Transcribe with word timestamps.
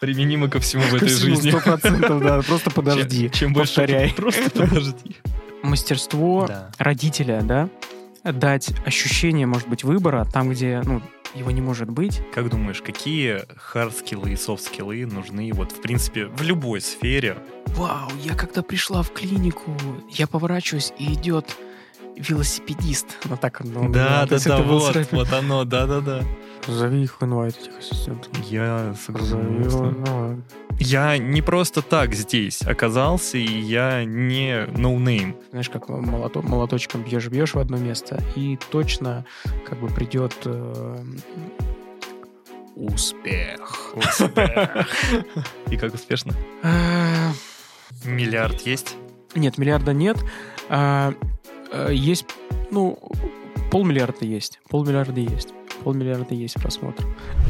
Применимо 0.00 0.48
ко 0.48 0.60
всему 0.60 0.82
в 0.84 0.94
этой 0.94 1.08
жизни. 1.08 1.50
Сто 1.50 1.60
процентов, 1.60 2.22
да. 2.22 2.40
Просто 2.46 2.70
подожди. 2.70 3.30
Чем, 3.30 3.52
больше... 3.52 3.74
повторяй. 3.76 4.12
Просто 4.16 4.50
подожди. 4.50 5.16
Мастерство 5.62 6.48
родителя, 6.78 7.42
да, 7.42 7.68
дать 8.24 8.70
ощущение, 8.86 9.46
может 9.46 9.68
быть, 9.68 9.84
выбора 9.84 10.26
там, 10.32 10.48
где, 10.50 10.80
ну, 10.84 11.02
его 11.34 11.50
не 11.50 11.60
может 11.60 11.90
быть. 11.90 12.22
Как 12.34 12.48
думаешь, 12.48 12.80
какие 12.80 13.42
хард-скиллы 13.56 14.32
и 14.32 14.36
софт-скиллы 14.36 15.04
нужны 15.04 15.52
вот, 15.52 15.72
в 15.72 15.82
принципе, 15.82 16.26
в 16.26 16.42
любой 16.42 16.80
сфере? 16.80 17.36
Вау, 17.66 18.10
я 18.22 18.34
когда 18.34 18.62
пришла 18.62 19.02
в 19.02 19.12
клинику, 19.12 19.76
я 20.08 20.26
поворачиваюсь, 20.26 20.92
и 20.98 21.12
идет 21.12 21.56
велосипедист. 22.16 23.06
Ну 23.28 23.36
так 23.36 23.60
он, 23.60 23.72
ну, 23.72 23.88
да, 23.92 24.26
да, 24.26 24.38
да, 24.38 24.58
был 24.58 24.78
вот, 24.80 24.92
сразу- 24.92 25.08
вот 25.12 25.32
оно, 25.32 25.64
да, 25.64 25.86
да, 25.86 26.00
да. 26.00 26.22
Зови 26.66 27.02
их 27.04 27.20
в 27.20 27.24
InWhite, 27.24 27.56
этих 27.56 27.78
ассистентов. 27.78 28.30
Я 28.50 28.94
согласен. 29.06 30.04
ну, 30.06 30.42
Я 30.78 31.16
не 31.18 31.40
просто 31.42 31.80
так 31.82 32.14
здесь 32.14 32.60
оказался, 32.62 33.38
и 33.38 33.46
я 33.60 34.04
не 34.04 34.66
no 34.76 34.93
name. 34.93 35.36
знаешь, 35.50 35.70
как 35.70 35.88
молото- 35.88 36.42
молоточком 36.46 37.02
бьешь-бьешь 37.02 37.54
в 37.54 37.58
одно 37.58 37.78
место, 37.78 38.22
и 38.36 38.58
точно 38.70 39.24
как 39.66 39.78
бы 39.80 39.88
придет 39.88 40.34
э, 40.44 41.04
Успех. 42.76 43.94
И 45.70 45.76
как 45.76 45.92
успешно? 45.94 46.32
э, 46.62 47.30
Миллиард 48.04 48.60
есть? 48.62 48.96
Нет, 49.34 49.58
миллиарда 49.58 49.92
нет. 49.92 50.16
Э, 51.72 51.90
есть, 51.92 52.26
ну, 52.70 52.98
полмиллиарда 53.70 54.24
есть. 54.24 54.60
Полмиллиарда 54.68 55.20
есть. 55.20 55.50
Полмиллиарда 55.84 56.34
есть 56.34 56.54
просмотр. 56.54 57.04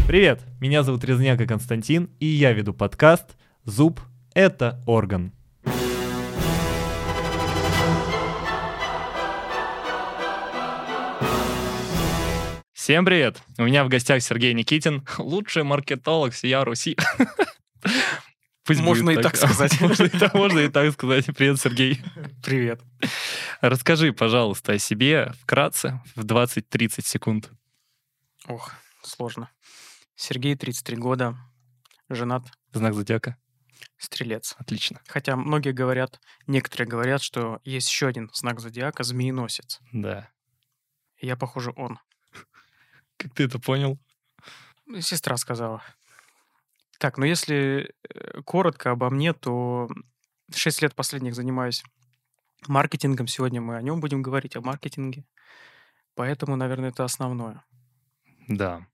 Привет, 0.06 0.42
меня 0.60 0.82
зовут 0.82 1.04
Резняка 1.04 1.46
Константин, 1.46 2.10
и 2.20 2.26
я 2.26 2.52
веду 2.52 2.74
подкаст 2.74 3.36
«Зуб– 3.64 4.00
это 4.34 4.82
орган». 4.86 5.32
Всем 12.72 13.04
привет! 13.04 13.42
У 13.56 13.62
меня 13.62 13.84
в 13.84 13.88
гостях 13.88 14.22
Сергей 14.22 14.52
Никитин, 14.52 15.06
лучший 15.18 15.62
маркетолог 15.62 16.32
всея 16.32 16.64
Руси. 16.64 16.96
Пусть 18.70 18.82
Можно 18.82 19.04
будет 19.06 19.18
и 19.18 19.22
так 19.24 19.34
сказать. 19.36 19.80
Можно 19.80 20.04
и 20.04 20.08
так- 20.10 20.34
можно 20.34 20.58
и 20.60 20.68
так 20.68 20.92
сказать. 20.92 21.26
Привет, 21.36 21.60
Сергей. 21.60 22.00
Привет. 22.40 22.80
Расскажи, 23.60 24.12
пожалуйста, 24.12 24.74
о 24.74 24.78
себе 24.78 25.32
вкратце 25.42 26.00
в 26.14 26.24
20-30 26.24 27.02
секунд. 27.04 27.50
Ох, 28.46 28.72
сложно. 29.02 29.50
Сергей, 30.14 30.54
33 30.54 30.96
года, 30.98 31.36
женат, 32.08 32.44
Знак 32.72 32.94
зодиака. 32.94 33.36
стрелец. 33.98 34.54
Отлично. 34.56 35.00
Хотя 35.08 35.34
многие 35.34 35.72
говорят, 35.72 36.20
некоторые 36.46 36.86
говорят, 36.86 37.22
что 37.22 37.58
есть 37.64 37.88
еще 37.90 38.06
один 38.06 38.30
знак 38.32 38.60
зодиака, 38.60 39.02
змееносец. 39.02 39.80
Да. 39.92 40.28
Я, 41.20 41.36
похоже, 41.36 41.72
он. 41.74 41.98
Как 43.16 43.34
ты 43.34 43.42
это 43.42 43.58
понял? 43.58 43.98
Сестра 45.00 45.36
сказала. 45.36 45.82
Так, 47.00 47.16
ну 47.16 47.24
если 47.24 47.94
э, 48.14 48.42
коротко 48.42 48.90
обо 48.90 49.08
мне, 49.08 49.32
то 49.32 49.88
6 50.54 50.82
лет 50.82 50.94
последних 50.94 51.34
занимаюсь 51.34 51.82
маркетингом. 52.68 53.26
Сегодня 53.26 53.62
мы 53.62 53.76
о 53.76 53.82
нем 53.82 54.00
будем 54.00 54.20
говорить, 54.20 54.54
о 54.54 54.60
маркетинге. 54.60 55.24
Поэтому, 56.14 56.56
наверное, 56.56 56.90
это 56.90 57.04
основное. 57.04 57.64
Да. 58.48 58.86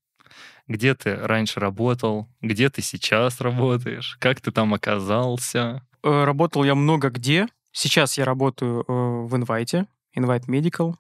Где 0.69 0.95
ты 0.95 1.17
раньше 1.17 1.59
работал? 1.59 2.29
Где 2.41 2.71
ты 2.71 2.81
сейчас 2.81 3.41
работаешь? 3.41 4.17
Как 4.21 4.41
ты 4.41 4.53
там 4.53 4.73
оказался? 4.73 5.85
Э, 6.05 6.23
Работал 6.23 6.63
я 6.63 6.77
много 6.77 7.11
где. 7.11 7.49
Сейчас 7.73 8.17
я 8.19 8.25
работаю 8.25 8.83
э, 8.83 8.93
в 8.93 9.35
Invite, 9.35 9.89
Invite 10.17 10.47
Medical. 10.47 10.95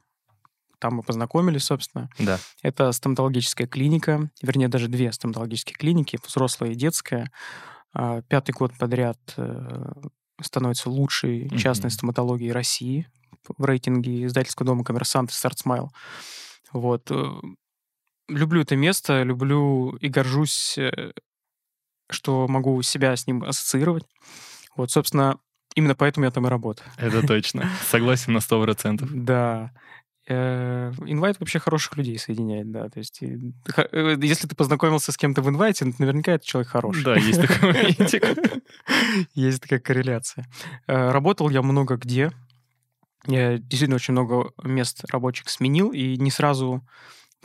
Там 0.79 0.97
мы 0.97 1.03
познакомились, 1.03 1.65
собственно. 1.65 2.11
Да. 2.19 2.39
Это 2.63 2.93
стоматологическая 2.93 3.67
клиника, 3.67 4.31
вернее, 4.43 4.69
даже 4.69 4.89
две 4.89 5.11
стоматологические 5.13 5.77
клиники, 5.77 6.19
взрослая 6.27 6.71
и 6.73 6.75
детская. 6.75 7.31
А, 7.95 8.21
Пятый 8.23 8.53
год 8.53 8.73
подряд 8.79 9.19
э, 9.39 9.93
становится 10.43 10.91
лучшей 10.91 11.49
частной 11.59 11.89
Мгм. 11.89 11.95
стоматологией 11.95 12.53
России 12.53 13.09
в 13.57 13.65
рейтинге 13.65 14.27
издательского 14.27 14.67
дома 14.67 14.85
«Коммерсант» 14.85 15.31
и 15.31 15.35
«Startsmile». 15.34 15.91
Вот. 16.73 17.11
э, 17.11 17.25
Люблю 18.29 18.61
это 18.63 18.75
место, 18.75 19.23
люблю 19.23 19.91
и 20.01 20.09
горжусь, 20.09 20.77
э, 20.79 21.13
что 22.11 22.47
могу 22.49 22.83
себя 22.83 23.15
с 23.17 23.27
ним 23.27 23.45
ассоциировать. 23.45 24.05
Вот, 24.77 24.91
собственно, 24.91 25.39
именно 25.77 25.95
поэтому 25.95 26.27
я 26.27 26.33
там 26.33 26.45
и 26.47 26.51
работаю. 26.51 26.89
Это 26.97 27.25
точно. 27.27 27.71
Согласен 27.89 28.33
на 28.33 28.39
100%. 28.39 29.09
Да. 29.13 29.71
Э, 30.29 30.93
InWhite 31.07 31.39
вообще 31.39 31.59
хороших 31.61 31.97
людей 31.97 32.19
соединяет, 32.19 32.71
да. 32.71 32.89
То 32.89 32.99
есть, 32.99 33.23
э, 33.23 34.17
если 34.21 34.49
ты 34.49 34.57
познакомился 34.57 35.13
с 35.13 35.17
кем-то 35.17 35.41
в 35.41 35.49
InWhite, 35.49 35.84
наверняка 35.99 36.33
это 36.33 36.45
человек 36.45 36.69
хороший. 36.69 37.05
Да, 37.05 37.15
есть 37.17 37.41
такой. 37.41 37.97
Есть 39.35 39.63
такая 39.63 39.79
корреляция. 39.79 40.47
Э, 40.87 41.11
Работал 41.11 41.49
я 41.49 41.63
много 41.63 41.97
где. 41.97 42.33
Я 43.27 43.59
действительно 43.59 43.97
очень 43.97 44.13
много 44.13 44.53
мест 44.63 45.05
рабочих 45.11 45.49
сменил 45.49 45.91
и 45.91 46.17
не 46.17 46.31
сразу 46.31 46.87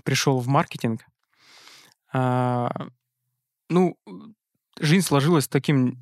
пришел 0.03 0.39
в 0.39 0.47
маркетинг. 0.47 1.01
А, 2.13 2.87
Ну, 3.69 3.97
жизнь 4.79 5.05
сложилась 5.05 5.47
таким, 5.47 5.97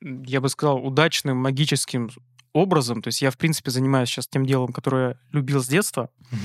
я 0.00 0.40
бы 0.40 0.48
сказал, 0.48 0.84
удачным, 0.84 1.36
магическим 1.38 2.10
образом. 2.52 3.02
То 3.02 3.08
есть 3.08 3.22
я, 3.22 3.30
в 3.30 3.36
принципе, 3.38 3.70
занимаюсь 3.70 4.08
сейчас 4.08 4.26
тем 4.28 4.46
делом, 4.46 4.72
которое 4.72 5.08
я 5.08 5.16
любил 5.32 5.62
с 5.62 5.68
детства. 5.68 6.10
Мгм. 6.30 6.40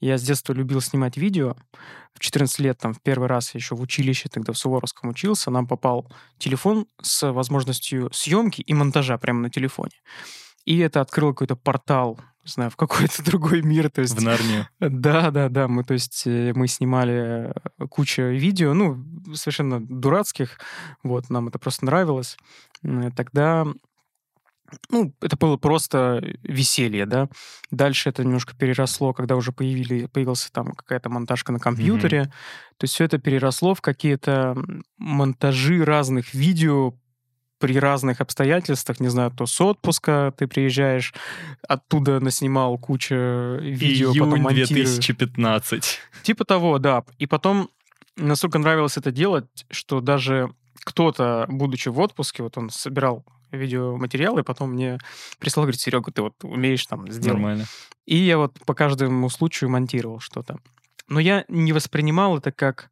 Я 0.00 0.16
с 0.16 0.22
детства 0.22 0.52
любил 0.52 0.80
снимать 0.80 1.16
видео. 1.16 1.56
В 2.14 2.20
14 2.20 2.58
лет, 2.60 2.78
там, 2.78 2.94
в 2.94 3.00
первый 3.02 3.28
раз 3.28 3.54
я 3.54 3.58
еще 3.58 3.74
в 3.74 3.80
училище, 3.80 4.28
тогда 4.28 4.52
в 4.52 4.58
Суворовском 4.58 5.10
учился, 5.10 5.50
нам 5.50 5.66
попал 5.66 6.10
телефон 6.38 6.86
с 7.00 7.30
возможностью 7.32 8.08
съемки 8.12 8.60
и 8.60 8.74
монтажа 8.74 9.18
прямо 9.18 9.40
на 9.40 9.50
телефоне. 9.50 9.92
И 10.64 10.78
это 10.78 11.00
открыло 11.00 11.32
какой-то 11.32 11.56
портал, 11.56 12.20
не 12.44 12.50
знаю, 12.50 12.70
в 12.70 12.76
какой-то 12.76 13.22
другой 13.24 13.62
мир. 13.62 13.90
То 13.90 14.00
есть 14.02 14.14
В 14.14 14.22
Нарнию. 14.22 14.68
да, 14.80 15.30
да, 15.30 15.48
да. 15.48 15.68
Мы, 15.68 15.84
то 15.84 15.94
есть, 15.94 16.26
э, 16.26 16.52
мы 16.54 16.68
снимали 16.68 17.52
э, 17.78 17.86
кучу 17.88 18.22
видео, 18.22 18.74
ну, 18.74 19.04
совершенно 19.34 19.80
дурацких. 19.80 20.58
Вот, 21.02 21.30
нам 21.30 21.48
это 21.48 21.58
просто 21.58 21.84
нравилось. 21.86 22.36
Тогда, 23.16 23.66
ну, 24.90 25.12
это 25.20 25.36
было 25.36 25.56
просто 25.56 26.22
веселье, 26.42 27.06
да. 27.06 27.28
Дальше 27.70 28.08
это 28.08 28.24
немножко 28.24 28.54
переросло, 28.56 29.12
когда 29.12 29.36
уже 29.36 29.52
появили, 29.52 30.06
появился 30.06 30.52
там 30.52 30.72
какая-то 30.72 31.08
монтажка 31.08 31.52
на 31.52 31.58
компьютере. 31.58 32.24
То 32.76 32.84
есть 32.84 32.94
все 32.94 33.04
это 33.04 33.18
переросло 33.18 33.74
в 33.74 33.80
какие-то 33.80 34.56
монтажи 34.98 35.84
разных 35.84 36.34
видео 36.34 36.94
при 37.58 37.78
разных 37.78 38.20
обстоятельствах, 38.20 39.00
не 39.00 39.08
знаю, 39.08 39.32
то 39.32 39.46
с 39.46 39.60
отпуска 39.60 40.32
ты 40.36 40.46
приезжаешь, 40.46 41.12
оттуда 41.66 42.20
наснимал 42.20 42.78
кучу 42.78 43.14
видео, 43.60 44.12
потом 44.12 44.34
Июнь 44.34 44.42
монтируешь. 44.42 44.68
2015. 44.68 45.98
Типа 46.22 46.44
того, 46.44 46.78
да. 46.78 47.04
И 47.18 47.26
потом 47.26 47.68
настолько 48.16 48.58
нравилось 48.58 48.96
это 48.96 49.10
делать, 49.10 49.66
что 49.70 50.00
даже 50.00 50.50
кто-то, 50.84 51.46
будучи 51.48 51.88
в 51.88 51.98
отпуске, 51.98 52.42
вот 52.44 52.56
он 52.56 52.70
собирал 52.70 53.24
видеоматериалы, 53.50 54.42
потом 54.42 54.72
мне 54.72 54.98
прислал, 55.38 55.64
говорит, 55.64 55.80
Серега, 55.80 56.10
ты 56.12 56.22
вот 56.22 56.34
умеешь 56.42 56.86
там 56.86 57.10
сделать. 57.10 57.38
Нормально. 57.38 57.64
И 58.06 58.16
я 58.16 58.38
вот 58.38 58.58
по 58.66 58.74
каждому 58.74 59.28
случаю 59.30 59.70
монтировал 59.70 60.20
что-то. 60.20 60.58
Но 61.08 61.20
я 61.20 61.44
не 61.48 61.72
воспринимал 61.72 62.38
это 62.38 62.52
как 62.52 62.90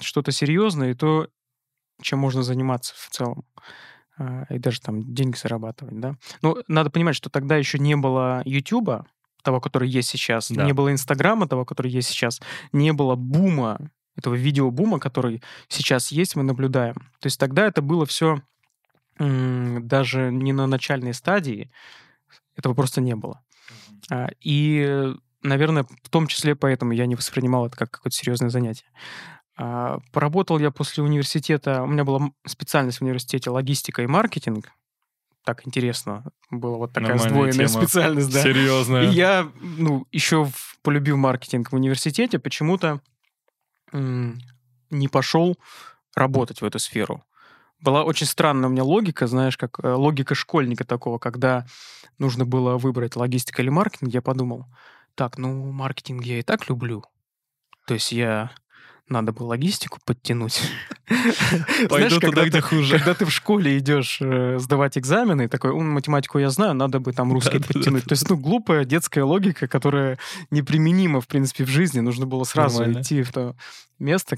что-то 0.00 0.32
серьезное 0.32 0.92
и 0.92 0.94
то, 0.94 1.28
чем 2.00 2.18
можно 2.18 2.42
заниматься 2.42 2.94
в 2.96 3.08
целом. 3.10 3.44
А, 4.18 4.44
И 4.50 4.58
даже 4.58 4.80
там 4.80 5.14
деньги 5.14 5.36
зарабатывать, 5.36 5.98
да. 6.00 6.16
Ну, 6.42 6.56
надо 6.68 6.90
понимать, 6.90 7.16
что 7.16 7.30
тогда 7.30 7.56
еще 7.56 7.78
не 7.78 7.96
было 7.96 8.42
Ютуба, 8.44 9.06
того, 9.42 9.60
который 9.60 9.88
есть 9.88 10.08
сейчас, 10.08 10.50
Да. 10.50 10.64
не 10.64 10.72
было 10.72 10.90
Инстаграма, 10.92 11.48
того, 11.48 11.64
который 11.64 11.90
есть 11.90 12.08
сейчас, 12.08 12.40
не 12.72 12.92
было 12.92 13.14
бума, 13.14 13.90
этого 14.16 14.34
видеобума, 14.34 14.98
который 14.98 15.42
сейчас 15.68 16.12
есть, 16.12 16.36
мы 16.36 16.42
наблюдаем. 16.42 16.94
То 17.20 17.26
есть 17.26 17.40
тогда 17.40 17.66
это 17.66 17.80
было 17.82 18.04
все 18.06 18.42
даже 19.80 20.30
не 20.32 20.52
на 20.52 20.66
начальной 20.66 21.14
стадии, 21.14 21.70
этого 22.56 22.74
просто 22.74 23.00
не 23.00 23.14
было. 23.14 23.42
А, 24.10 24.28
И, 24.40 25.14
наверное, 25.42 25.84
в 26.02 26.08
том 26.08 26.26
числе 26.26 26.54
поэтому 26.54 26.92
я 26.92 27.06
не 27.06 27.14
воспринимал 27.16 27.66
это 27.66 27.76
как 27.76 27.90
какое-то 27.90 28.16
серьезное 28.16 28.50
занятие. 28.50 28.86
А, 29.56 29.98
Поработал 30.12 30.58
я 30.58 30.70
после 30.70 31.02
университета, 31.04 31.82
у 31.82 31.86
меня 31.86 32.04
была 32.04 32.30
специальность 32.46 32.98
в 32.98 33.02
университете 33.02 33.50
логистика 33.50 34.02
и 34.02 34.06
маркетинг. 34.06 34.70
Так 35.44 35.66
интересно 35.66 36.24
было, 36.50 36.76
вот 36.76 36.92
такая 36.92 37.16
Нормальная 37.16 37.30
сдвоенная 37.52 37.66
тема. 37.68 37.82
специальность, 37.82 38.32
да. 38.32 38.42
Серьезно. 38.42 38.96
И 39.02 39.06
я, 39.08 39.50
ну, 39.60 40.06
еще 40.12 40.44
в- 40.44 40.78
полюбив 40.82 41.16
маркетинг 41.16 41.72
в 41.72 41.74
университете, 41.76 42.38
почему-то 42.38 43.00
м, 43.92 44.38
не 44.90 45.08
пошел 45.08 45.56
работать 46.14 46.60
в 46.60 46.64
эту 46.64 46.78
сферу. 46.78 47.24
Была 47.82 48.04
очень 48.04 48.26
странная 48.26 48.68
у 48.68 48.72
меня 48.72 48.84
логика, 48.84 49.26
знаешь, 49.26 49.58
как 49.58 49.80
э, 49.82 49.92
логика 49.92 50.34
школьника 50.34 50.84
такого, 50.84 51.18
когда 51.18 51.66
нужно 52.18 52.46
было 52.46 52.78
выбрать 52.78 53.16
логистика 53.16 53.60
или 53.60 53.68
маркетинг, 53.68 54.12
я 54.14 54.22
подумал, 54.22 54.66
так, 55.14 55.36
ну, 55.36 55.70
маркетинг 55.72 56.24
я 56.24 56.38
и 56.38 56.42
так 56.42 56.68
люблю. 56.68 57.04
То 57.86 57.94
есть 57.94 58.12
я 58.12 58.52
надо 59.12 59.32
бы 59.32 59.44
логистику 59.44 59.98
подтянуть. 60.04 60.60
Пойду 61.88 62.18
туда, 62.18 62.46
где 62.46 62.60
хуже. 62.60 62.98
Когда 62.98 63.14
ты 63.14 63.24
в 63.24 63.30
школе 63.30 63.78
идешь 63.78 64.18
э, 64.20 64.58
сдавать 64.58 64.98
экзамены, 64.98 65.48
такой, 65.48 65.72
математику 65.74 66.38
я 66.38 66.50
знаю, 66.50 66.74
надо 66.74 66.98
бы 66.98 67.12
там 67.12 67.32
русский 67.32 67.58
подтянуть. 67.60 68.04
То 68.04 68.12
есть, 68.12 68.28
ну, 68.28 68.36
глупая 68.36 68.84
детская 68.84 69.22
логика, 69.22 69.68
которая 69.68 70.18
неприменима, 70.50 71.20
в 71.20 71.28
принципе, 71.28 71.64
в 71.64 71.68
жизни. 71.68 72.00
Нужно 72.00 72.26
было 72.26 72.44
сразу 72.44 72.90
идти 72.90 73.22
в 73.22 73.32
то 73.32 73.54
место 73.98 74.36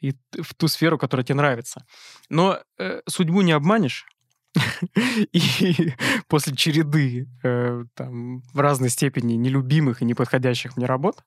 и 0.00 0.14
в 0.32 0.54
ту 0.54 0.68
сферу, 0.68 0.98
которая 0.98 1.24
тебе 1.24 1.36
нравится. 1.36 1.84
Но 2.28 2.58
э, 2.78 3.00
судьбу 3.06 3.42
не 3.42 3.52
обманешь. 3.52 4.06
И 5.32 5.92
после 6.28 6.54
череды 6.54 7.28
э, 7.42 7.84
там, 7.94 8.42
в 8.52 8.60
разной 8.60 8.88
степени 8.88 9.34
нелюбимых 9.34 10.00
и 10.00 10.04
неподходящих 10.04 10.76
мне 10.76 10.86
работ, 10.86 11.24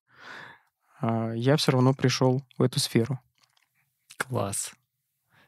я 1.02 1.58
все 1.58 1.72
равно 1.72 1.94
пришел 1.94 2.44
в 2.58 2.64
эту 2.64 2.80
сферу. 2.80 3.20
Класс. 4.18 4.72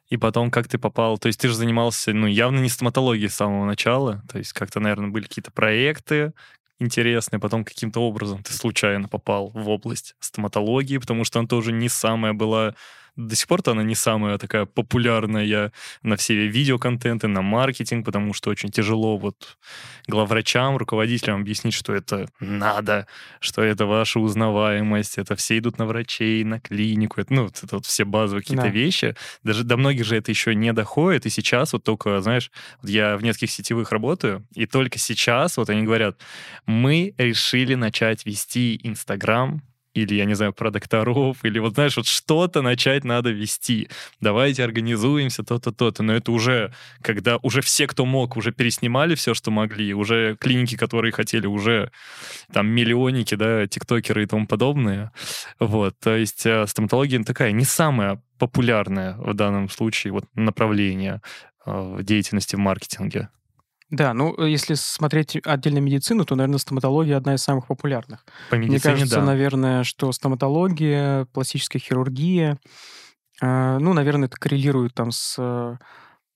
И 0.10 0.18
потом, 0.18 0.50
как 0.50 0.68
ты 0.68 0.78
попал, 0.78 1.20
то 1.20 1.28
есть 1.28 1.40
ты 1.40 1.48
же 1.48 1.56
занимался, 1.56 2.14
ну, 2.14 2.26
явно 2.26 2.60
не 2.60 2.70
стоматологией 2.70 3.30
с 3.30 3.36
самого 3.36 3.66
начала, 3.66 4.24
то 4.32 4.40
есть 4.40 4.54
как-то, 4.54 4.80
наверное, 4.80 5.10
были 5.10 5.24
какие-то 5.24 5.52
проекты 5.52 6.34
интересные, 6.80 7.40
потом 7.40 7.64
каким-то 7.64 8.00
образом 8.02 8.42
ты 8.42 8.54
случайно 8.54 9.08
попал 9.08 9.52
в 9.54 9.70
область 9.70 10.16
стоматологии, 10.20 10.98
потому 10.98 11.26
что 11.26 11.40
она 11.40 11.48
тоже 11.48 11.72
не 11.72 11.90
самая 11.90 12.34
была 12.34 12.74
до 13.20 13.36
сих 13.36 13.48
пор-то 13.48 13.72
она 13.72 13.84
не 13.84 13.96
самая 13.96 14.38
такая 14.38 14.66
популярная 14.66 15.72
на 16.04 16.16
все 16.16 16.48
видеоконтенты, 16.48 17.28
на 17.28 17.42
маркетинг, 17.42 18.06
потому 18.06 18.34
что 18.34 18.50
очень 18.50 18.70
тяжело 18.72 19.18
вот 19.18 19.58
главврачам, 20.08 20.78
руководителям 20.78 21.42
объяснить, 21.42 21.74
что 21.74 21.94
это 21.94 22.30
надо, 22.40 23.08
что 23.42 23.62
это 23.62 23.86
ваша 23.86 24.20
узнаваемость, 24.20 25.18
это 25.18 25.36
все 25.36 25.58
идут 25.58 25.78
на 25.78 25.86
врачей, 25.86 26.44
на 26.44 26.60
клинику, 26.60 27.20
это, 27.20 27.34
ну, 27.34 27.48
это 27.48 27.76
вот 27.76 27.86
все 27.86 28.06
базовые 28.06 28.42
какие-то 28.42 28.64
да. 28.64 28.70
вещи. 28.70 29.16
Даже 29.44 29.64
до 29.64 29.76
многих 29.76 30.06
же 30.06 30.16
это 30.16 30.32
еще 30.32 30.56
не 30.56 30.72
доходит, 30.72 31.26
и 31.26 31.30
сейчас 31.30 31.74
вот 31.74 31.84
только, 31.84 32.22
знаешь, 32.22 32.52
вот 32.82 32.90
я 32.90 33.18
в 33.18 33.24
нескольких 33.24 33.52
сетевых 33.52 33.92
работаю, 33.92 34.46
и 34.56 34.66
только 34.66 34.98
сейчас 34.98 35.58
вот 35.58 35.70
они 35.70 35.84
говорят, 35.84 36.18
мы 36.66 37.14
решили 37.18 37.76
начать 37.76 38.26
вести 38.26 38.80
Инстаграм 38.84 39.62
или, 39.94 40.16
я 40.16 40.26
не 40.26 40.36
знаю, 40.36 40.54
про 40.54 40.72
докторов, 40.72 41.38
или 41.44 41.60
вот, 41.60 41.74
знаешь, 41.74 41.98
вот 41.98 42.06
что-то 42.06 42.62
начать 42.62 43.04
надо 43.04 43.32
вести. 43.32 43.90
Давайте 44.22 44.64
организуемся, 44.64 45.44
то-то, 45.44 45.72
то-то. 45.72 46.04
Но 46.04 46.14
это 46.14 46.32
уже, 46.32 46.74
когда 47.02 47.38
уже 47.38 47.62
все, 47.62 47.88
кто 47.88 48.06
мог, 48.06 48.38
уже 48.38 48.52
переснимали 48.52 49.16
все, 49.16 49.34
что 49.34 49.52
могли, 49.52 49.94
уже 49.94 50.36
клиники, 50.40 50.76
которые 50.78 51.12
хотели, 51.12 51.48
уже 51.48 51.92
там 52.54 52.68
миллионники, 52.68 53.36
да, 53.36 53.68
тиктокеры 53.68 54.24
и 54.24 54.28
тому 54.28 54.48
подобное. 54.48 55.12
Вот, 55.60 55.96
то 56.00 56.16
есть 56.16 56.46
э, 56.46 56.68
стоматология 56.68 57.24
такая 57.24 57.52
не 57.52 57.66
самая 57.66 58.22
популярная 58.38 59.16
в 59.18 59.34
данном 59.34 59.70
случае 59.70 60.14
вот 60.14 60.26
направление 60.36 61.22
э, 61.66 62.00
деятельности 62.02 62.56
в 62.56 62.60
маркетинге. 62.60 63.30
Да, 63.90 64.14
ну, 64.14 64.36
э, 64.38 64.50
если 64.50 64.76
смотреть 64.76 65.38
отдельно 65.44 65.80
медицину, 65.80 66.24
то, 66.26 66.36
наверное, 66.36 66.60
стоматология 66.60 67.18
одна 67.18 67.36
из 67.36 67.42
самых 67.42 67.68
популярных. 67.68 68.24
По 68.50 68.56
медицине, 68.56 68.72
Мне 68.72 68.80
кажется, 68.80 69.16
да. 69.20 69.26
наверное, 69.26 69.84
что 69.84 70.12
стоматология, 70.12 71.26
пластическая 71.34 71.82
хирургия, 71.82 72.60
э, 73.42 73.78
ну, 73.80 73.94
наверное, 73.94 74.28
это 74.28 74.38
коррелирует 74.38 74.94
там 74.94 75.12
с, 75.12 75.36
э, 75.40 75.78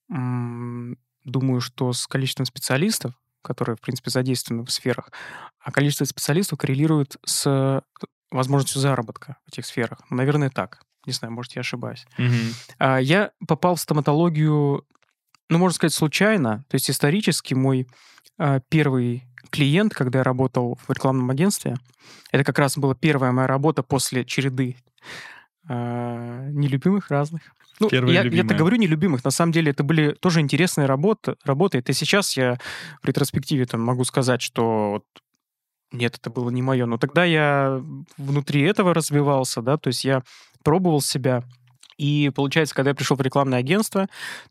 думаю, 0.08 1.60
что 1.60 1.92
с 1.92 2.06
количеством 2.06 2.46
специалистов, 2.46 3.14
которые, 3.42 3.76
в 3.76 3.80
принципе, 3.80 4.10
задействованы 4.10 4.64
в 4.64 4.70
сферах, 4.70 5.12
а 5.60 5.70
количество 5.70 6.04
специалистов 6.04 6.58
коррелирует 6.58 7.16
с 7.24 7.82
возможностью 8.30 8.80
заработка 8.80 9.36
в 9.46 9.52
этих 9.52 9.64
сферах. 9.64 10.00
Наверное, 10.10 10.50
так. 10.50 10.82
Не 11.06 11.12
знаю, 11.12 11.32
может, 11.32 11.52
я 11.52 11.60
ошибаюсь. 11.60 12.06
Угу. 12.18 12.84
Я 13.00 13.30
попал 13.46 13.76
в 13.76 13.80
стоматологию 13.80 14.86
ну, 15.48 15.58
можно 15.58 15.74
сказать, 15.74 15.94
случайно. 15.94 16.64
То 16.68 16.76
есть 16.76 16.90
исторически 16.90 17.54
мой 17.54 17.86
э, 18.38 18.60
первый 18.68 19.24
клиент, 19.50 19.94
когда 19.94 20.20
я 20.20 20.24
работал 20.24 20.78
в 20.86 20.90
рекламном 20.92 21.30
агентстве, 21.30 21.76
это 22.32 22.44
как 22.44 22.58
раз 22.58 22.76
была 22.76 22.94
первая 22.94 23.32
моя 23.32 23.46
работа 23.46 23.82
после 23.82 24.24
череды 24.24 24.76
э, 25.68 26.48
нелюбимых 26.52 27.10
разных. 27.10 27.42
Ну, 27.80 27.88
я, 27.90 28.22
я-то 28.22 28.54
говорю 28.54 28.76
нелюбимых, 28.76 29.24
на 29.24 29.30
самом 29.30 29.52
деле 29.52 29.72
это 29.72 29.82
были 29.82 30.12
тоже 30.12 30.40
интересные 30.40 30.86
работы. 30.86 31.36
работы. 31.44 31.78
Это 31.78 31.92
сейчас 31.92 32.36
я 32.36 32.58
в 33.02 33.06
ретроспективе 33.06 33.66
там, 33.66 33.80
могу 33.82 34.04
сказать, 34.04 34.42
что 34.42 34.90
вот, 34.90 35.04
нет, 35.92 36.16
это 36.16 36.30
было 36.30 36.50
не 36.50 36.62
мое. 36.62 36.86
Но 36.86 36.98
тогда 36.98 37.24
я 37.24 37.82
внутри 38.16 38.62
этого 38.62 38.94
развивался, 38.94 39.60
да, 39.60 39.76
то 39.76 39.88
есть 39.88 40.04
я 40.04 40.22
пробовал 40.62 41.00
себя, 41.00 41.42
и 41.96 42.30
получается, 42.34 42.74
когда 42.74 42.90
я 42.90 42.94
пришел 42.94 43.16
в 43.16 43.20
рекламное 43.20 43.58
агентство, 43.58 44.08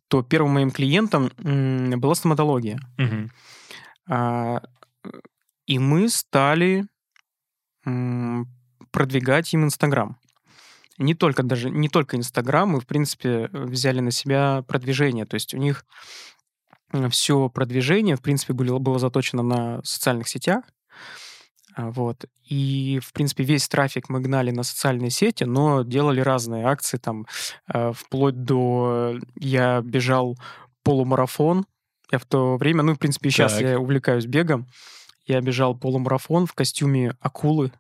то 0.08 0.24
первым 0.24 0.54
моим 0.54 0.72
клиентом 0.72 1.32
была 1.38 2.16
стоматология. 2.16 2.80
Угу. 2.98 3.30
А, 4.10 4.62
и 5.66 5.80
мы 5.80 6.10
стали 6.10 6.86
продвигать 8.92 9.54
им 9.54 9.66
Инстаграм. 9.66 10.18
Не 10.98 11.16
только 11.16 11.44
даже 11.44 11.70
не 11.70 11.90
только 11.90 12.18
Инстаграм, 12.18 12.70
мы 12.70 12.80
в 12.80 12.88
принципе 12.88 13.50
взяли 13.52 14.00
на 14.00 14.12
себя 14.12 14.64
продвижение. 14.68 15.26
То 15.26 15.34
есть 15.36 15.54
у 15.54 15.58
них 15.58 15.86
все 17.10 17.50
продвижение 17.50 18.16
в 18.16 18.22
принципе 18.22 18.54
было, 18.54 18.78
было 18.78 19.00
заточено 19.00 19.42
на 19.42 19.84
социальных 19.84 20.28
сетях. 20.28 20.64
А, 21.76 21.90
вот. 21.90 22.26
И, 22.44 23.00
в 23.04 23.14
принципе, 23.14 23.44
весь 23.44 23.68
трафик 23.68 24.10
мы 24.10 24.20
гнали 24.20 24.52
на 24.52 24.64
социальные 24.64 25.10
сети, 25.10 25.44
но 25.44 25.84
делали 25.84 26.22
разные 26.22 26.66
акции, 26.66 26.98
там, 26.98 27.26
э, 27.74 27.92
вплоть 27.94 28.44
до... 28.44 29.18
Я 29.36 29.82
бежал 29.82 30.38
полумарафон. 30.84 31.66
Я 32.12 32.20
в 32.20 32.26
то 32.26 32.58
время, 32.58 32.84
ну, 32.84 32.94
в 32.94 33.00
принципе, 33.00 33.30
сейчас 33.30 33.54
так. 33.54 33.62
я 33.62 33.80
увлекаюсь 33.80 34.26
бегом. 34.26 34.68
Я 35.26 35.42
бежал 35.42 35.76
полумарафон 35.76 36.46
в 36.46 36.54
костюме 36.54 37.16
акулы 37.22 37.72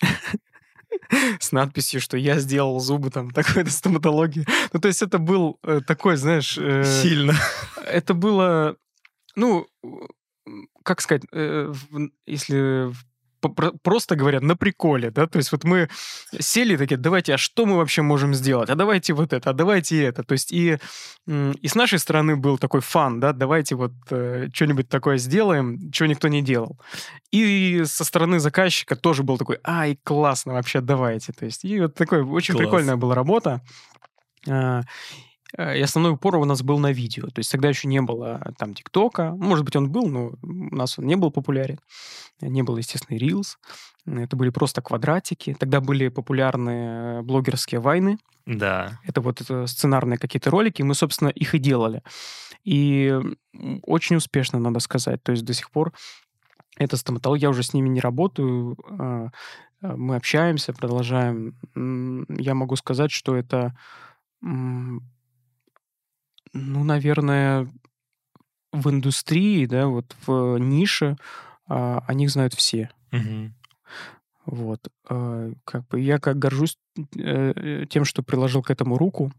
с 1.40 1.50
надписью, 1.50 2.00
что 2.00 2.16
я 2.16 2.38
сделал 2.38 2.78
зубы 2.78 3.10
там 3.10 3.30
такой-то 3.32 3.70
стоматологии. 3.70 4.46
Ну, 4.72 4.80
то 4.80 4.86
есть 4.86 5.02
это 5.02 5.18
был 5.18 5.58
э, 5.64 5.80
такой, 5.84 6.16
знаешь... 6.16 6.56
Э, 6.56 6.84
Сильно. 6.84 7.34
Это 7.84 8.14
было, 8.14 8.76
ну, 9.34 9.66
как 10.84 11.00
сказать, 11.00 11.22
если 12.26 12.92
просто 13.48 14.16
говоря, 14.16 14.40
на 14.40 14.56
приколе, 14.56 15.10
да, 15.10 15.26
то 15.26 15.38
есть 15.38 15.52
вот 15.52 15.64
мы 15.64 15.88
сели 16.38 16.76
такие, 16.76 16.96
давайте, 16.96 17.34
а 17.34 17.38
что 17.38 17.66
мы 17.66 17.76
вообще 17.76 18.02
можем 18.02 18.34
сделать? 18.34 18.70
А 18.70 18.74
давайте 18.74 19.12
вот 19.12 19.32
это, 19.32 19.50
а 19.50 19.52
давайте 19.52 20.02
это. 20.02 20.22
То 20.22 20.32
есть 20.32 20.52
и, 20.52 20.78
и 21.26 21.68
с 21.68 21.74
нашей 21.74 21.98
стороны 21.98 22.36
был 22.36 22.58
такой 22.58 22.80
фан, 22.80 23.20
да, 23.20 23.32
давайте 23.32 23.74
вот 23.74 23.92
э, 24.10 24.48
что-нибудь 24.52 24.88
такое 24.88 25.18
сделаем, 25.18 25.90
чего 25.90 26.06
никто 26.06 26.28
не 26.28 26.42
делал. 26.42 26.78
И 27.30 27.82
со 27.84 28.04
стороны 28.04 28.38
заказчика 28.38 28.96
тоже 28.96 29.22
был 29.22 29.38
такой, 29.38 29.58
ай, 29.66 29.98
классно 30.04 30.54
вообще, 30.54 30.80
давайте. 30.80 31.32
То 31.32 31.44
есть 31.44 31.64
и 31.64 31.80
вот 31.80 31.94
такой 31.94 32.22
очень 32.22 32.54
Класс. 32.54 32.64
прикольная 32.64 32.96
была 32.96 33.14
работа. 33.14 33.60
А, 35.56 35.64
Э, 35.64 35.78
и 35.78 35.82
основной 35.82 36.12
упор 36.12 36.36
у 36.36 36.44
нас 36.44 36.62
был 36.62 36.78
на 36.78 36.92
видео. 36.92 37.26
То 37.28 37.38
есть 37.38 37.50
тогда 37.50 37.68
еще 37.68 37.88
не 37.88 38.00
было 38.00 38.40
там 38.58 38.74
ТикТока. 38.74 39.32
Может 39.32 39.64
быть, 39.64 39.76
он 39.76 39.90
был, 39.90 40.06
но 40.06 40.32
у 40.42 40.74
нас 40.74 40.98
он 40.98 41.06
не 41.06 41.16
был 41.16 41.30
популярен. 41.30 41.78
Не 42.40 42.62
было, 42.62 42.78
естественно, 42.78 43.18
Reels. 43.18 43.56
Это 44.06 44.36
были 44.36 44.50
просто 44.50 44.82
квадратики. 44.82 45.56
Тогда 45.58 45.80
были 45.80 46.08
популярны 46.08 47.22
блогерские 47.22 47.80
войны. 47.80 48.18
Да. 48.46 49.00
Это 49.04 49.20
вот 49.20 49.40
это 49.40 49.66
сценарные 49.66 50.18
какие-то 50.18 50.50
ролики. 50.50 50.82
Мы, 50.82 50.94
собственно, 50.94 51.28
их 51.28 51.54
и 51.54 51.58
делали. 51.58 52.02
И 52.64 53.18
очень 53.82 54.16
успешно, 54.16 54.58
надо 54.58 54.80
сказать. 54.80 55.22
То 55.22 55.32
есть 55.32 55.44
до 55.44 55.54
сих 55.54 55.70
пор 55.70 55.92
это 56.76 56.96
стоматология, 56.96 57.44
я 57.44 57.50
уже 57.50 57.62
с 57.62 57.72
ними 57.72 57.88
не 57.88 58.00
работаю. 58.00 58.76
А, 58.90 59.30
а, 59.80 59.96
мы 59.96 60.16
общаемся, 60.16 60.72
продолжаем. 60.72 61.54
Я 62.28 62.54
могу 62.54 62.76
сказать, 62.76 63.12
что 63.12 63.36
это 63.36 63.76
ну, 66.54 66.84
наверное, 66.84 67.68
в 68.72 68.88
индустрии, 68.88 69.66
да, 69.66 69.86
вот 69.88 70.16
в 70.26 70.56
нише 70.58 71.16
а, 71.68 72.02
о 72.06 72.14
них 72.14 72.30
знают 72.30 72.54
все. 72.54 72.90
Угу. 73.12 73.52
Вот. 74.46 74.88
А, 75.08 75.52
как 75.64 75.86
бы 75.88 76.00
я 76.00 76.18
как 76.18 76.38
горжусь 76.38 76.78
э, 77.16 77.86
тем, 77.90 78.04
что 78.04 78.22
приложил 78.22 78.62
к 78.62 78.70
этому 78.70 78.96
руку. 78.96 79.32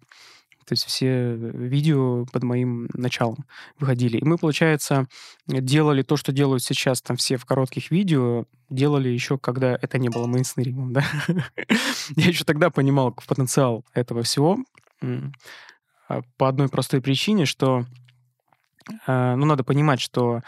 То 0.65 0.74
есть 0.74 0.86
все 0.86 1.36
видео 1.36 2.25
под 2.25 2.43
моим 2.43 2.89
началом 2.93 3.45
выходили. 3.77 4.17
И 4.17 4.25
мы, 4.25 4.39
получается, 4.39 5.07
делали 5.45 6.01
то, 6.01 6.17
что 6.17 6.31
делают 6.31 6.63
сейчас 6.63 7.03
там 7.03 7.17
все 7.17 7.38
в 7.38 7.45
коротких 7.45 7.91
видео, 7.91 8.45
делали 8.72 9.10
еще, 9.10 9.38
когда 9.38 9.77
это 9.79 10.00
не 10.00 10.10
было 10.10 10.25
мейнстримом, 10.25 10.91
да. 10.91 11.05
Я 12.15 12.27
еще 12.29 12.45
тогда 12.45 12.72
понимал 12.72 13.15
потенциал 13.27 13.86
этого 13.93 14.24
всего. 14.24 14.57
А, 16.08 16.22
по 16.38 16.48
одной 16.48 16.70
простой 16.70 17.02
причине, 17.02 17.46
что 17.46 17.86
ну, 19.08 19.46
надо 19.46 19.64
понимать, 19.64 20.00
что 20.00 20.42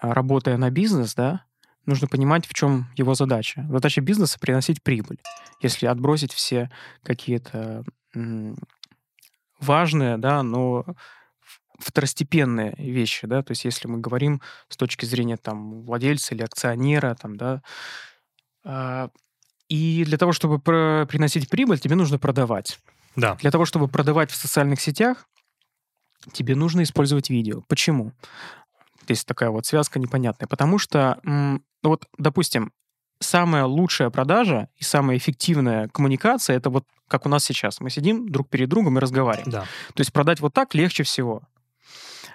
работая 0.00 0.56
на 0.56 0.70
бизнес, 0.70 1.14
да, 1.14 1.44
нужно 1.84 2.08
понимать, 2.08 2.44
в 2.44 2.52
чем 2.52 2.88
его 2.96 3.14
задача. 3.14 3.64
Задача 3.70 4.00
бизнеса— 4.00 4.38
приносить 4.40 4.82
прибыль. 4.82 5.20
Если 5.60 5.86
отбросить 5.86 6.32
все 6.32 6.68
какие-то 7.04 7.84
важные, 9.60 10.18
да, 10.18 10.42
но 10.42 10.84
второстепенные 11.78 12.74
вещи, 12.76 13.28
да, 13.28 13.44
то 13.44 13.52
есть 13.52 13.64
если 13.64 13.86
мы 13.86 13.98
говорим 13.98 14.40
с 14.68 14.76
точки 14.76 15.04
зрения 15.04 15.36
там 15.36 15.82
владельца 15.82 16.34
или 16.34 16.42
акционера, 16.42 17.14
там, 17.14 17.36
да, 17.36 17.62
и 19.68 20.04
для 20.04 20.18
того, 20.18 20.32
чтобы 20.32 20.58
приносить 20.58 21.48
прибыль, 21.48 21.78
тебе 21.78 21.94
нужно 21.94 22.18
продавать. 22.18 22.80
Да. 23.16 23.34
Для 23.36 23.50
того, 23.50 23.64
чтобы 23.64 23.88
продавать 23.88 24.30
в 24.30 24.36
социальных 24.36 24.80
сетях, 24.80 25.26
тебе 26.32 26.54
нужно 26.54 26.82
использовать 26.82 27.30
видео. 27.30 27.62
Почему? 27.68 28.12
Здесь 29.04 29.24
такая 29.24 29.50
вот 29.50 29.66
связка 29.66 29.98
непонятная. 29.98 30.48
Потому 30.48 30.78
что, 30.78 31.18
ну 31.22 31.60
вот, 31.82 32.06
допустим, 32.18 32.72
самая 33.20 33.64
лучшая 33.64 34.10
продажа 34.10 34.68
и 34.76 34.84
самая 34.84 35.16
эффективная 35.16 35.88
коммуникация 35.88 36.56
это 36.56 36.70
вот 36.70 36.84
как 37.08 37.24
у 37.24 37.28
нас 37.28 37.44
сейчас. 37.44 37.80
Мы 37.80 37.88
сидим 37.88 38.28
друг 38.28 38.48
перед 38.48 38.68
другом 38.68 38.98
и 38.98 39.00
разговариваем. 39.00 39.50
Да. 39.50 39.62
То 39.94 40.00
есть 40.00 40.12
продать 40.12 40.40
вот 40.40 40.52
так 40.52 40.74
легче 40.74 41.04
всего. 41.04 41.42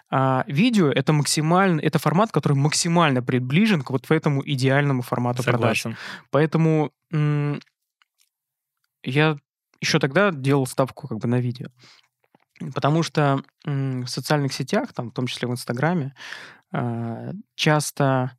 А 0.09 0.43
видео 0.47 0.89
это 0.89 1.13
максимально, 1.13 1.79
это 1.79 1.99
формат, 1.99 2.31
который 2.31 2.53
максимально 2.53 3.21
приближен 3.21 3.81
к 3.81 3.91
вот 3.91 4.09
этому 4.09 4.41
идеальному 4.45 5.01
формату 5.01 5.43
Согласен. 5.43 5.91
продаж. 5.91 5.99
Поэтому 6.31 6.91
я 9.03 9.37
еще 9.81 9.99
тогда 9.99 10.31
делал 10.31 10.65
ставку 10.67 11.07
как 11.07 11.17
бы 11.17 11.27
на 11.27 11.39
видео. 11.39 11.67
Потому 12.73 13.01
что 13.03 13.43
в 13.65 14.07
социальных 14.07 14.53
сетях, 14.53 14.93
там, 14.93 15.09
в 15.09 15.13
том 15.13 15.27
числе 15.27 15.47
в 15.47 15.51
Инстаграме, 15.51 16.15
э- 16.71 17.31
часто 17.55 18.37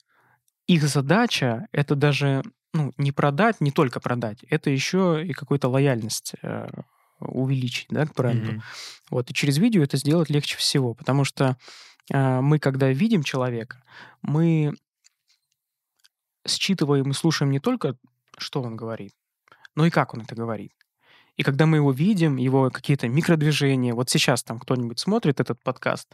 их 0.67 0.85
задача 0.85 1.67
это 1.73 1.97
даже 1.97 2.43
ну, 2.73 2.93
не 2.97 3.13
продать, 3.13 3.61
не 3.61 3.71
только 3.71 4.01
продать, 4.01 4.43
это 4.49 4.71
еще 4.71 5.23
и 5.25 5.33
какую-то 5.33 5.69
лояльность 5.69 6.35
э, 6.43 6.69
увеличить, 7.19 7.89
да, 7.91 8.07
к 8.07 8.15
бренду. 8.15 8.53
Мгм. 8.53 8.63
Вот, 9.11 9.31
и 9.31 9.35
через 9.35 9.59
видео 9.59 9.83
это 9.83 9.97
сделать 9.97 10.31
легче 10.31 10.57
всего, 10.57 10.95
потому 10.95 11.25
что 11.25 11.57
э, 12.11 12.41
мы, 12.41 12.59
когда 12.59 12.89
видим 12.91 13.23
человека, 13.23 13.83
мы 14.23 14.75
считываем 16.47 17.11
и 17.11 17.15
слушаем 17.15 17.51
не 17.51 17.61
только, 17.61 17.97
что 18.39 18.63
он 18.63 18.77
говорит, 18.77 19.13
но 19.75 19.87
и 19.87 19.91
как 19.91 20.15
он 20.15 20.23
это 20.23 20.35
говорит. 20.35 20.73
И 21.37 21.43
когда 21.43 21.67
мы 21.67 21.79
его 21.79 21.93
видим, 21.93 22.37
его 22.37 22.71
какие-то 22.71 23.09
микродвижения, 23.09 23.95
вот 23.95 24.11
сейчас 24.11 24.43
там 24.43 24.59
кто-нибудь 24.59 24.99
смотрит 24.99 25.41
этот 25.41 25.63
подкаст, 25.63 26.09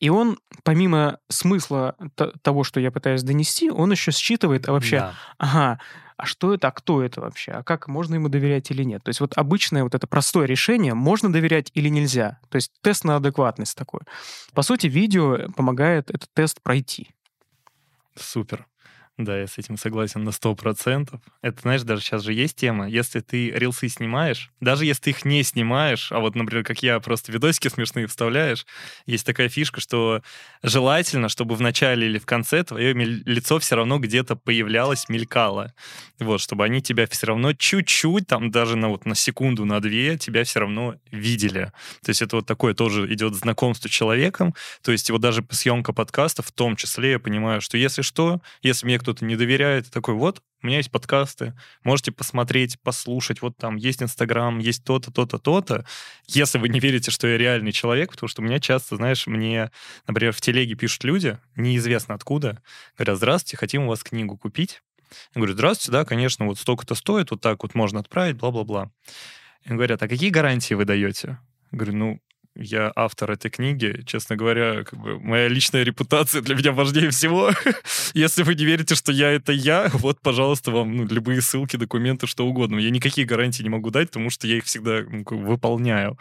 и 0.00 0.08
он, 0.08 0.38
помимо 0.64 1.18
смысла 1.28 1.96
того, 2.42 2.64
что 2.64 2.80
я 2.80 2.90
пытаюсь 2.90 3.22
донести, 3.22 3.70
он 3.70 3.92
еще 3.92 4.10
считывает, 4.10 4.68
а 4.68 4.72
вообще, 4.72 4.98
Да. 4.98 5.14
ага, 5.38 5.80
а 6.16 6.26
что 6.26 6.54
это, 6.54 6.68
а 6.68 6.70
кто 6.72 7.02
это 7.02 7.20
вообще, 7.20 7.52
а 7.52 7.62
как 7.62 7.88
можно 7.88 8.14
ему 8.14 8.28
доверять 8.28 8.70
или 8.70 8.82
нет. 8.82 9.02
То 9.04 9.10
есть 9.10 9.20
вот 9.20 9.36
обычное 9.36 9.84
вот 9.84 9.94
это 9.94 10.06
простое 10.06 10.46
решение, 10.46 10.94
можно 10.94 11.32
доверять 11.32 11.70
или 11.74 11.88
нельзя. 11.88 12.40
То 12.48 12.56
есть 12.56 12.72
тест 12.80 13.04
на 13.04 13.16
адекватность 13.16 13.76
такой. 13.76 14.00
По 14.54 14.62
сути, 14.62 14.86
видео 14.86 15.50
помогает 15.54 16.10
этот 16.10 16.28
тест 16.32 16.62
пройти. 16.62 17.10
Супер. 18.14 18.66
Да, 19.18 19.38
я 19.38 19.46
с 19.46 19.56
этим 19.56 19.78
согласен 19.78 20.24
на 20.24 20.30
100%. 20.30 21.22
Это, 21.40 21.60
знаешь, 21.62 21.82
даже 21.82 22.02
сейчас 22.02 22.22
же 22.22 22.34
есть 22.34 22.54
тема. 22.54 22.86
Если 22.86 23.20
ты 23.20 23.50
рилсы 23.50 23.88
снимаешь, 23.88 24.50
даже 24.60 24.84
если 24.84 25.04
ты 25.04 25.10
их 25.10 25.24
не 25.24 25.42
снимаешь, 25.42 26.12
а 26.12 26.18
вот, 26.18 26.34
например, 26.34 26.64
как 26.64 26.82
я, 26.82 27.00
просто 27.00 27.32
видосики 27.32 27.68
смешные 27.68 28.08
вставляешь, 28.08 28.66
есть 29.06 29.24
такая 29.24 29.48
фишка, 29.48 29.80
что 29.80 30.20
желательно, 30.62 31.30
чтобы 31.30 31.54
в 31.54 31.62
начале 31.62 32.06
или 32.08 32.18
в 32.18 32.26
конце 32.26 32.62
твое 32.62 32.92
лицо 32.92 33.58
все 33.58 33.76
равно 33.76 33.98
где-то 33.98 34.36
появлялось, 34.36 35.08
мелькало. 35.08 35.72
Вот, 36.18 36.42
чтобы 36.42 36.64
они 36.66 36.82
тебя 36.82 37.06
все 37.06 37.26
равно 37.28 37.54
чуть-чуть, 37.54 38.26
там 38.26 38.50
даже 38.50 38.76
на, 38.76 38.88
вот, 38.88 39.06
на 39.06 39.14
секунду, 39.14 39.64
на 39.64 39.80
две, 39.80 40.18
тебя 40.18 40.44
все 40.44 40.60
равно 40.60 40.96
видели. 41.10 41.72
То 42.04 42.10
есть 42.10 42.20
это 42.20 42.36
вот 42.36 42.46
такое 42.46 42.74
тоже 42.74 43.10
идет 43.14 43.34
знакомство 43.34 43.88
с 43.88 43.90
человеком. 43.90 44.54
То 44.82 44.92
есть 44.92 45.10
вот 45.10 45.22
даже 45.22 45.42
съемка 45.50 45.94
подкаста 45.94 46.42
в 46.42 46.52
том 46.52 46.76
числе 46.76 47.12
я 47.12 47.18
понимаю, 47.18 47.62
что 47.62 47.78
если 47.78 48.02
что, 48.02 48.42
если 48.62 48.84
мне 48.84 48.98
кто-то 49.06 49.24
не 49.24 49.36
доверяет, 49.36 49.88
такой, 49.88 50.14
вот, 50.14 50.42
у 50.62 50.66
меня 50.66 50.78
есть 50.78 50.90
подкасты, 50.90 51.54
можете 51.84 52.10
посмотреть, 52.10 52.80
послушать, 52.80 53.40
вот 53.40 53.56
там 53.56 53.76
есть 53.76 54.02
Инстаграм, 54.02 54.58
есть 54.58 54.82
то-то, 54.82 55.12
то-то, 55.12 55.38
то-то. 55.38 55.86
Если 56.26 56.58
вы 56.58 56.68
не 56.68 56.80
верите, 56.80 57.12
что 57.12 57.28
я 57.28 57.38
реальный 57.38 57.70
человек, 57.70 58.10
потому 58.10 58.26
что 58.26 58.42
у 58.42 58.44
меня 58.44 58.58
часто, 58.58 58.96
знаешь, 58.96 59.28
мне, 59.28 59.70
например, 60.08 60.32
в 60.32 60.40
телеге 60.40 60.74
пишут 60.74 61.04
люди, 61.04 61.38
неизвестно 61.54 62.16
откуда, 62.16 62.60
говорят, 62.98 63.18
здравствуйте, 63.18 63.56
хотим 63.56 63.84
у 63.84 63.90
вас 63.90 64.02
книгу 64.02 64.36
купить. 64.36 64.82
Я 65.36 65.38
говорю, 65.38 65.52
здравствуйте, 65.52 65.92
да, 65.92 66.04
конечно, 66.04 66.46
вот 66.46 66.58
столько-то 66.58 66.96
стоит, 66.96 67.30
вот 67.30 67.40
так 67.40 67.62
вот 67.62 67.76
можно 67.76 68.00
отправить, 68.00 68.38
бла-бла-бла. 68.38 68.90
И 69.64 69.68
говорят, 69.68 70.02
а 70.02 70.08
какие 70.08 70.30
гарантии 70.30 70.74
вы 70.74 70.84
даете? 70.84 71.38
Я 71.70 71.78
говорю, 71.78 71.96
ну, 71.96 72.20
я 72.58 72.92
автор 72.94 73.30
этой 73.30 73.50
книги, 73.50 74.02
честно 74.06 74.36
говоря, 74.36 74.84
как 74.84 74.98
бы 74.98 75.20
моя 75.20 75.48
личная 75.48 75.82
репутация 75.82 76.42
для 76.42 76.54
меня 76.54 76.72
важнее 76.72 77.10
всего. 77.10 77.50
Если 78.14 78.42
вы 78.42 78.54
не 78.54 78.64
верите, 78.64 78.94
что 78.94 79.12
я 79.12 79.30
это 79.30 79.52
я, 79.52 79.90
вот, 79.92 80.20
пожалуйста, 80.20 80.70
вам 80.70 80.96
ну, 80.96 81.06
любые 81.06 81.40
ссылки, 81.40 81.76
документы, 81.76 82.26
что 82.26 82.46
угодно. 82.46 82.78
Я 82.78 82.90
никакие 82.90 83.26
гарантии 83.26 83.62
не 83.62 83.68
могу 83.68 83.90
дать, 83.90 84.08
потому 84.08 84.30
что 84.30 84.46
я 84.46 84.56
их 84.56 84.64
всегда 84.64 85.02
ну, 85.02 85.24
выполняю. 85.26 86.18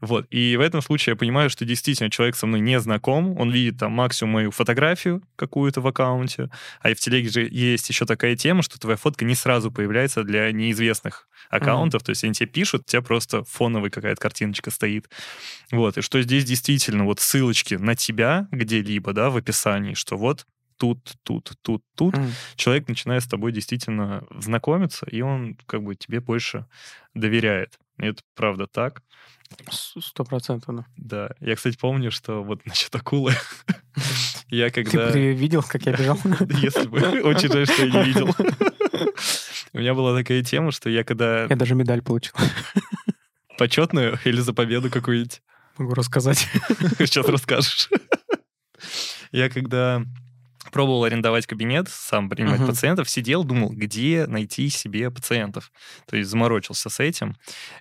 Вот. 0.00 0.26
И 0.30 0.56
в 0.56 0.60
этом 0.60 0.82
случае 0.82 1.12
я 1.12 1.16
понимаю, 1.16 1.50
что 1.50 1.64
действительно 1.64 2.10
человек 2.10 2.36
со 2.36 2.46
мной 2.46 2.60
не 2.60 2.78
знаком, 2.80 3.38
он 3.38 3.50
видит 3.50 3.78
там 3.78 3.92
максимум 3.92 4.34
мою 4.34 4.50
фотографию 4.50 5.22
какую-то 5.36 5.80
в 5.80 5.86
аккаунте, 5.86 6.50
а 6.80 6.90
и 6.90 6.94
в 6.94 7.00
телеге 7.00 7.28
же 7.28 7.48
есть 7.50 7.88
еще 7.88 8.06
такая 8.06 8.36
тема, 8.36 8.62
что 8.62 8.78
твоя 8.78 8.96
фотка 8.96 9.24
не 9.24 9.34
сразу 9.34 9.70
появляется 9.70 10.24
для 10.24 10.50
неизвестных 10.52 11.28
аккаунтов, 11.50 12.02
то 12.02 12.10
есть 12.10 12.24
они 12.24 12.34
тебе 12.34 12.48
пишут, 12.48 12.82
у 12.82 12.90
тебя 12.90 13.02
просто 13.02 13.44
фоновая 13.44 13.90
какая-то 13.90 14.20
картиночка 14.20 14.70
стоит. 14.70 15.08
Вот, 15.76 15.98
и 15.98 16.00
что 16.02 16.20
здесь 16.22 16.44
действительно 16.44 17.04
вот 17.04 17.20
ссылочки 17.20 17.74
на 17.74 17.94
тебя 17.94 18.48
где-либо, 18.50 19.12
да, 19.12 19.30
в 19.30 19.36
описании, 19.36 19.94
что 19.94 20.16
вот 20.16 20.46
тут, 20.78 21.14
тут, 21.22 21.52
тут, 21.62 21.82
тут, 21.96 22.14
М. 22.16 22.30
человек 22.54 22.88
начинает 22.88 23.22
с 23.22 23.26
тобой 23.26 23.52
действительно 23.52 24.24
знакомиться, 24.38 25.06
и 25.06 25.20
он 25.22 25.56
как 25.66 25.82
бы 25.82 25.94
тебе 25.94 26.20
больше 26.20 26.66
доверяет. 27.14 27.78
И 27.98 28.06
это 28.06 28.22
правда 28.34 28.66
так. 28.66 29.02
Сто 29.70 30.24
процентов, 30.24 30.74
да. 30.76 30.84
Да. 30.96 31.30
Я, 31.40 31.54
кстати, 31.56 31.76
помню, 31.78 32.10
что 32.10 32.42
вот 32.42 32.66
насчет 32.66 32.94
акулы, 32.94 33.32
я 34.48 34.70
когда... 34.70 35.10
ты 35.12 35.32
видел, 35.32 35.62
как 35.62 35.86
я 35.86 35.92
бежал? 35.96 36.18
Если 36.60 36.86
бы. 36.88 36.98
Очень 37.22 37.52
жаль, 37.52 37.66
что 37.66 37.84
я 37.86 37.92
не 37.92 38.04
видел. 38.08 38.28
У 39.72 39.78
меня 39.78 39.94
была 39.94 40.16
такая 40.18 40.42
тема, 40.42 40.72
что 40.72 40.90
я 40.90 41.04
когда 41.04 41.44
Я 41.44 41.56
даже 41.56 41.74
медаль 41.74 42.02
получил. 42.02 42.34
почетную 43.58 44.18
или 44.24 44.40
за 44.40 44.52
победу 44.52 44.90
какую-нибудь 44.90 45.42
Могу 45.78 45.94
рассказать. 45.94 46.38
Сейчас 46.98 47.28
расскажешь. 47.28 47.88
Я 49.32 49.48
когда 49.50 50.02
пробовал 50.72 51.04
арендовать 51.04 51.46
кабинет, 51.46 51.88
сам 51.88 52.28
принимать 52.28 52.60
Мгм. 52.60 52.68
пациентов, 52.68 53.08
сидел, 53.08 53.44
думал, 53.44 53.70
где 53.70 54.26
найти 54.26 54.68
себе 54.68 55.10
пациентов. 55.10 55.70
То 56.06 56.16
есть 56.16 56.28
заморочился 56.28 56.90
с 56.90 57.00
этим. 57.00 57.36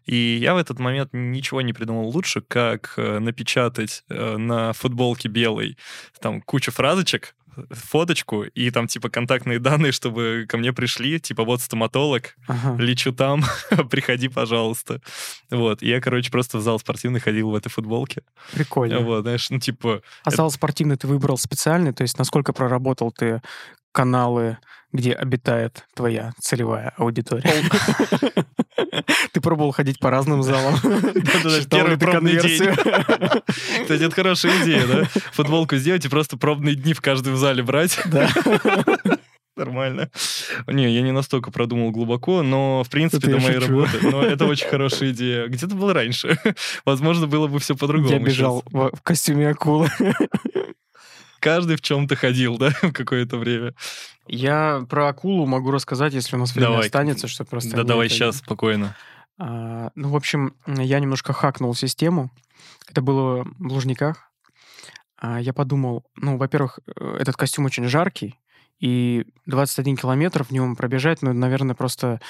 И 0.06 0.38
я 0.40 0.54
в 0.54 0.58
этот 0.58 0.80
момент 0.80 1.10
ничего 1.12 1.62
не 1.62 1.74
придумал 1.74 2.08
лучше, 2.10 2.42
как 2.42 2.94
э, 2.98 3.20
напечатать 3.20 4.04
э, 4.10 4.38
на 4.38 4.72
футболке 4.74 5.28
белой 5.28 5.78
там 6.22 6.42
кучу 6.42 6.72
фразочек, 6.72 7.36
фоточку 7.72 8.44
и 8.44 8.70
там 8.72 8.88
типа 8.88 9.10
контактные 9.10 9.60
данные, 9.60 9.92
чтобы 9.92 10.46
ко 10.48 10.58
мне 10.58 10.74
пришли, 10.74 11.20
типа 11.20 11.44
вот 11.44 11.62
стоматолог, 11.62 12.36
Ага. 12.48 12.82
лечу 12.82 13.12
там, 13.14 13.44
приходи, 13.90 14.28
пожалуйста. 14.28 15.02
Вот, 15.50 15.84
и 15.84 15.88
я, 15.88 16.02
короче, 16.02 16.32
просто 16.32 16.58
в 16.58 16.62
зал 16.62 16.80
спортивный 16.80 17.20
ходил 17.20 17.50
в 17.52 17.56
этой 17.56 17.70
футболке. 17.70 18.24
Прикольно. 18.54 19.00
Вот, 19.00 19.22
знаешь, 19.22 19.50
ну, 19.50 19.60
типа, 19.60 20.02
А 20.24 20.32
зал 20.32 20.52
спортивный 20.52 20.96
ты 20.98 21.08
выбрал 21.08 21.38
специальный? 21.38 21.94
То 21.94 22.04
есть 22.04 22.18
насколько 22.18 22.54
проработал 22.54 23.12
ты 23.12 23.42
каналы, 23.96 24.58
где 24.92 25.14
обитает 25.14 25.86
твоя 25.96 26.34
целевая 26.42 26.94
аудитория? 26.98 27.50
Ты 29.32 29.40
пробовал 29.40 29.72
ходить 29.72 30.00
по 30.00 30.10
разным 30.10 30.44
залам? 30.44 30.76
Первый 31.72 31.98
пробный 31.98 32.40
день. 32.42 32.74
Кстати, 33.82 34.04
это 34.04 34.12
хорошая 34.12 34.62
идея, 34.64 34.86
да? 34.86 35.04
Футболку 35.32 35.78
сделать 35.78 36.04
и 36.06 36.10
просто 36.10 36.38
пробные 36.38 36.76
дни 36.76 36.94
в 36.94 37.00
каждом 37.00 37.38
зале 37.38 37.64
брать. 37.64 37.98
Да. 38.06 38.30
Нормально. 39.56 40.10
Не, 40.68 40.94
я 40.94 41.02
не 41.02 41.14
настолько 41.14 41.50
продумал 41.52 41.92
глубоко, 41.92 42.44
но, 42.44 42.84
в 42.84 42.90
принципе, 42.90 43.28
Это 43.28 43.38
до 43.38 43.38
я 43.38 43.44
моей 43.48 43.62
шучу. 43.62 43.72
работы. 43.72 44.12
Но 44.12 44.22
это 44.24 44.46
очень 44.46 44.68
хорошая 44.68 45.12
идея. 45.12 45.48
Где 45.48 45.68
ты 45.68 45.74
был 45.76 45.94
раньше? 45.94 46.38
Возможно, 46.84 47.28
было 47.28 47.48
бы 47.48 47.60
все 47.60 47.76
по-другому. 47.78 48.14
Я 48.14 48.20
бежал 48.20 48.62
в 48.66 49.02
костюме 49.02 49.50
акулы. 49.50 49.90
Каждый 51.46 51.76
в 51.76 51.82
чем-то 51.82 52.16
ходил, 52.16 52.58
да, 52.58 52.70
в 52.82 52.92
какое-то 52.92 53.38
время. 53.38 53.76
Я 54.28 54.84
про 54.90 55.10
акулу 55.10 55.46
могу 55.46 55.70
рассказать, 55.70 56.12
если 56.16 56.36
у 56.36 56.40
нас 56.40 56.56
время 56.56 56.70
Давай. 56.70 56.86
останется, 56.86 57.28
что 57.28 57.46
просто... 57.46 57.76
Да 57.76 57.84
давай 57.84 58.08
это- 58.08 58.16
сейчас, 58.16 58.38
спокойно. 58.38 58.96
А, 59.38 59.92
ну, 59.94 60.10
в 60.10 60.16
общем, 60.16 60.56
я 60.66 61.00
немножко 61.00 61.34
хакнул 61.34 61.76
систему. 61.76 62.32
Это 62.90 63.04
было 63.04 63.44
в 63.60 63.72
Лужниках. 63.72 64.32
А, 65.18 65.40
я 65.40 65.54
подумал, 65.54 66.04
ну, 66.16 66.38
во-первых, 66.38 66.80
э, 66.88 67.18
этот 67.20 67.36
костюм 67.36 67.66
очень 67.66 67.88
жаркий, 67.88 68.40
и 68.80 69.28
21 69.46 69.98
километр 69.98 70.44
в 70.44 70.50
нем 70.50 70.76
пробежать, 70.76 71.22
ну, 71.22 71.32
наверное, 71.32 71.76
просто 71.76 72.22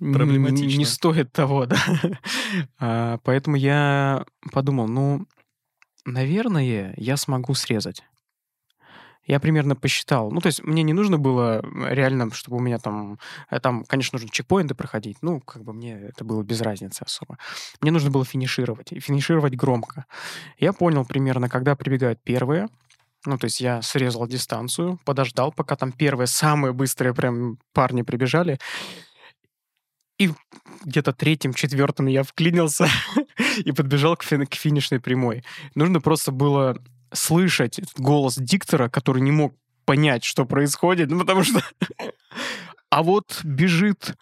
не 0.00 0.84
стоит 0.84 1.32
того, 1.32 1.66
да. 1.66 1.78
а, 2.80 3.18
поэтому 3.22 3.54
я 3.54 4.24
подумал, 4.50 4.88
ну, 4.88 5.24
наверное, 6.04 6.94
я 6.96 7.16
смогу 7.16 7.54
срезать. 7.54 8.02
Я 9.26 9.40
примерно 9.40 9.74
посчитал. 9.74 10.30
Ну, 10.30 10.40
то 10.40 10.46
есть 10.46 10.62
мне 10.62 10.82
не 10.82 10.92
нужно 10.92 11.18
было 11.18 11.62
реально, 11.88 12.30
чтобы 12.32 12.58
у 12.58 12.60
меня 12.60 12.78
там... 12.78 13.18
Э, 13.50 13.58
там, 13.60 13.84
конечно, 13.84 14.16
нужно 14.16 14.30
чекпоинты 14.30 14.74
проходить. 14.74 15.18
Ну, 15.22 15.40
как 15.40 15.64
бы 15.64 15.72
мне 15.72 15.94
это 15.94 16.24
было 16.24 16.42
без 16.42 16.60
разницы 16.60 17.02
особо. 17.02 17.38
Мне 17.80 17.90
нужно 17.90 18.10
было 18.10 18.24
финишировать. 18.24 18.92
И 18.92 19.00
финишировать 19.00 19.56
громко. 19.56 20.06
Я 20.58 20.72
понял 20.72 21.04
примерно, 21.04 21.48
когда 21.48 21.74
прибегают 21.74 22.22
первые. 22.22 22.68
Ну, 23.24 23.36
то 23.38 23.46
есть 23.46 23.60
я 23.60 23.82
срезал 23.82 24.28
дистанцию, 24.28 25.00
подождал, 25.04 25.50
пока 25.50 25.74
там 25.74 25.90
первые, 25.90 26.28
самые 26.28 26.72
быстрые 26.72 27.12
прям 27.12 27.58
парни 27.72 28.02
прибежали. 28.02 28.58
И 30.18 30.30
где-то 30.84 31.12
третьим, 31.12 31.52
четвертым 31.52 32.06
я 32.06 32.22
вклинился 32.22 32.88
и 33.58 33.72
подбежал 33.72 34.16
к, 34.16 34.24
фин- 34.24 34.46
к 34.46 34.54
финишной 34.54 35.00
прямой. 35.00 35.44
Нужно 35.74 36.00
просто 36.00 36.30
было 36.30 36.78
слышать 37.12 37.80
голос 37.96 38.36
диктора, 38.36 38.88
который 38.88 39.22
не 39.22 39.32
мог 39.32 39.54
понять, 39.84 40.24
что 40.24 40.44
происходит, 40.44 41.10
ну, 41.10 41.20
потому 41.20 41.42
что... 41.42 41.60
А 42.88 43.02
вот 43.02 43.40
бежит 43.42 44.14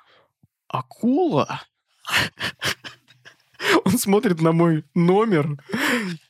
акула, 0.69 1.61
он 3.85 3.99
смотрит 3.99 4.41
на 4.41 4.53
мой 4.53 4.85
номер, 4.95 5.59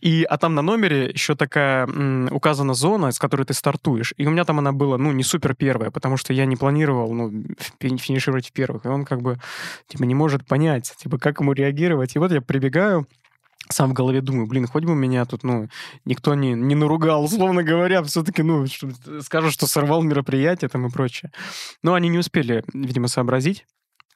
и, 0.01 0.25
а 0.25 0.37
там 0.37 0.55
на 0.55 0.63
номере 0.63 1.11
еще 1.11 1.35
такая 1.35 1.87
м, 1.87 2.29
указана 2.31 2.75
зона, 2.75 3.13
с 3.13 3.19
которой 3.19 3.45
ты 3.45 3.55
стартуешь. 3.55 4.15
И 4.17 4.27
у 4.27 4.31
меня 4.31 4.45
там 4.45 4.59
она 4.59 4.73
была, 4.73 4.99
ну, 4.99 5.13
не 5.13 5.23
супер 5.23 5.55
первая, 5.55 5.91
потому 5.91 6.17
что 6.17 6.33
я 6.33 6.47
не 6.47 6.57
планировал, 6.57 7.13
ну, 7.13 7.45
финишировать 7.79 8.49
в 8.49 8.53
первых. 8.53 8.85
И 8.85 8.89
он 8.89 9.05
как 9.05 9.23
бы, 9.23 9.39
типа, 9.89 10.05
не 10.05 10.15
может 10.15 10.47
понять, 10.47 10.93
типа, 10.99 11.19
как 11.19 11.41
ему 11.41 11.53
реагировать. 11.53 12.17
И 12.17 12.19
вот 12.19 12.33
я 12.33 12.41
прибегаю, 12.41 13.07
сам 13.71 13.91
в 13.91 13.93
голове 13.93 14.21
думаю, 14.21 14.47
блин, 14.47 14.67
хоть 14.67 14.85
бы 14.85 14.95
меня 14.95 15.25
тут, 15.25 15.43
ну, 15.43 15.69
никто 16.05 16.35
не, 16.35 16.53
не 16.53 16.75
наругал, 16.75 17.25
условно 17.25 17.63
говоря, 17.63 18.03
все-таки, 18.03 18.43
ну, 18.43 18.67
что, 18.67 18.91
скажут, 19.23 19.53
что 19.53 19.67
сорвал 19.67 20.03
мероприятие 20.03 20.69
там 20.69 20.87
и 20.87 20.91
прочее. 20.91 21.33
Но 21.83 21.95
они 21.95 22.09
не 22.09 22.19
успели, 22.19 22.65
видимо, 22.73 23.09
сообразить, 23.09 23.67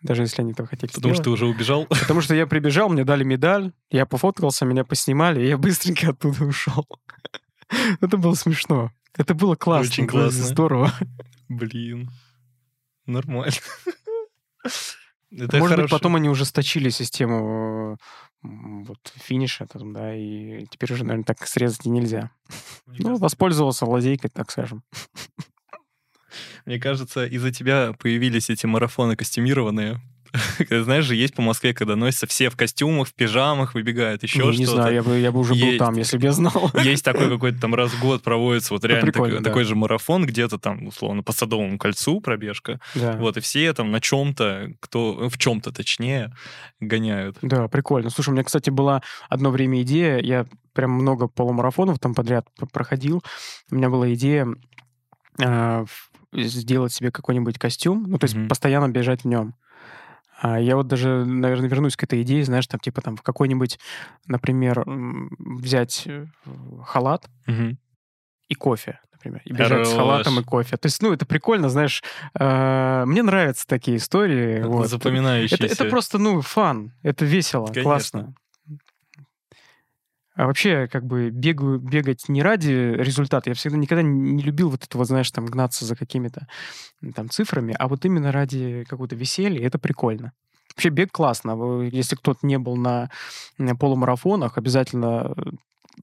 даже 0.03 0.23
если 0.23 0.43
они 0.43 0.53
этого 0.53 0.69
хотели 0.69 0.91
Потому 0.91 1.15
сделать. 1.15 1.17
что 1.17 1.25
ты 1.25 1.31
уже 1.31 1.47
убежал? 1.47 1.87
Потому 1.89 2.21
что 2.21 2.35
я 2.35 2.47
прибежал, 2.47 2.89
мне 2.89 3.05
дали 3.05 3.25
медаль, 3.25 3.73
я 3.91 4.07
пофоткался, 4.07 4.65
меня 4.65 4.85
поснимали, 4.85 5.43
и 5.43 5.49
я 5.49 5.59
быстренько 5.59 6.11
оттуда 6.11 6.45
ушел. 6.45 6.87
Это 8.01 8.17
было 8.17 8.35
смешно. 8.35 8.93
Это 9.17 9.35
было 9.35 9.57
классно. 9.57 9.91
Очень 9.91 10.07
классно. 10.07 10.45
Здорово. 10.45 10.93
Блин. 11.49 12.11
Нормально. 13.07 13.53
Это 15.31 15.59
Может 15.59 15.77
хорошо. 15.77 15.83
быть, 15.83 15.91
потом 15.91 16.17
они 16.17 16.29
ужесточили 16.29 16.89
систему 16.89 17.99
вот 18.43 19.13
финиша, 19.17 19.67
там, 19.67 19.93
да, 19.93 20.15
и 20.15 20.67
теперь 20.71 20.93
уже, 20.93 21.05
наверное, 21.05 21.25
так 21.25 21.47
срезать 21.47 21.85
и 21.87 21.91
нельзя. 21.91 22.31
Мне 22.87 22.99
ну, 22.99 23.05
кажется... 23.05 23.23
воспользовался 23.23 23.87
лазейкой, 23.87 24.31
так 24.31 24.51
скажем. 24.51 24.83
Мне 26.65 26.79
кажется, 26.79 27.27
из-за 27.27 27.51
тебя 27.51 27.95
появились 27.99 28.51
эти 28.51 28.67
марафоны 28.67 29.17
костюмированные, 29.17 30.01
Знаешь 30.71 31.05
же, 31.05 31.15
есть 31.15 31.35
по 31.35 31.43
Москве, 31.43 31.75
когда 31.75 31.97
носятся 31.97 32.27
все 32.27 32.51
в 32.51 32.57
костюмах, 32.57 33.09
в 33.09 33.15
пижамах, 33.15 33.75
выбегают, 33.75 34.23
еще 34.23 34.45
ну, 34.45 34.53
что-то. 34.53 34.59
Не 34.59 34.67
знаю, 34.67 34.95
я 34.95 35.03
бы, 35.03 35.19
я 35.19 35.33
бы 35.33 35.41
уже 35.41 35.55
есть, 35.55 35.79
был 35.79 35.87
там, 35.87 35.97
если 35.97 36.19
бы 36.19 36.25
я 36.25 36.33
знал. 36.33 36.71
Есть 36.83 37.05
такой 37.05 37.29
какой-то 37.29 37.61
там 37.61 37.75
раз 37.75 37.93
в 37.93 38.01
год 38.01 38.23
проводится 38.23 38.75
вот 38.75 38.85
реально 38.85 39.13
такой, 39.13 39.33
да. 39.33 39.43
такой 39.43 39.65
же 39.65 39.75
марафон, 39.75 40.27
где-то 40.27 40.59
там, 40.59 40.87
условно, 40.87 41.23
по 41.23 41.33
Садовому 41.33 41.79
кольцу 41.79 42.21
пробежка. 42.21 42.81
Да. 42.95 43.17
Вот, 43.19 43.37
и 43.37 43.41
все 43.41 43.73
там 43.73 43.91
на 43.91 44.01
чем-то, 44.01 44.73
кто 44.81 45.29
в 45.29 45.39
чем-то 45.39 45.73
точнее, 45.73 46.35
гоняют. 46.81 47.39
Да, 47.43 47.69
прикольно. 47.69 48.11
Слушай, 48.11 48.31
у 48.31 48.33
меня, 48.33 48.45
кстати, 48.45 48.71
была 48.71 49.03
одно 49.29 49.51
время 49.51 49.83
идея, 49.83 50.19
я 50.19 50.47
прям 50.73 50.93
много 50.93 51.29
полумарафонов 51.29 51.99
там 51.99 52.15
подряд 52.15 52.47
проходил. 52.73 53.23
У 53.71 53.75
меня 53.75 53.91
была 53.91 54.13
идея 54.15 54.47
э, 55.41 55.85
сделать 56.33 56.93
себе 56.93 57.11
какой-нибудь 57.11 57.59
костюм, 57.59 58.05
ну, 58.07 58.19
то 58.19 58.25
есть 58.25 58.37
mm-hmm. 58.37 58.49
постоянно 58.49 58.89
бежать 58.89 59.23
в 59.23 59.27
нем. 59.27 59.55
А 60.41 60.61
я 60.61 60.77
вот 60.77 60.87
даже, 60.87 61.25
наверное, 61.25 61.69
вернусь 61.69 61.97
к 61.97 62.05
этой 62.05 62.23
идее, 62.23 62.45
знаешь, 62.45 62.67
там 62.67 62.79
типа 62.79 63.01
там 63.01 63.17
в 63.17 63.23
какой-нибудь, 63.23 63.79
например, 64.27 64.85
взять 64.87 66.05
э, 66.07 66.27
халат 66.85 67.29
угу. 67.49 67.77
и 68.49 68.55
кофе, 68.55 69.01
например, 69.13 69.43
и 69.45 69.53
бежать 69.53 69.71
Хорош. 69.71 69.89
с 69.89 69.95
халатом 69.95 70.39
и 70.39 70.45
кофе. 70.45 70.77
То 70.77 70.87
есть, 70.87 71.03
ну, 71.03 71.13
это 71.13 71.27
прикольно, 71.27 71.69
знаешь, 71.69 72.05
э, 72.39 73.05
мне 73.07 73.25
нравятся 73.25 73.67
такие 73.67 73.97
истории. 73.97 74.59
Это 74.59 74.69
вот. 74.69 74.89
запоминающиеся. 74.89 75.65
Это, 75.65 75.75
это 75.75 75.85
просто, 75.87 76.19
ну, 76.19 76.41
фан, 76.41 76.93
это 77.03 77.25
весело, 77.25 77.67
Конечно. 77.67 77.83
классно. 77.83 78.35
А 80.39 80.47
вообще, 80.47 80.87
как 80.87 81.05
бы, 81.05 81.31
бегаю, 81.31 81.81
бегать 81.81 82.29
не 82.29 82.43
ради 82.45 82.71
результата. 82.71 83.51
Я 83.51 83.55
всегда 83.55 83.77
никогда 83.77 84.03
не 84.03 84.41
любил 84.41 84.71
вот 84.71 84.85
этого, 84.85 85.05
знаешь, 85.05 85.29
там, 85.33 85.47
гнаться 85.47 85.85
за 85.85 85.97
какими-то 85.97 86.47
там 87.17 87.29
цифрами, 87.29 87.75
а 87.77 87.89
вот 87.89 88.05
именно 88.05 88.31
ради 88.31 88.85
какого-то 88.89 89.17
веселья. 89.17 89.67
Это 89.67 89.81
прикольно. 89.81 90.31
Вообще 90.77 90.91
бег 90.91 91.11
классно. 91.11 91.83
Если 91.91 92.15
кто-то 92.15 92.47
не 92.47 92.57
был 92.57 92.77
на 92.77 93.11
полумарафонах, 93.81 94.59
обязательно 94.59 95.35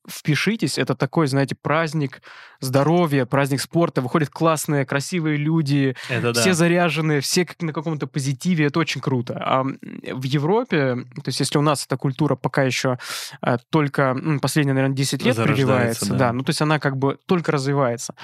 впишитесь. 0.08 0.78
Это 0.78 0.96
такой, 0.96 1.28
знаете, 1.28 1.56
праздник 1.56 2.22
здоровья, 2.60 3.26
праздник 3.26 3.62
спорта. 3.62 4.02
Выходят 4.02 4.30
классные, 4.30 4.86
красивые 4.86 5.38
люди, 5.38 5.96
это 6.10 6.34
все 6.34 6.50
да. 6.50 6.54
заряженные, 6.54 7.22
все 7.22 7.46
как 7.46 7.62
на 7.62 7.74
каком-то 7.74 8.08
позитиве. 8.08 8.66
Это 8.66 8.80
очень 8.80 9.02
круто. 9.02 9.42
А 9.44 9.64
в 9.64 10.24
Европе, 10.24 10.96
то 11.16 11.28
есть 11.28 11.40
если 11.40 11.58
у 11.58 11.62
нас 11.62 11.86
эта 11.86 11.98
культура 11.98 12.36
пока 12.36 12.64
еще 12.64 12.98
а, 13.42 13.58
только 13.70 14.16
последние, 14.42 14.74
наверное, 14.74 14.96
10 14.96 15.24
лет 15.24 15.36
прививается, 15.36 16.10
да. 16.12 16.18
да, 16.18 16.34
ну 16.34 16.44
то 16.44 16.50
есть 16.50 16.62
она 16.62 16.80
как 16.80 16.98
бы 16.98 17.18
только 17.26 17.52
развивается 17.52 18.16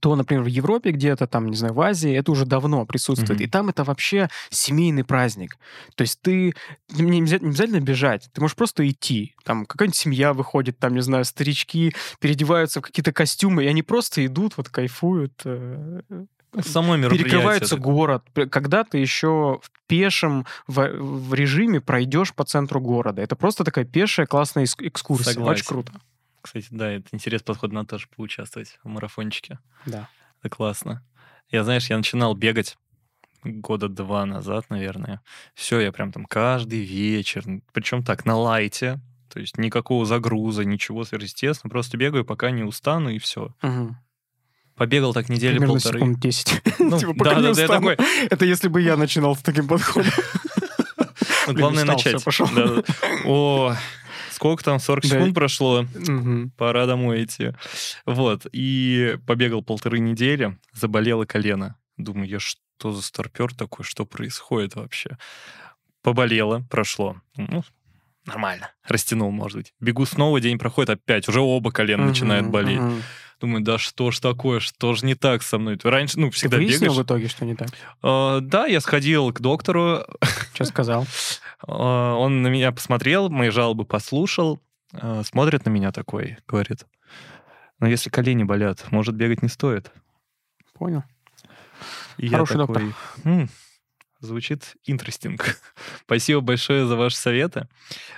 то, 0.00 0.14
например, 0.16 0.44
в 0.44 0.48
Европе 0.48 0.90
где-то, 0.90 1.26
там, 1.26 1.48
не 1.48 1.56
знаю, 1.56 1.74
в 1.74 1.80
Азии, 1.80 2.12
это 2.12 2.30
уже 2.30 2.44
давно 2.44 2.84
присутствует. 2.86 3.40
Mm-hmm. 3.40 3.44
И 3.44 3.48
там 3.48 3.68
это 3.68 3.84
вообще 3.84 4.28
семейный 4.50 5.04
праздник. 5.04 5.56
То 5.94 6.02
есть 6.02 6.20
ты... 6.20 6.54
Не 6.90 7.20
обязательно, 7.20 7.48
не 7.48 7.52
обязательно 7.52 7.80
бежать, 7.80 8.28
ты 8.32 8.40
можешь 8.40 8.56
просто 8.56 8.88
идти. 8.88 9.34
Там 9.44 9.66
какая-нибудь 9.66 9.96
семья 9.96 10.32
выходит, 10.32 10.78
там, 10.78 10.94
не 10.94 11.02
знаю, 11.02 11.24
старички 11.24 11.94
переодеваются 12.20 12.80
в 12.80 12.82
какие-то 12.82 13.12
костюмы, 13.12 13.64
и 13.64 13.66
они 13.66 13.82
просто 13.82 14.24
идут, 14.24 14.56
вот 14.56 14.68
кайфуют. 14.68 15.40
Э, 15.44 16.00
Само 16.60 16.96
мероприятие. 16.96 17.30
Перекрывается 17.30 17.76
город. 17.76 18.24
Когда 18.50 18.84
ты 18.84 18.98
еще 18.98 19.60
в 19.62 19.70
пешем 19.86 20.46
в, 20.66 20.86
в 20.88 21.34
режиме 21.34 21.80
пройдешь 21.80 22.34
по 22.34 22.44
центру 22.44 22.80
города. 22.80 23.22
Это 23.22 23.36
просто 23.36 23.64
такая 23.64 23.84
пешая 23.84 24.26
классная 24.26 24.64
экскурсия. 24.64 25.32
Согласен. 25.32 25.60
Очень 25.60 25.66
круто. 25.66 25.92
Кстати, 26.40 26.68
да, 26.70 26.90
это 26.90 27.08
интересный 27.12 27.46
подход, 27.46 27.72
надо 27.72 27.88
тоже 27.88 28.06
поучаствовать 28.14 28.78
в 28.82 28.88
марафончике. 28.88 29.58
Да. 29.86 30.08
Это 30.40 30.48
классно. 30.48 31.04
Я, 31.50 31.64
знаешь, 31.64 31.88
я 31.90 31.96
начинал 31.96 32.34
бегать 32.34 32.76
года 33.44 33.88
два 33.88 34.26
назад, 34.26 34.66
наверное. 34.68 35.20
Все, 35.54 35.80
я 35.80 35.92
прям 35.92 36.12
там 36.12 36.26
каждый 36.26 36.80
вечер, 36.80 37.44
причем 37.72 38.02
так, 38.02 38.24
на 38.24 38.36
лайте, 38.36 39.00
то 39.28 39.40
есть 39.40 39.58
никакого 39.58 40.04
загруза, 40.06 40.64
ничего 40.64 41.04
сверхъестественного, 41.04 41.72
просто 41.72 41.96
бегаю, 41.96 42.24
пока 42.24 42.50
не 42.50 42.64
устану, 42.64 43.10
и 43.10 43.18
все. 43.18 43.54
Угу. 43.62 43.96
Побегал 44.76 45.12
так 45.12 45.28
недели 45.28 45.58
Примерно 45.58 45.74
полторы. 45.74 45.98
секунд 45.98 46.20
10. 46.20 46.62
Ну, 46.78 46.98
типа, 46.98 47.14
пока 47.14 47.30
да, 47.30 47.36
не 47.36 47.42
да, 47.42 47.50
устану. 47.50 47.90
Такой... 47.90 48.06
Это 48.30 48.44
если 48.44 48.68
бы 48.68 48.80
я 48.80 48.96
начинал 48.96 49.34
с 49.34 49.40
таким 49.40 49.66
подходом. 49.66 50.10
Главное 51.48 51.84
начать. 51.84 52.22
О, 53.24 53.74
сколько 54.38 54.62
там, 54.62 54.78
40 54.78 55.02
да. 55.02 55.08
секунд 55.08 55.34
прошло, 55.34 55.80
угу. 55.80 56.50
пора 56.56 56.86
домой 56.86 57.24
идти. 57.24 57.50
Вот, 58.06 58.46
и 58.52 59.18
побегал 59.26 59.62
полторы 59.62 59.98
недели, 59.98 60.56
заболело 60.72 61.24
колено. 61.24 61.74
Думаю, 61.96 62.28
я 62.28 62.38
что 62.38 62.92
за 62.92 63.02
старпер 63.02 63.52
такой, 63.52 63.84
что 63.84 64.06
происходит 64.06 64.76
вообще? 64.76 65.18
Поболело, 66.02 66.62
прошло. 66.70 67.20
Ну, 67.36 67.64
нормально. 68.26 68.70
Растянул, 68.84 69.32
может 69.32 69.58
быть. 69.58 69.74
Бегу 69.80 70.06
снова, 70.06 70.40
день 70.40 70.56
проходит 70.56 70.90
опять, 70.90 71.28
уже 71.28 71.40
оба 71.40 71.72
колена 71.72 72.04
угу, 72.04 72.10
начинают 72.10 72.46
болеть. 72.46 72.78
Угу. 72.78 72.94
Думаю, 73.40 73.62
да 73.62 73.78
что 73.78 74.10
ж 74.10 74.18
такое, 74.18 74.58
что 74.58 74.94
ж 74.94 75.02
не 75.02 75.14
так 75.14 75.42
со 75.42 75.58
мной? 75.58 75.78
Раньше, 75.82 76.18
ну, 76.18 76.30
всегда 76.30 76.56
Ты 76.56 76.64
выяснил 76.64 76.90
бегаешь. 76.90 76.98
в 76.98 77.06
итоге, 77.06 77.28
что 77.28 77.44
не 77.44 77.54
так? 77.54 77.68
Uh, 78.02 78.40
да, 78.40 78.66
я 78.66 78.80
сходил 78.80 79.32
к 79.32 79.40
доктору. 79.40 80.04
Что 80.54 80.64
сказал? 80.64 81.06
Uh, 81.66 82.14
он 82.16 82.42
на 82.42 82.48
меня 82.48 82.72
посмотрел, 82.72 83.30
мои 83.30 83.50
жалобы 83.50 83.84
послушал, 83.84 84.60
uh, 84.92 85.22
смотрит 85.24 85.64
на 85.66 85.70
меня 85.70 85.92
такой, 85.92 86.38
говорит, 86.48 86.84
ну, 87.78 87.86
если 87.86 88.10
колени 88.10 88.42
болят, 88.42 88.84
может, 88.90 89.14
бегать 89.14 89.42
не 89.42 89.48
стоит. 89.48 89.92
Понял. 90.74 91.04
И 92.16 92.28
Хороший 92.28 92.56
я 92.56 92.66
такой, 92.66 92.74
доктор. 92.74 92.94
М-м, 93.24 93.48
Звучит 94.20 94.74
interesting. 94.88 95.40
Спасибо 96.04 96.40
большое 96.40 96.86
за 96.86 96.96
ваши 96.96 97.16
советы. 97.16 97.68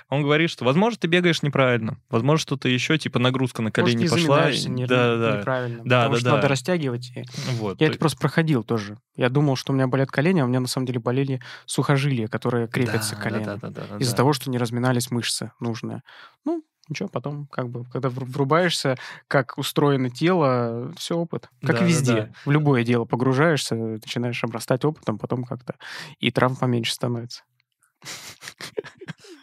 Он 0.09 0.23
говорит, 0.23 0.49
что, 0.49 0.65
возможно, 0.65 0.97
ты 0.99 1.07
бегаешь 1.07 1.43
неправильно. 1.43 1.97
Возможно, 2.09 2.39
что-то 2.41 2.67
еще, 2.67 2.97
типа 2.97 3.19
нагрузка 3.19 3.61
на 3.61 3.71
колени 3.71 4.01
Может, 4.07 4.11
пошла. 4.17 4.35
заминаешься 4.37 4.69
не- 4.71 4.85
да, 4.87 5.17
да, 5.17 5.37
неправильно. 5.37 5.83
Да, 5.85 5.99
потому 6.05 6.13
да, 6.13 6.19
что 6.19 6.29
да. 6.29 6.35
надо 6.37 6.47
растягивать. 6.47 7.11
и- 7.15 7.23
Вот. 7.51 7.79
Я 7.79 7.87
то 7.87 7.91
это 7.91 7.99
просто 7.99 8.17
проходил 8.19 8.63
тоже. 8.63 8.97
Я 9.15 9.29
думал, 9.29 9.55
что 9.55 9.73
у 9.73 9.75
меня 9.75 9.85
болят 9.87 10.09
колени, 10.09 10.39
а 10.39 10.45
у 10.45 10.47
меня 10.47 10.59
на 10.59 10.67
самом 10.67 10.87
деле 10.87 10.99
болели 10.99 11.39
сухожилия, 11.67 12.27
которые 12.27 12.67
крепятся 12.67 13.11
Да, 13.15 13.21
к 13.21 13.23
коленям. 13.23 13.43
да, 13.45 13.57
да, 13.57 13.69
да, 13.69 13.81
да, 13.91 13.97
Из-за 13.97 14.11
да. 14.13 14.17
того, 14.17 14.33
что 14.33 14.49
не 14.49 14.57
разминались 14.57 15.11
мышцы 15.11 15.51
нужные. 15.59 16.01
Ну, 16.45 16.63
ничего, 16.91 17.09
потом, 17.09 17.47
как 17.47 17.69
бы, 17.69 17.85
когда 17.85 18.09
вру- 18.09 18.25
врубаешься, 18.25 18.97
как 19.27 19.57
устроено 19.57 20.09
тело, 20.09 20.93
все 20.97 21.17
опыт. 21.17 21.49
Как 21.61 21.79
Да, 21.79 21.85
и 21.85 21.89
везде. 21.89 22.13
да. 22.13 22.29
В 22.45 22.51
любое 22.51 22.83
дело 22.83 23.05
погружаешься, 23.05 23.75
начинаешь 23.75 24.43
обрастать 24.43 24.85
опытом, 24.85 25.17
потом 25.17 25.43
как-то 25.43 25.75
и 26.19 26.29
травм 26.31 26.55
поменьше 26.55 26.93
становится. 26.93 27.43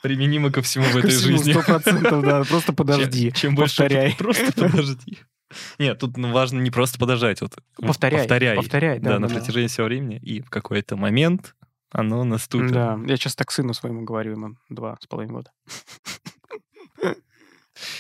Применимо 0.03 0.51
ко 0.53 0.63
всему 0.63 0.85
в 0.87 0.97
этой 0.97 1.11
жизни. 1.11 1.53
Сто 1.53 1.63
процентов, 1.63 2.23
да. 2.25 2.45
Просто 2.45 2.73
подожди. 2.73 3.33
Чем, 3.33 3.55
больше 3.55 3.83
повторяй. 3.83 4.15
Просто 4.17 4.53
подожди. 4.53 5.19
Нет, 5.79 5.99
тут 5.99 6.17
ну, 6.17 6.31
важно 6.33 6.61
не 6.61 6.71
просто 6.71 6.99
подождать. 6.99 7.41
Вот, 7.41 7.57
Повторяй, 7.77 8.21
Повторяй. 8.21 8.57
повторяй, 8.57 8.99
да, 8.99 9.19
на 9.19 9.27
да, 9.29 9.35
да. 9.35 9.41
протяжении 9.41 9.69
всего 9.69 9.87
времени. 9.87 10.19
И 10.19 10.41
в 10.43 10.51
какой-то 10.51 10.97
момент 10.97 11.55
оно 11.91 12.23
наступит. 12.25 12.73
Да, 12.73 12.99
я 13.07 13.17
сейчас 13.17 13.35
так 13.35 13.51
сыну 13.51 13.73
своему 13.73 14.03
говорю, 14.05 14.33
ему 14.33 14.57
два 14.69 14.99
с 15.01 15.07
половиной 15.07 15.33
года. 15.33 15.51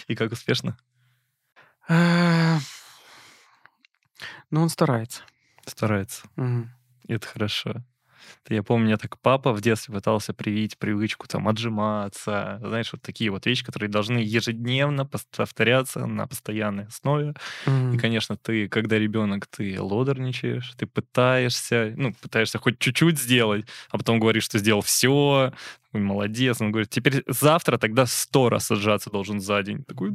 И 0.06 0.14
как 0.14 0.32
успешно? 0.32 0.76
Э, 1.88 2.58
Ну, 4.50 4.62
он 4.62 4.68
старается. 4.68 5.22
Старается. 5.66 6.26
Это 7.06 7.26
хорошо. 7.26 7.82
Я 8.48 8.62
помню, 8.62 8.86
мне 8.86 8.96
так 8.96 9.20
папа 9.20 9.52
в 9.52 9.60
детстве 9.60 9.94
пытался 9.94 10.32
привить 10.34 10.78
привычку 10.78 11.26
там 11.28 11.48
отжиматься. 11.48 12.58
Знаешь, 12.64 12.92
вот 12.92 13.02
такие 13.02 13.30
вот 13.30 13.46
вещи, 13.46 13.64
которые 13.64 13.88
должны 13.90 14.18
ежедневно 14.18 15.06
повторяться 15.06 16.06
на 16.06 16.26
постоянной 16.26 16.86
основе. 16.86 17.34
И, 17.90 17.96
Мгм. 17.96 17.98
конечно, 17.98 18.36
ты, 18.36 18.68
когда 18.68 18.98
ребенок, 18.98 19.46
ты 19.46 19.80
лодорничаешь, 19.80 20.72
ты 20.76 20.86
пытаешься, 20.86 21.94
ну, 21.96 22.14
пытаешься 22.14 22.58
хоть 22.58 22.78
чуть-чуть 22.78 23.18
сделать, 23.18 23.66
а 23.90 23.98
потом 23.98 24.20
говоришь, 24.20 24.44
что 24.44 24.58
сделал 24.58 24.82
все, 24.82 25.52
молодец. 25.92 26.60
Он 26.60 26.70
говорит, 26.72 26.90
теперь 26.90 27.24
завтра 27.26 27.78
тогда 27.78 28.06
сто 28.06 28.48
раз 28.50 28.70
отжаться 28.70 29.10
должен 29.10 29.40
за 29.40 29.62
день. 29.62 29.84
Такой, 29.84 30.12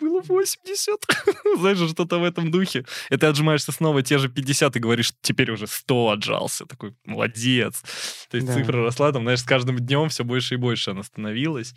было 0.00 0.20
80. 0.22 0.98
Знаешь, 1.58 1.78
что-то 1.90 2.18
в 2.18 2.24
этом 2.24 2.50
духе. 2.50 2.84
И 3.10 3.16
ты 3.16 3.26
отжимаешься 3.26 3.72
снова 3.72 4.02
те 4.02 4.18
же 4.18 4.28
50 4.28 4.76
и 4.76 4.80
говоришь, 4.80 5.12
теперь 5.22 5.50
уже 5.50 5.66
100 5.66 6.10
отжался. 6.10 6.66
Такой, 6.66 6.94
молодец. 7.04 7.82
То 8.30 8.36
есть 8.36 8.46
Да. 8.46 8.54
цифра 8.54 8.82
росла, 8.82 9.12
там, 9.12 9.22
знаешь, 9.22 9.40
с 9.40 9.44
каждым 9.44 9.78
днем 9.78 10.08
все 10.08 10.24
больше 10.24 10.54
и 10.54 10.58
больше 10.58 10.90
она 10.90 11.02
становилась. 11.02 11.74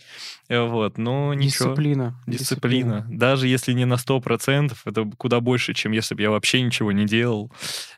Э, 0.49 0.61
Вот, 0.61 0.97
но 0.97 1.33
ничего. 1.33 1.69
Дисциплина. 1.69 2.23
Дисциплина. 2.27 3.05
Даже 3.09 3.47
если 3.47 3.73
не 3.73 3.85
на 3.85 3.97
100%, 3.97 4.77
это 4.85 5.05
куда 5.17 5.39
больше, 5.39 5.73
чем 5.73 5.91
если 5.91 6.15
бы 6.15 6.21
я 6.21 6.29
вообще 6.31 6.61
ничего 6.61 6.91
не 6.91 7.05
делал. 7.05 7.51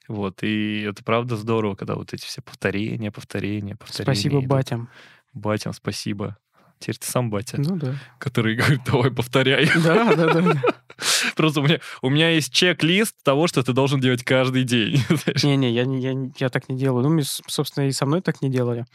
Вот, 0.08 0.44
и 0.44 0.82
это 0.82 1.04
правда 1.04 1.36
здорово, 1.38 1.76
когда 1.76 1.96
вот 1.96 2.14
эти 2.14 2.26
все 2.26 2.42
повторения, 2.42 3.12
повторения, 3.12 3.76
повторения. 3.76 4.06
Спасибо 4.16 4.40
идут. 4.40 4.50
батям. 4.50 4.90
Батям 5.34 5.74
спасибо. 5.74 6.38
Теперь 6.80 6.98
ты 6.98 7.08
сам 7.08 7.30
батя, 7.30 7.58
Ну 7.60 7.78
да. 7.78 7.96
который 8.20 8.56
говорит, 8.56 8.82
давай 8.86 9.10
повторяй. 9.12 9.70
Да, 9.84 10.14
да, 10.16 10.34
да. 10.34 10.62
Просто 11.36 11.62
у 11.62 11.64
меня, 11.64 11.80
у 12.02 12.10
меня 12.10 12.30
есть 12.30 12.54
чек-лист 12.54 13.16
того, 13.24 13.48
что 13.48 13.64
ты 13.64 13.74
должен 13.74 14.00
делать 14.00 14.24
каждый 14.24 14.64
день. 14.64 15.02
Не-не, 15.44 15.72
я, 15.72 15.86
не- 15.86 16.00
я, 16.02 16.14
я 16.38 16.50
так 16.50 16.70
не 16.70 16.78
делаю. 16.78 17.08
Ну, 17.10 17.22
собственно, 17.24 17.88
и 17.88 17.92
со 17.92 18.06
мной 18.06 18.22
так 18.22 18.42
не 18.42 18.50
делали. 18.52 18.86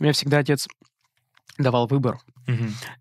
У 0.00 0.02
меня 0.04 0.12
всегда 0.12 0.38
отец 0.38 0.66
давал 1.58 1.86
выбор. 1.86 2.18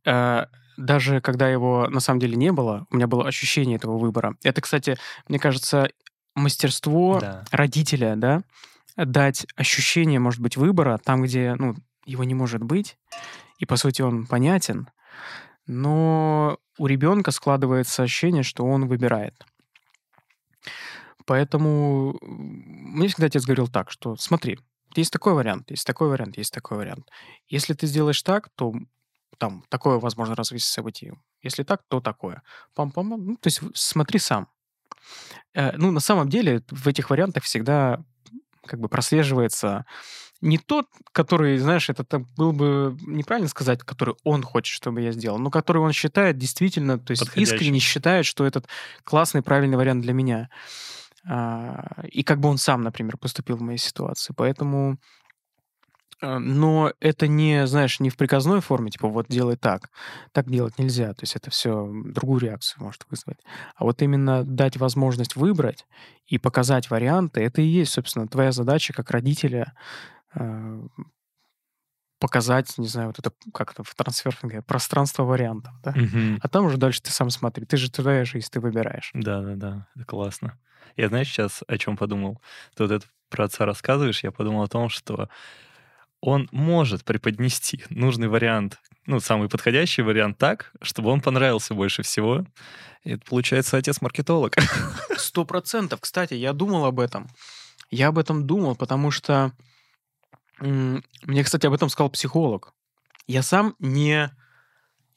Э, 0.05 0.45
Даже 0.77 1.21
когда 1.21 1.49
его 1.49 1.87
на 1.89 1.99
самом 2.01 2.19
деле 2.19 2.35
не 2.35 2.51
было, 2.51 2.85
у 2.91 2.95
меня 2.97 3.07
было 3.07 3.25
ощущение 3.27 3.77
этого 3.77 3.97
выбора. 3.97 4.35
Это, 4.43 4.61
кстати, 4.61 4.97
мне 5.29 5.39
кажется, 5.39 5.89
мастерство 6.35 7.19
Да. 7.21 7.45
родителя, 7.51 8.15
да, 8.15 8.41
дать 8.97 9.45
ощущение, 9.55 10.19
может 10.19 10.41
быть, 10.41 10.57
выбора 10.57 10.99
там, 11.03 11.23
где, 11.23 11.55
ну, 11.57 11.75
его 12.05 12.23
не 12.23 12.33
может 12.33 12.61
быть, 12.61 12.97
и, 13.57 13.65
по 13.65 13.77
сути, 13.77 14.01
он 14.01 14.25
понятен, 14.25 14.89
но 15.67 16.57
у 16.77 16.87
ребенка 16.87 17.31
складывается 17.31 18.03
ощущение, 18.03 18.43
что 18.43 18.65
он 18.65 18.87
выбирает. 18.87 19.45
Поэтому 21.25 22.17
мне 22.21 23.07
всегда 23.07 23.27
отец 23.27 23.45
говорил 23.45 23.67
так, 23.67 23.89
что 23.89 24.15
смотри, 24.15 24.59
есть 24.95 25.11
такой 25.11 25.33
вариант, 25.33 25.71
есть 25.71 25.85
такой 25.85 26.09
вариант, 26.09 26.37
есть 26.37 26.53
такой 26.53 26.77
вариант. 26.77 27.09
Если 27.47 27.73
ты 27.73 27.87
сделаешь 27.87 28.21
так, 28.21 28.49
то 28.55 28.73
там 29.37 29.63
такое 29.69 29.97
возможно 29.99 30.35
развитие 30.35 30.67
событий. 30.67 31.13
Если 31.41 31.63
так, 31.63 31.81
то 31.87 31.99
такое. 31.99 32.43
Пам-пам. 32.75 33.17
Ну, 33.17 33.35
то 33.35 33.47
есть 33.47 33.61
смотри 33.73 34.19
сам. 34.19 34.47
Э, 35.53 35.75
ну, 35.77 35.91
на 35.91 35.99
самом 35.99 36.29
деле 36.29 36.63
в 36.69 36.87
этих 36.87 37.09
вариантах 37.09 37.43
всегда 37.43 38.03
как 38.65 38.79
бы 38.79 38.89
прослеживается 38.89 39.85
не 40.41 40.57
тот, 40.57 40.87
который, 41.11 41.57
знаешь, 41.57 41.89
это 41.89 42.03
так 42.03 42.21
было 42.35 42.51
бы 42.51 42.97
неправильно 43.01 43.49
сказать, 43.49 43.79
который 43.83 44.15
он 44.23 44.43
хочет, 44.43 44.75
чтобы 44.75 45.01
я 45.01 45.11
сделал, 45.11 45.39
но 45.39 45.49
который 45.49 45.81
он 45.81 45.93
считает 45.93 46.37
действительно, 46.37 46.99
то 46.99 47.11
есть 47.11 47.23
искренне 47.35 47.79
считает, 47.79 48.25
что 48.25 48.45
этот 48.45 48.67
классный, 49.03 49.41
правильный 49.41 49.77
вариант 49.77 50.03
для 50.03 50.13
меня. 50.13 50.49
А, 51.27 52.03
И 52.11 52.23
как 52.23 52.39
бы 52.39 52.49
он 52.49 52.57
сам, 52.57 52.81
например, 52.81 53.17
поступил 53.17 53.57
в 53.57 53.61
моей 53.61 53.79
ситуации. 53.79 54.33
Поэтому... 54.35 54.97
э, 56.21 56.37
Но 56.37 56.91
это 56.99 57.27
не, 57.27 57.67
знаешь, 57.67 57.99
не 57.99 58.09
в 58.09 58.17
приказной 58.17 58.61
форме, 58.61 58.91
типа 58.91 59.07
вот 59.07 59.27
делай 59.29 59.55
так. 59.57 59.89
Так 60.31 60.49
делать 60.49 60.77
нельзя. 60.79 61.13
То 61.13 61.23
есть 61.23 61.35
это 61.35 61.49
все 61.51 61.89
другую 62.05 62.41
реакцию 62.41 62.83
может 62.83 63.05
вызвать. 63.09 63.39
А 63.75 63.83
вот 63.83 64.01
именно 64.01 64.43
дать 64.43 64.77
возможность 64.77 65.35
выбрать 65.35 65.85
и 66.27 66.37
показать 66.37 66.89
варианты, 66.89 67.41
это 67.41 67.61
и 67.61 67.65
есть, 67.65 67.93
собственно, 67.93 68.27
твоя 68.27 68.51
задача 68.51 68.93
как 68.93 69.11
родителя 69.11 69.73
э, 70.35 70.81
показать, 72.19 72.77
не 72.77 72.87
знаю, 72.87 73.07
вот 73.09 73.19
это 73.19 73.31
как 73.53 73.73
это 73.73 73.83
в 73.83 73.93
трансферфинге, 73.93 74.61
пространство 74.61 75.23
вариантов, 75.23 75.73
да? 75.83 75.91
Мгм. 75.91 76.39
А 76.41 76.47
там 76.47 76.65
уже 76.65 76.77
дальше 76.77 77.01
ты 77.01 77.11
сам 77.11 77.29
смотри. 77.29 77.65
Ты 77.65 77.77
же 77.77 77.91
твоя 77.91 78.25
жизнь, 78.25 78.47
ты 78.51 78.59
выбираешь. 78.59 79.11
Да, 79.13 79.41
да, 79.41 79.55
да, 79.55 79.87
это 79.95 80.05
классно. 80.05 80.57
Я 80.95 81.09
знаешь 81.09 81.27
сейчас 81.27 81.61
о 81.67 81.77
чем 81.77 81.97
подумал? 81.97 82.41
Ты 82.75 82.83
вот 82.83 82.91
это 82.91 83.05
про 83.29 83.45
отца 83.45 83.65
рассказываешь, 83.65 84.23
я 84.23 84.31
подумал 84.31 84.63
о 84.63 84.67
том, 84.67 84.87
что 84.89 85.29
он 86.25 86.49
может 86.51 87.03
преподнести 87.03 87.83
нужный 87.91 88.27
вариант, 88.27 88.79
ну, 89.05 89.19
самый 89.19 89.47
подходящий 89.47 90.01
вариант 90.01 90.39
так, 90.39 90.71
чтобы 90.81 91.11
он 91.11 91.21
понравился 91.21 91.75
больше 91.75 92.01
всего. 92.01 92.43
И 93.03 93.11
это 93.11 93.23
получается 93.29 93.77
отец-маркетолог. 93.77 94.55
Сто 95.17 95.45
процентов. 95.45 96.01
Кстати, 96.01 96.33
я 96.33 96.53
думал 96.53 96.85
об 96.85 96.99
этом. 96.99 97.29
Я 97.91 98.07
об 98.07 98.17
этом 98.17 98.47
думал, 98.47 98.75
потому 98.75 99.11
что 99.11 99.51
мне, 100.59 101.43
кстати, 101.43 101.67
об 101.67 101.73
этом 101.73 101.89
сказал 101.89 102.09
психолог. 102.09 102.73
Я 103.27 103.43
сам 103.43 103.75
не... 103.77 104.31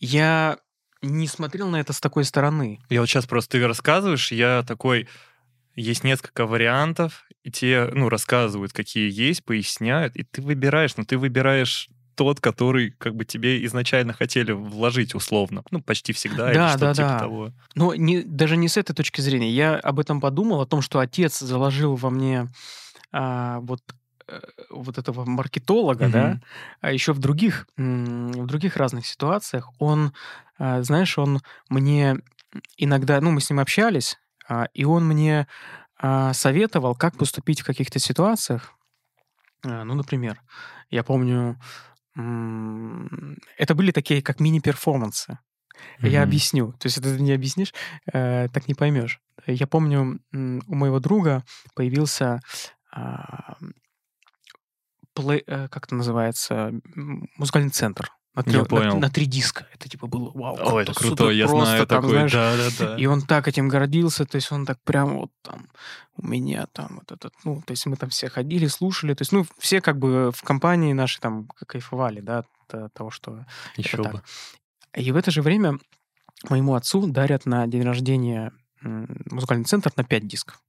Я 0.01 0.59
не 1.01 1.27
смотрел 1.27 1.71
на 1.71 1.81
это 1.81 1.95
с 1.95 2.01
такой 2.01 2.25
стороны. 2.25 2.81
Я 2.91 3.01
вот 3.01 3.07
сейчас 3.07 3.25
просто 3.25 3.53
ты 3.53 3.67
рассказываешь, 3.67 4.31
я 4.31 4.63
такой, 4.63 5.09
есть 5.79 6.05
несколько 6.05 6.47
вариантов, 6.47 7.25
и 7.45 7.51
тебе, 7.51 7.91
ну, 7.93 8.09
рассказывают, 8.09 8.73
какие 8.73 9.11
есть, 9.11 9.45
поясняют, 9.45 10.17
и 10.17 10.25
ты 10.25 10.43
выбираешь, 10.43 10.97
но 10.97 11.05
ты 11.05 11.17
выбираешь 11.17 11.89
тот, 12.17 12.41
который 12.41 12.91
как 12.91 13.15
бы 13.15 13.25
тебе 13.25 13.65
изначально 13.67 14.13
хотели 14.13 14.51
вложить 14.51 15.15
условно. 15.15 15.63
Ну, 15.71 15.81
почти 15.81 16.13
всегда. 16.13 16.51
или 16.51 16.59
Да, 16.59 16.69
что-то 16.71 16.85
да, 16.87 16.95
типа 16.95 17.09
да. 17.09 17.19
того. 17.21 17.53
Но 17.77 17.95
не, 17.95 18.23
даже 18.23 18.57
не 18.57 18.69
с 18.69 18.77
этой 18.77 18.93
точки 18.93 19.21
зрения. 19.21 19.51
Я 19.53 19.77
об 19.77 20.01
этом 20.01 20.21
подумал, 20.21 20.61
о 20.61 20.67
том, 20.67 20.83
что 20.83 20.99
отец 20.99 21.39
заложил 21.39 21.95
во 21.95 22.11
мне 22.11 22.49
а, 23.13 23.61
вот, 23.61 23.81
э, 24.27 24.41
вот 24.71 24.99
этого 24.99 25.25
маркетолога, 25.25 26.09
да, 26.09 26.27
Мгм. 26.27 26.43
а 26.81 26.93
еще 26.93 27.13
в 27.13 27.21
других, 27.21 27.69
в 27.77 28.47
других 28.47 28.77
разных 28.77 29.07
ситуациях. 29.07 29.71
Он, 29.79 30.13
а, 30.59 30.83
знаешь, 30.83 31.17
он 31.19 31.41
мне 31.69 32.17
иногда, 32.77 33.21
ну, 33.21 33.31
мы 33.31 33.41
с 33.41 33.49
ним 33.49 33.61
общались, 33.61 34.19
и 34.75 34.85
он 34.85 35.07
мне 35.07 35.47
а, 36.01 36.33
советовал, 36.33 36.95
как 36.95 37.17
поступить 37.17 37.61
в 37.61 37.67
каких-то 37.67 37.99
ситуациях. 37.99 38.73
А, 39.65 39.85
Ну, 39.85 39.95
например, 39.95 40.41
я 40.91 41.03
помню, 41.03 41.59
это 42.15 43.75
были 43.75 43.91
такие, 43.93 44.23
как 44.23 44.41
мини-перформансы. 44.41 45.39
Я 46.03 46.21
Мгм. 46.21 46.29
объясню. 46.29 46.73
То 46.73 46.87
есть 46.87 46.99
это 46.99 47.17
ты 47.17 47.23
не 47.23 47.33
объяснишь, 47.33 47.73
э, 48.13 48.49
так 48.53 48.69
не 48.69 48.75
поймешь. 48.75 49.21
Я 49.47 49.67
помню, 49.67 50.21
у 50.33 50.75
моего 50.75 50.99
друга 51.01 51.45
появился 51.75 52.41
а, 52.91 53.57
э, 55.17 55.69
как 55.69 55.87
это 55.87 55.95
называется, 55.95 56.73
музыкальный 57.37 57.71
центр 57.71 58.11
На, 58.39 58.51
трё- 58.51 58.85
на- 58.85 58.95
на 58.95 59.11
три 59.11 59.27
диска. 59.27 59.67
Это 59.75 59.89
типа 59.89 60.07
было 60.07 60.31
вау. 60.35 60.57
Ой, 60.75 60.83
это 60.83 60.95
круто, 60.95 61.31
я 61.31 61.49
знаю 61.49 61.87
там, 61.87 62.03
такой. 62.03 62.29
знаешь, 62.29 62.33
Да, 62.33 62.57
да, 62.57 62.71
да. 62.79 62.97
И 62.97 63.07
он 63.07 63.23
так 63.23 63.49
этим 63.49 63.69
гордился, 63.69 64.25
то 64.25 64.37
есть 64.37 64.53
он 64.53 64.65
так 64.65 64.81
прям 64.83 65.19
вот 65.19 65.31
там 65.43 65.69
у 66.17 66.27
меня 66.27 66.67
там 66.73 66.97
вот 66.97 67.13
этот, 67.13 67.33
ну, 67.45 67.63
то 67.65 67.73
есть 67.73 67.87
мы 67.87 67.97
там 67.97 68.11
все 68.11 68.29
ходили, 68.29 68.67
слушали, 68.67 69.15
то 69.15 69.23
есть, 69.23 69.33
ну, 69.33 69.47
все 69.59 69.81
как 69.81 69.99
бы 69.99 70.33
в 70.35 70.43
компании 70.43 70.93
наши 70.93 71.21
там 71.21 71.49
кайфовали, 71.67 72.21
да, 72.21 72.45
от 72.69 72.93
того, 72.93 73.11
что... 73.11 73.47
Еще 73.77 74.03
так. 74.03 74.13
бы. 74.13 74.23
И 74.97 75.13
в 75.13 75.17
это 75.17 75.31
же 75.31 75.43
время 75.43 75.79
моему 76.49 76.75
отцу 76.75 77.07
дарят 77.07 77.47
на 77.47 77.67
день 77.67 77.83
рождения 77.83 78.53
музыкальный 78.81 79.65
центр 79.65 79.93
на 79.97 80.05
5 80.05 80.27
дисков. 80.27 80.61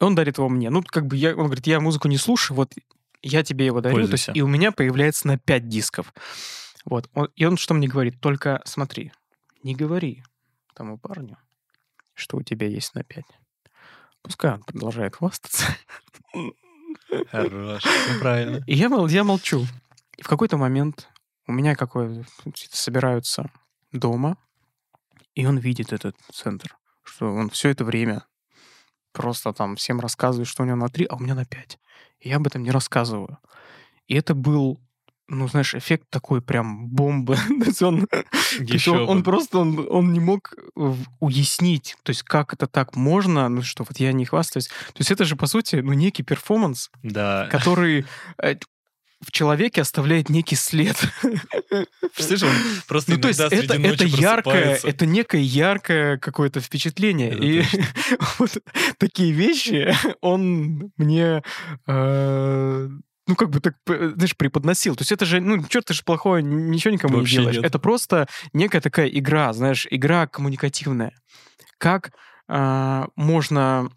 Он 0.00 0.14
дарит 0.14 0.38
его 0.38 0.48
мне. 0.48 0.70
Ну, 0.70 0.82
как 0.82 1.06
бы 1.06 1.16
я, 1.16 1.30
он 1.30 1.46
говорит, 1.46 1.66
я 1.66 1.80
музыку 1.80 2.08
не 2.08 2.16
слушаю, 2.16 2.56
вот 2.56 2.72
я 3.22 3.42
тебе 3.42 3.66
его 3.66 3.80
дарю. 3.80 3.96
То 3.96 4.12
есть, 4.12 4.28
и 4.34 4.42
у 4.42 4.46
меня 4.48 4.72
появляется 4.72 5.26
на 5.28 5.38
5 5.38 5.68
дисков. 5.68 6.12
Вот. 6.84 7.08
Он- 7.14 7.28
и 7.36 7.44
он 7.44 7.56
что 7.56 7.74
мне 7.74 7.88
говорит? 7.88 8.20
Только 8.20 8.62
смотри, 8.64 9.12
не 9.62 9.74
говори 9.74 10.22
тому 10.74 10.98
парню, 10.98 11.36
что 12.14 12.36
у 12.38 12.42
тебя 12.42 12.66
есть 12.66 12.94
на 12.94 13.04
5. 13.04 13.24
Пускай 14.22 14.52
он 14.54 14.62
продолжает 14.62 15.16
хвастаться. 15.16 15.64
Хорош, 17.30 17.82
всё 17.82 18.20
правильно. 18.20 18.64
И 18.66 18.74
я, 18.74 18.88
мол- 18.88 19.06
я 19.08 19.24
молчу. 19.24 19.66
И 20.16 20.22
в 20.22 20.28
какой-то 20.28 20.56
момент 20.56 21.08
у 21.46 21.52
меня 21.52 21.74
какой 21.74 22.24
собираются 22.70 23.50
дома, 23.92 24.36
и 25.34 25.46
он 25.46 25.58
видит 25.58 25.92
этот 25.92 26.16
центр, 26.32 26.76
что 27.02 27.32
он 27.32 27.50
все 27.50 27.70
это 27.70 27.84
время 27.84 28.24
просто 29.12 29.52
там 29.52 29.76
всем 29.76 30.00
рассказывает, 30.00 30.48
что 30.48 30.62
у 30.62 30.66
него 30.66 30.76
на 30.76 30.88
3, 30.88 31.06
а 31.06 31.16
у 31.16 31.18
меня 31.20 31.34
на 31.34 31.44
5. 31.44 31.78
И 32.20 32.28
я 32.28 32.36
об 32.36 32.46
этом 32.46 32.62
не 32.62 32.70
рассказываю. 32.70 33.38
И 34.08 34.14
это 34.14 34.34
был, 34.34 34.78
ну, 35.28 35.48
знаешь, 35.48 35.74
эффект 35.74 36.04
такой 36.10 36.40
прям 36.42 36.88
бомбы. 36.88 37.36
То 37.60 37.66
есть 37.66 37.82
он, 37.82 38.06
Еще 38.58 38.90
он, 38.90 39.08
он 39.08 39.22
просто 39.22 39.58
он, 39.58 39.86
он 39.90 40.12
не 40.12 40.20
мог 40.20 40.52
в- 40.74 41.04
уяснить, 41.20 41.96
то 42.02 42.10
есть 42.10 42.22
как 42.24 42.52
это 42.54 42.66
так 42.66 42.96
можно, 42.96 43.48
ну 43.48 43.62
что, 43.62 43.84
вот 43.84 43.98
я 44.00 44.12
не 44.12 44.24
хвастаюсь. 44.24 44.66
То 44.68 44.98
есть 44.98 45.10
это 45.12 45.24
же, 45.24 45.36
по 45.36 45.46
сути, 45.46 45.76
ну, 45.76 45.92
некий 45.92 46.22
перформанс, 46.24 46.90
Да. 47.02 47.46
который 47.50 48.04
э, 48.42 48.56
в 49.20 49.32
человеке 49.32 49.82
оставляет 49.82 50.30
некий 50.30 50.56
след. 50.56 50.96
Он 51.72 52.54
просто 52.86 53.12
Ну, 53.12 53.18
то 53.18 53.28
есть 53.28 53.40
это, 53.40 53.74
это 53.74 54.04
яркое, 54.04 54.78
это 54.82 55.06
некое 55.06 55.42
яркое 55.42 56.18
какое-то 56.18 56.60
впечатление. 56.60 57.32
Это 57.32 57.44
И 57.44 57.64
вот 58.38 58.58
такие 58.98 59.32
вещи 59.32 59.94
он 60.20 60.90
мне, 60.96 61.42
э, 61.86 62.88
ну, 63.26 63.36
как 63.36 63.50
бы 63.50 63.60
так, 63.60 63.74
знаешь, 63.86 64.36
преподносил. 64.36 64.96
То 64.96 65.02
есть 65.02 65.12
это 65.12 65.26
же, 65.26 65.40
ну, 65.40 65.62
что 65.68 65.82
ты 65.82 65.94
же 65.94 66.02
плохое, 66.02 66.42
ничего 66.42 66.92
никому 66.92 67.18
Вообще 67.18 67.36
не 67.36 67.42
делаешь. 67.42 67.56
нет. 67.56 67.66
Это 67.66 67.78
просто 67.78 68.26
некая 68.52 68.80
такая 68.80 69.08
игра, 69.08 69.52
знаешь, 69.52 69.86
игра 69.90 70.26
коммуникативная. 70.26 71.12
Как 71.78 72.12
а, 72.48 73.08
можно 73.16 73.90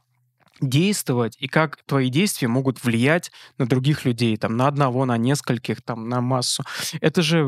действовать 0.69 1.35
и 1.39 1.47
как 1.47 1.77
твои 1.85 2.09
действия 2.09 2.47
могут 2.47 2.83
влиять 2.83 3.31
на 3.57 3.65
других 3.65 4.05
людей, 4.05 4.37
там, 4.37 4.57
на 4.57 4.67
одного, 4.67 5.05
на 5.05 5.17
нескольких, 5.17 5.81
там, 5.81 6.09
на 6.09 6.21
массу. 6.21 6.63
Это 7.01 7.21
же 7.21 7.45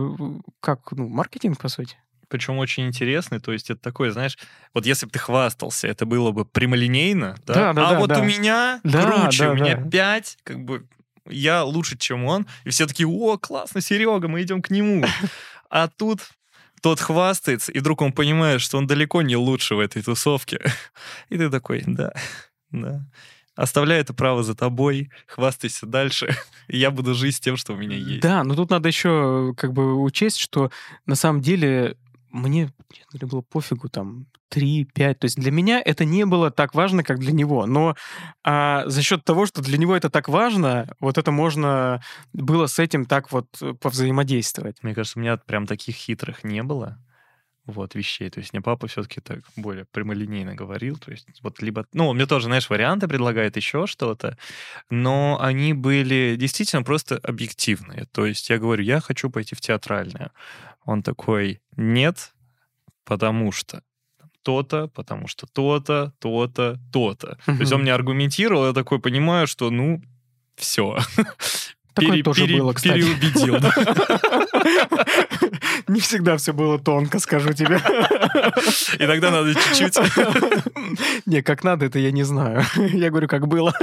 как, 0.60 0.92
ну, 0.92 1.08
маркетинг, 1.08 1.60
по 1.60 1.68
сути. 1.68 1.98
Причем 2.28 2.58
очень 2.58 2.88
интересный, 2.88 3.40
то 3.40 3.52
есть 3.52 3.70
это 3.70 3.80
такое, 3.80 4.12
знаешь, 4.12 4.38
вот 4.74 4.86
если 4.86 5.06
бы 5.06 5.12
ты 5.12 5.20
хвастался, 5.20 5.88
это 5.88 6.06
было 6.06 6.32
бы 6.32 6.44
прямолинейно, 6.44 7.36
да? 7.46 7.54
Да, 7.54 7.74
да, 7.74 7.88
а 7.88 7.92
да, 7.92 8.00
вот 8.00 8.10
да. 8.10 8.20
у 8.20 8.24
меня 8.24 8.80
Да, 8.84 9.04
круче, 9.04 9.44
да, 9.44 9.52
у 9.52 9.56
меня 9.56 9.78
да. 9.78 9.90
пять, 9.90 10.38
как 10.44 10.64
бы 10.66 10.88
я 11.28 11.64
лучше, 11.64 11.98
чем 11.98 12.26
он, 12.26 12.48
и 12.64 12.70
все 12.70 12.88
такие, 12.88 13.08
о, 13.08 13.38
классно, 13.38 13.82
Серега, 13.82 14.28
мы 14.28 14.42
идем 14.42 14.62
к 14.62 14.70
нему. 14.70 15.06
А 15.68 15.88
тут 15.88 16.22
тот 16.82 17.00
хвастается, 17.00 17.72
и 17.72 17.80
вдруг 17.80 18.02
он 18.02 18.14
понимает, 18.14 18.62
что 18.62 18.78
он 18.78 18.86
далеко 18.86 19.24
не 19.24 19.36
лучше 19.36 19.74
в 19.74 19.80
этой 19.80 20.04
тусовке. 20.04 20.60
И 21.30 21.38
ты 21.38 21.50
такой, 21.50 21.84
да, 21.86 22.14
да. 22.82 23.06
Оставляй 23.56 24.02
это 24.02 24.14
право 24.14 24.44
за 24.44 24.54
тобой, 24.54 25.10
хвастайся 25.28 25.86
дальше, 25.86 26.36
и 26.68 26.78
я 26.78 26.92
буду 26.92 27.14
жить 27.14 27.38
с 27.38 27.40
тем, 27.40 27.56
что 27.56 27.74
у 27.74 27.78
меня 27.78 27.96
есть. 27.96 28.22
Да, 28.22 28.44
но 28.44 28.56
тут 28.56 28.70
надо 28.70 28.90
еще 28.90 29.54
как 29.56 29.72
бы 29.72 30.02
учесть, 30.02 30.38
что 30.38 30.72
на 31.06 31.16
самом 31.16 31.42
деле 31.42 31.98
мне 32.32 32.70
честно 32.92 33.12
говоря, 33.14 33.28
было 33.28 33.42
пофигу 33.42 33.88
там 33.88 34.28
3-5. 34.54 35.14
То 35.16 35.26
есть 35.26 35.38
для 35.38 35.52
меня 35.52 35.82
это 35.84 36.04
не 36.06 36.26
было 36.26 36.52
так 36.52 36.76
важно, 36.76 37.04
как 37.04 37.20
для 37.20 37.32
него. 37.32 37.66
Но 37.66 37.96
а, 38.44 38.84
за 38.88 39.02
счет 39.02 39.24
того, 39.24 39.46
что 39.46 39.62
для 39.62 39.78
него 39.78 39.96
это 39.96 40.10
так 40.10 40.28
важно, 40.28 40.94
вот 41.00 41.18
это 41.18 41.32
можно 41.32 42.02
было 42.34 42.68
с 42.68 42.78
этим 42.78 43.06
так 43.06 43.32
вот 43.32 43.48
э, 43.62 43.74
повзаимодействовать. 43.74 44.84
Мне 44.84 44.94
кажется, 44.94 45.18
у 45.18 45.22
меня 45.22 45.38
прям 45.38 45.66
таких 45.66 45.96
хитрых 45.96 46.44
не 46.44 46.62
было 46.62 47.00
вот, 47.66 47.96
вещей. 47.96 48.30
То 48.30 48.40
есть 48.40 48.54
мне 48.54 48.62
папа 48.62 48.88
все-таки 48.88 49.22
так 49.22 49.40
более 49.56 49.86
прямолинейно 49.86 50.56
говорил. 50.56 50.98
То 50.98 51.12
есть 51.12 51.28
вот 51.42 51.62
либо... 51.62 51.86
Ну, 51.94 52.08
он 52.08 52.16
мне 52.16 52.26
тоже, 52.26 52.46
знаешь, 52.46 52.70
варианты 52.70 53.08
предлагает 53.08 53.58
еще 53.58 53.88
что-то, 53.88 54.38
но 54.90 55.38
они 55.42 55.74
были 55.74 56.36
действительно 56.38 56.84
просто 56.84 57.18
объективные. 57.18 58.06
То 58.12 58.26
есть 58.26 58.50
я 58.50 58.58
говорю, 58.58 58.84
я 58.84 59.00
хочу 59.00 59.30
пойти 59.30 59.56
в 59.56 59.62
театральное. 59.62 60.32
Он 60.84 61.02
такой, 61.02 61.62
нет, 61.76 62.34
потому 63.04 63.52
что 63.52 63.82
то-то, 64.44 64.88
потому 64.90 65.28
что 65.28 65.48
то-то, 65.48 66.14
то-то, 66.20 66.80
то-то. 66.94 67.38
То 67.46 67.52
есть 67.54 67.72
он 67.72 67.82
мне 67.82 67.94
аргументировал, 67.94 68.68
я 68.68 68.74
такой 68.74 69.00
понимаю, 69.00 69.48
что, 69.48 69.72
ну, 69.72 70.02
все. 70.56 71.00
Такое 71.96 72.24
тоже 72.24 72.46
было, 72.46 72.74
кстати. 72.74 73.02
Переубедил. 73.02 73.56
Не 75.88 76.00
всегда 76.00 76.38
все 76.38 76.54
было 76.54 76.80
тонко, 76.80 77.20
скажу 77.20 77.54
тебе. 77.54 77.78
Иногда 79.00 79.32
надо 79.32 79.54
чуть-чуть. 79.54 79.98
Не, 81.26 81.42
как 81.42 81.64
надо, 81.64 81.86
это 81.86 82.00
я 82.00 82.12
не 82.12 82.24
знаю. 82.24 82.64
Я 82.76 83.10
говорю, 83.10 83.28
как 83.28 83.48
было. 83.48 83.74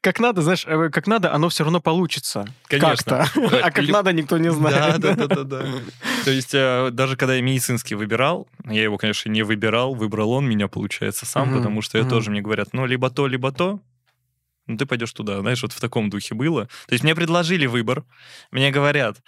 Как 0.00 0.20
надо, 0.20 0.42
знаешь, 0.42 0.64
э, 0.66 0.90
как 0.90 1.06
надо, 1.06 1.32
оно 1.32 1.48
все 1.48 1.64
равно 1.64 1.80
получится. 1.80 2.46
Конечно. 2.66 3.28
Как-то. 3.34 3.58
А 3.62 3.70
как 3.70 3.88
надо, 3.88 4.12
никто 4.12 4.38
не 4.38 4.50
знает. 4.50 5.00
да, 5.00 5.14
да, 5.14 5.26
да, 5.26 5.44
да. 5.44 5.64
То 6.24 6.30
есть 6.30 6.54
э, 6.54 6.90
даже 6.92 7.16
когда 7.16 7.34
я 7.34 7.42
медицинский 7.42 7.94
выбирал, 7.94 8.48
я 8.64 8.82
его, 8.82 8.98
конечно, 8.98 9.30
не 9.30 9.42
выбирал, 9.42 9.94
выбрал 9.94 10.32
он 10.32 10.48
меня, 10.48 10.68
получается, 10.68 11.26
сам, 11.26 11.54
потому 11.54 11.82
что 11.82 11.98
я 11.98 12.04
тоже, 12.04 12.30
мне 12.30 12.40
говорят, 12.40 12.68
ну, 12.72 12.86
либо 12.86 13.10
то, 13.10 13.26
либо 13.26 13.52
то, 13.52 13.80
ну, 14.68 14.76
ты 14.76 14.86
пойдешь 14.86 15.12
туда. 15.12 15.40
Знаешь, 15.40 15.62
вот 15.62 15.72
в 15.72 15.80
таком 15.80 16.10
духе 16.10 16.34
было. 16.34 16.66
То 16.86 16.92
есть 16.92 17.02
мне 17.02 17.14
предложили 17.14 17.66
выбор, 17.66 18.04
мне 18.50 18.70
говорят, 18.70 19.22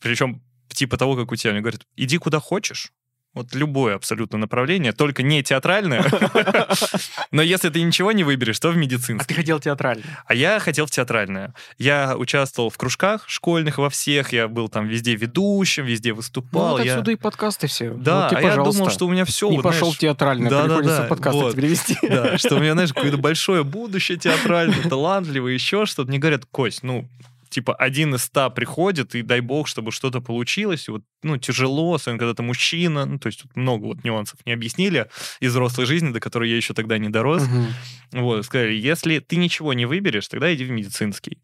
причем 0.00 0.42
типа 0.68 0.96
того, 0.96 1.16
как 1.16 1.30
у 1.30 1.36
тебя, 1.36 1.52
мне 1.52 1.60
говорят, 1.60 1.86
иди 1.96 2.18
куда 2.18 2.40
хочешь, 2.40 2.92
вот 3.32 3.54
любое 3.54 3.94
абсолютно 3.94 4.38
направление, 4.38 4.92
только 4.92 5.22
не 5.22 5.42
театральное. 5.42 6.04
Но 7.30 7.42
если 7.42 7.68
ты 7.68 7.80
ничего 7.82 8.10
не 8.12 8.24
выберешь, 8.24 8.58
то 8.58 8.68
в 8.70 8.72
А 8.72 8.74
медицинский. 8.76 9.26
ты 9.28 9.34
хотел 9.34 9.60
театральный. 9.60 10.04
А 10.26 10.34
я 10.34 10.58
хотел 10.58 10.86
в 10.86 10.90
театральное. 10.90 11.54
Я 11.78 12.16
участвовал 12.16 12.70
в 12.70 12.76
кружках 12.76 13.24
школьных 13.28 13.78
во 13.78 13.88
всех, 13.90 14.32
я 14.32 14.48
был 14.48 14.68
там 14.68 14.88
везде 14.88 15.14
ведущим, 15.14 15.84
везде 15.84 16.10
Ну, 16.10 16.16
выступал. 16.16 16.70
вот 16.72 16.84
я- 16.84 16.94
отсюда 16.94 17.12
и 17.12 17.16
подкасты 17.16 17.66
все. 17.68 17.90
Да, 17.90 18.24
Вот 18.24 18.32
и, 18.32 18.36
а 18.36 18.40
я 18.40 18.56
думал, 18.56 18.90
что 18.90 19.06
у 19.06 19.10
меня 19.10 19.24
все. 19.24 19.48
Не 19.50 19.60
пошел 19.60 19.92
в 19.92 19.98
театральный, 19.98 20.50
да, 20.50 20.62
да, 20.62 20.64
приходится 20.68 21.02
да, 21.02 21.08
подкасты 21.08 21.52
перевести. 21.56 21.96
Да, 22.10 22.38
что 22.38 22.56
у 22.56 22.58
меня, 22.58 22.72
знаешь, 22.72 22.92
какое-то 22.94 23.18
большое 23.18 23.62
будущее 23.64 24.18
театральное, 24.18 24.82
талантливое, 24.88 25.52
еще 25.52 25.86
что-то. 25.86 26.08
Мне 26.08 26.18
говорят, 26.18 26.46
Кость, 26.50 26.82
ну, 26.82 27.08
типа, 27.50 27.74
один 27.74 28.14
из 28.14 28.22
ста 28.22 28.48
приходит, 28.48 29.14
и 29.14 29.22
дай 29.22 29.40
бог, 29.40 29.68
чтобы 29.68 29.92
что-то 29.92 30.20
получилось. 30.20 30.88
И 30.88 30.90
вот, 30.90 31.02
ну, 31.22 31.36
тяжело, 31.36 31.94
особенно 31.94 32.18
когда 32.18 32.34
ты 32.34 32.42
мужчина. 32.42 33.04
Ну, 33.04 33.18
то 33.18 33.26
есть 33.26 33.42
тут 33.42 33.56
много 33.56 33.84
вот 33.84 34.04
нюансов 34.04 34.38
не 34.46 34.52
объяснили 34.52 35.08
из 35.40 35.50
взрослой 35.50 35.86
жизни, 35.86 36.12
до 36.12 36.20
которой 36.20 36.48
я 36.48 36.56
еще 36.56 36.72
тогда 36.72 36.98
не 36.98 37.08
дорос. 37.08 37.46
Мгм. 37.46 37.66
Вот, 38.12 38.46
сказали, 38.46 38.72
если 38.72 39.18
ты 39.18 39.36
ничего 39.36 39.72
не 39.72 39.86
выберешь, 39.86 40.28
тогда 40.28 40.54
иди 40.54 40.64
в 40.64 40.70
медицинский. 40.70 41.38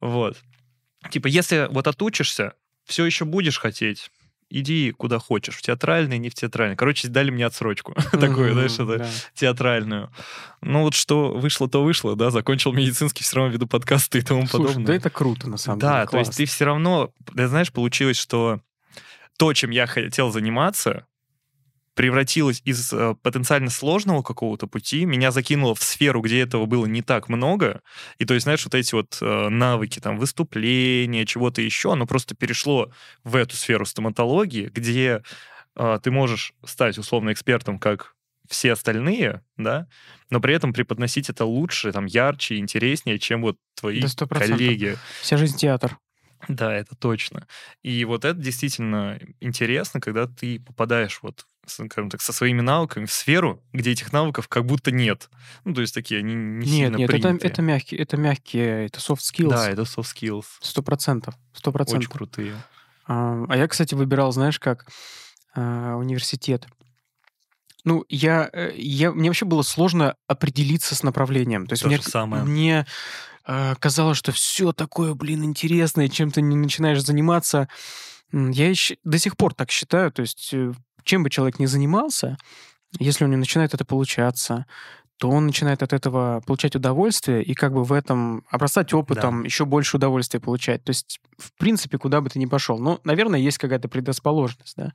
Вот. 0.00 0.36
Типа, 1.10 1.26
если 1.26 1.68
вот 1.70 1.86
отучишься, 1.86 2.54
все 2.84 3.04
еще 3.04 3.24
будешь 3.24 3.58
хотеть, 3.58 4.10
иди 4.50 4.92
куда 4.92 5.18
хочешь, 5.18 5.56
в 5.56 5.62
театральный, 5.62 6.18
не 6.18 6.28
в 6.30 6.34
театральный. 6.34 6.76
Короче, 6.76 7.08
дали 7.08 7.30
мне 7.30 7.46
отсрочку 7.46 7.94
такую, 8.12 8.52
знаешь, 8.52 8.74
это 8.74 8.98
да. 8.98 9.08
театральную. 9.34 10.10
Ну 10.62 10.82
вот 10.82 10.94
что 10.94 11.32
вышло, 11.32 11.68
то 11.68 11.82
вышло, 11.84 12.16
да, 12.16 12.30
закончил 12.30 12.72
медицинский, 12.72 13.24
все 13.24 13.36
равно 13.36 13.52
веду 13.52 13.66
подкасты 13.66 14.18
и 14.18 14.22
тому 14.22 14.46
подобное. 14.46 14.86
да 14.86 14.94
это 14.94 15.10
круто, 15.10 15.48
на 15.48 15.56
самом 15.56 15.78
Да, 15.80 15.98
деле. 16.00 16.08
то 16.08 16.18
есть 16.18 16.36
ты 16.36 16.44
все 16.44 16.64
равно, 16.64 17.10
знаешь, 17.34 17.72
получилось, 17.72 18.16
что 18.18 18.60
то, 19.38 19.52
чем 19.52 19.70
я 19.70 19.86
хотел 19.86 20.30
заниматься, 20.32 21.06
превратилось 21.96 22.60
из 22.66 22.92
э, 22.92 23.16
потенциально 23.22 23.70
сложного 23.70 24.22
какого-то 24.22 24.66
пути, 24.66 25.06
меня 25.06 25.32
закинуло 25.32 25.74
в 25.74 25.82
сферу, 25.82 26.20
где 26.20 26.40
этого 26.42 26.66
было 26.66 26.84
не 26.84 27.00
так 27.00 27.30
много, 27.30 27.80
и 28.18 28.26
то 28.26 28.34
есть, 28.34 28.44
знаешь, 28.44 28.64
вот 28.64 28.74
эти 28.74 28.94
вот 28.94 29.18
э, 29.22 29.48
навыки, 29.48 29.98
там, 29.98 30.18
выступления, 30.18 31.24
чего-то 31.24 31.62
еще, 31.62 31.94
оно 31.94 32.06
просто 32.06 32.36
перешло 32.36 32.92
в 33.24 33.34
эту 33.34 33.56
сферу 33.56 33.86
стоматологии, 33.86 34.70
где 34.72 35.22
э, 35.74 35.98
ты 36.02 36.10
можешь 36.10 36.52
стать 36.64 36.98
условно 36.98 37.32
экспертом, 37.32 37.78
как 37.78 38.14
все 38.46 38.72
остальные, 38.72 39.42
да, 39.56 39.88
но 40.28 40.38
при 40.40 40.54
этом 40.54 40.74
преподносить 40.74 41.30
это 41.30 41.46
лучше, 41.46 41.92
там, 41.92 42.04
ярче, 42.04 42.58
интереснее, 42.58 43.18
чем 43.18 43.40
вот 43.40 43.56
твои 43.74 44.02
Да, 44.02 44.26
коллеги. 44.26 44.98
Вся 45.22 45.38
жизнь 45.38 45.56
театр. 45.56 45.98
Да, 46.48 46.72
это 46.72 46.94
точно. 46.94 47.46
И 47.82 48.04
вот 48.04 48.24
это 48.24 48.38
действительно 48.38 49.18
интересно, 49.40 50.00
когда 50.00 50.26
ты 50.26 50.60
попадаешь 50.60 51.20
вот 51.22 51.46
скажем 51.68 52.10
так, 52.10 52.22
со 52.22 52.32
своими 52.32 52.60
навыками 52.60 53.06
в 53.06 53.12
сферу, 53.12 53.60
где 53.72 53.90
этих 53.90 54.12
навыков 54.12 54.46
как 54.46 54.64
будто 54.64 54.92
нет. 54.92 55.28
Ну, 55.64 55.74
то 55.74 55.80
есть 55.80 55.92
такие, 55.94 56.20
они 56.20 56.34
не 56.34 56.58
Нет, 56.58 56.68
сильно 56.68 56.96
нет, 56.96 57.10
это, 57.10 57.18
принятые. 57.18 57.50
это 57.50 57.62
мягкие, 57.62 58.00
это 58.00 58.16
мягкие, 58.16 58.86
это 58.86 59.00
soft 59.00 59.18
skills. 59.18 59.48
Да, 59.50 59.68
это 59.68 59.82
soft 59.82 60.06
skills. 60.14 60.44
Сто 60.60 60.82
процентов, 60.82 61.34
сто 61.52 61.70
Очень 61.70 61.74
процентов. 61.74 62.08
крутые. 62.12 62.54
А 63.06 63.44
а 63.48 63.56
я, 63.56 63.66
кстати, 63.68 63.94
выбирал, 63.94 64.30
знаешь, 64.32 64.58
как 64.58 64.86
а, 65.54 65.96
университет. 65.96 66.66
Ну, 67.84 68.04
я, 68.08 68.50
э, 68.52 68.72
я, 68.76 69.12
мне 69.12 69.28
вообще 69.28 69.44
было 69.44 69.62
сложно 69.62 70.16
определиться 70.26 70.96
с 70.96 71.04
направлением. 71.04 71.66
То 71.66 71.74
есть 71.74 71.82
То 71.82 71.88
мне, 71.88 71.98
же 71.98 72.02
самое. 72.02 72.42
мне 72.42 72.84
казалось, 73.46 74.18
что 74.18 74.32
все 74.32 74.72
такое, 74.72 75.14
блин, 75.14 75.44
интересное, 75.44 76.08
чем 76.08 76.30
ты 76.30 76.42
не 76.42 76.56
начинаешь 76.56 77.02
заниматься. 77.02 77.68
Я 78.32 78.68
ещё 78.68 78.96
до 79.04 79.18
сих 79.18 79.36
пор 79.36 79.54
так 79.54 79.70
считаю. 79.70 80.10
То 80.10 80.22
есть 80.22 80.50
э, 80.52 80.72
чем 81.04 81.22
бы 81.22 81.30
человек 81.30 81.58
ни 81.58 81.66
занимался, 81.66 82.36
если 82.98 83.24
у 83.24 83.28
него 83.28 83.38
начинает 83.38 83.72
это 83.72 83.84
получаться, 83.84 84.66
то 85.18 85.30
он 85.30 85.46
начинает 85.46 85.82
от 85.82 85.92
этого 85.92 86.42
получать 86.46 86.76
удовольствие 86.76 87.42
и 87.42 87.54
как 87.54 87.72
бы 87.72 87.84
в 87.84 87.92
этом 87.92 88.44
обрастать 88.50 88.92
опытом, 88.92 89.44
еще 89.44 89.64
больше 89.64 89.96
удовольствия 89.96 90.40
получать. 90.40 90.84
То 90.84 90.90
есть, 90.90 91.20
в 91.38 91.52
принципе, 91.56 91.96
куда 91.96 92.20
бы 92.20 92.28
ты 92.28 92.38
ни 92.38 92.46
пошел. 92.46 92.78
Ну, 92.78 93.00
наверное, 93.04 93.40
есть 93.40 93.58
какая-то 93.58 93.88
предрасположенность, 93.88 94.76
да. 94.76 94.92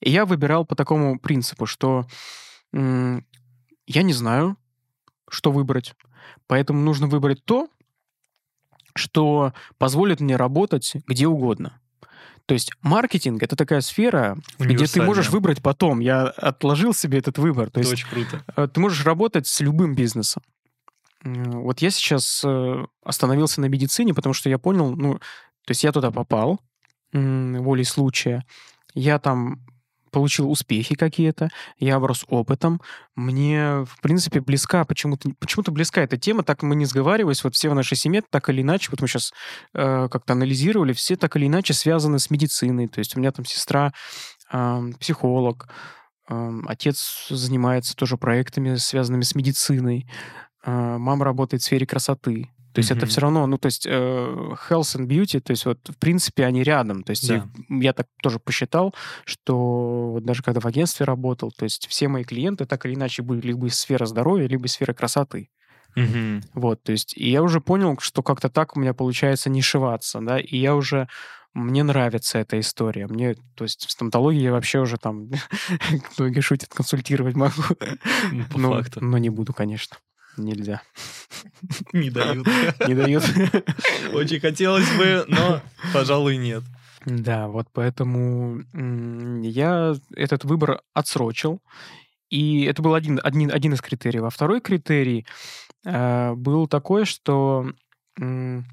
И 0.00 0.10
я 0.10 0.26
выбирал 0.26 0.64
по 0.64 0.76
такому 0.76 1.18
принципу, 1.18 1.66
что 1.66 2.06
я 2.72 3.22
не 4.02 4.12
знаю, 4.12 4.56
что 5.28 5.50
выбрать, 5.50 5.94
поэтому 6.46 6.80
нужно 6.80 7.08
выбрать 7.08 7.44
то, 7.44 7.68
что 8.98 9.52
позволит 9.78 10.20
мне 10.20 10.36
работать 10.36 10.92
где 11.06 11.26
угодно. 11.26 11.80
То 12.46 12.54
есть 12.54 12.72
маркетинг— 12.80 13.42
это 13.44 13.56
такая 13.56 13.82
сфера, 13.82 14.38
где 14.58 14.86
ты 14.86 15.02
можешь 15.02 15.28
выбрать 15.28 15.62
потом. 15.62 16.00
Я 16.00 16.24
отложил 16.28 16.94
себе 16.94 17.18
этот 17.18 17.36
выбор. 17.38 17.70
То 17.70 17.80
Это 17.80 17.90
есть 17.90 17.92
очень 17.92 18.08
круто. 18.08 18.42
э, 18.56 18.68
ты 18.72 18.80
можешь 18.80 19.04
работать 19.04 19.46
с 19.46 19.60
любым 19.60 19.94
бизнесом. 19.94 20.42
Вот 21.22 21.80
я 21.80 21.90
сейчас 21.90 22.42
э, 22.44 22.84
остановился 23.04 23.60
на 23.60 23.66
медицине, 23.66 24.14
потому 24.14 24.32
что 24.32 24.48
я 24.48 24.58
понял, 24.58 24.96
ну, 24.96 25.14
то 25.14 25.70
есть 25.70 25.84
я 25.84 25.92
туда 25.92 26.10
попал 26.10 26.60
волей 27.12 27.84
случая, 27.84 28.44
я 28.94 29.18
там 29.18 29.60
получил 30.18 30.50
успехи 30.50 30.96
какие-то, 30.96 31.48
я 31.78 31.94
оброс 31.96 32.24
опытом, 32.28 32.80
мне, 33.14 33.84
в 33.84 34.00
принципе, 34.02 34.40
близка, 34.40 34.84
почему-то 34.84 35.30
почему 35.38 35.64
близка 35.68 36.02
эта 36.02 36.16
тема, 36.16 36.42
так 36.42 36.62
мы 36.62 36.74
не 36.74 36.86
сговариваясь, 36.86 37.44
вот 37.44 37.54
все 37.54 37.70
в 37.70 37.74
нашей 37.74 37.96
семье 37.96 38.22
так 38.28 38.48
или 38.48 38.62
иначе, 38.62 38.90
вот 38.90 39.00
мы 39.00 39.06
сейчас 39.06 39.32
как-то 39.72 40.32
анализировали, 40.32 40.92
все 40.92 41.14
так 41.16 41.36
или 41.36 41.46
иначе 41.46 41.72
связаны 41.72 42.18
с 42.18 42.30
медициной, 42.30 42.88
то 42.88 42.98
есть 42.98 43.16
у 43.16 43.20
меня 43.20 43.30
там 43.30 43.44
сестра 43.44 43.92
ам, 44.50 44.94
психолог, 44.94 45.68
ам, 46.26 46.64
отец 46.68 47.26
занимается 47.30 47.94
тоже 47.94 48.16
проектами, 48.16 48.74
связанными 48.74 49.22
с 49.22 49.34
медициной, 49.36 50.10
а, 50.64 50.98
мама 50.98 51.24
работает 51.24 51.62
в 51.62 51.64
сфере 51.64 51.86
красоты. 51.86 52.50
То 52.72 52.80
есть 52.80 52.90
это 52.90 53.00
Мгм. 53.00 53.08
все 53.08 53.20
равно, 53.22 53.46
ну, 53.46 53.58
то 53.58 53.66
есть 53.66 53.86
э, 53.86 53.90
health 53.90 54.96
and 54.96 55.06
beauty, 55.06 55.40
то 55.40 55.50
есть 55.52 55.64
вот, 55.66 55.78
в 55.88 55.96
принципе, 55.98 56.44
они 56.44 56.62
рядом. 56.62 57.02
То 57.02 57.10
есть 57.10 57.26
Да. 57.28 57.36
их- 57.36 57.44
я 57.82 57.92
так 57.92 58.06
тоже 58.22 58.38
посчитал, 58.38 58.94
что 59.24 60.10
вот 60.12 60.24
даже 60.24 60.42
когда 60.42 60.60
в 60.60 60.66
агентстве 60.66 61.04
работал, 61.06 61.50
то 61.50 61.64
есть 61.64 61.86
все 61.88 62.08
мои 62.08 62.24
клиенты 62.24 62.66
так 62.66 62.86
или 62.86 62.94
иначе 62.94 63.22
были 63.22 63.40
либо 63.40 63.66
из 63.66 63.78
сферы 63.78 64.06
здоровья, 64.06 64.46
либо 64.46 64.66
из 64.66 64.72
сферы 64.72 64.94
красоты. 64.94 65.50
Мгм. 65.96 66.42
Вот, 66.54 66.82
то 66.82 66.92
есть 66.92 67.16
и 67.16 67.30
я 67.30 67.42
уже 67.42 67.60
понял, 67.60 67.96
что 68.00 68.22
как-то 68.22 68.48
так 68.48 68.76
у 68.76 68.80
меня 68.80 68.94
получается 68.94 69.50
нишеваться, 69.50 70.20
да, 70.20 70.38
и 70.38 70.56
я 70.58 70.76
уже 70.76 71.08
мне 71.54 71.82
нравится 71.82 72.38
эта 72.38 72.60
история. 72.60 73.06
Мне, 73.08 73.34
то 73.56 73.64
есть 73.64 73.86
в 73.86 73.90
стоматологии 73.90 74.42
я 74.42 74.52
вообще 74.52 74.78
уже 74.78 74.98
там, 74.98 75.30
многие 76.18 76.40
шутят, 76.40 76.72
консультировать 76.72 77.34
могу. 77.34 77.62
Ну, 78.30 78.44
по 78.44 78.58
факту. 78.58 79.02
Но 79.02 79.18
не 79.18 79.30
буду, 79.30 79.52
конечно. 79.52 79.96
Нельзя. 80.38 80.82
Не 81.92 82.10
дают. 82.10 82.46
Не 82.86 82.94
дают. 82.94 83.24
Очень 84.12 84.40
хотелось 84.40 84.88
бы, 84.96 85.24
но, 85.28 85.60
пожалуй, 85.92 86.36
нет. 86.36 86.62
Да, 87.04 87.48
вот 87.48 87.66
поэтому 87.72 88.60
я 89.42 89.94
этот 90.14 90.44
выбор 90.44 90.80
отсрочил. 90.94 91.60
И 92.30 92.64
это 92.64 92.82
был 92.82 92.94
один, 92.94 93.20
один, 93.22 93.50
один 93.50 93.72
из 93.72 93.80
критериев. 93.80 94.24
А 94.24 94.30
второй 94.30 94.60
критерий 94.60 95.26
э, 95.84 96.34
был 96.34 96.66
такой, 96.66 97.06
что 97.06 97.72
м, 98.20 98.66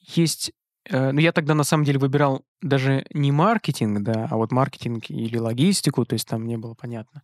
есть... 0.00 0.52
э, 0.90 1.12
ну, 1.12 1.20
я 1.20 1.32
тогда 1.32 1.54
на 1.54 1.64
самом 1.64 1.84
деле 1.84 1.98
выбирал 1.98 2.44
даже 2.60 3.06
не 3.14 3.32
маркетинг, 3.32 4.02
да, 4.02 4.28
а 4.30 4.36
вот 4.36 4.52
маркетинг 4.52 5.04
или 5.08 5.38
логистику, 5.38 6.04
то 6.04 6.14
есть 6.14 6.28
там 6.28 6.46
не 6.46 6.58
было 6.58 6.74
понятно. 6.74 7.22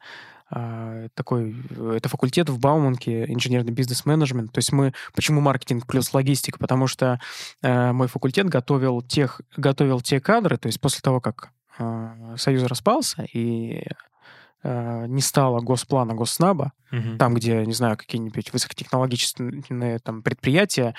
А, 0.55 1.09
такой, 1.15 1.57
э, 1.71 1.95
это 1.97 2.11
факультет 2.11 2.51
в 2.51 2.59
Бауманке, 2.59 3.25
инженерный 3.25 3.73
бизнес-менеджмент. 3.73 4.53
То 4.53 4.59
есть 4.59 4.71
мы... 4.71 4.93
Почему 5.15 5.41
маркетинг 5.41 5.87
плюс 5.87 6.13
логистика? 6.13 6.59
Потому 6.59 6.87
что 6.87 7.19
э, 7.63 7.93
мой 7.93 8.07
факультет 8.07 8.51
готовил, 8.51 9.01
тех, 9.01 9.41
готовил 9.57 10.03
те 10.03 10.21
кадры, 10.21 10.59
то 10.59 10.67
есть 10.67 10.79
после 10.79 11.01
того, 11.01 11.21
как 11.23 11.53
э, 11.79 12.35
Союз 12.37 12.65
распался 12.65 13.23
и 13.33 13.83
не 14.65 15.21
стало 15.21 15.61
госплана, 15.61 16.15
госнаба, 16.15 16.73
Мгм. 16.91 17.19
там, 17.19 17.35
где, 17.35 17.65
не 17.67 17.73
знаю, 17.73 17.97
какие-нибудь 17.97 18.53
высокотехнологичные 18.53 19.99
там 19.99 20.23
предприятия, 20.23 20.95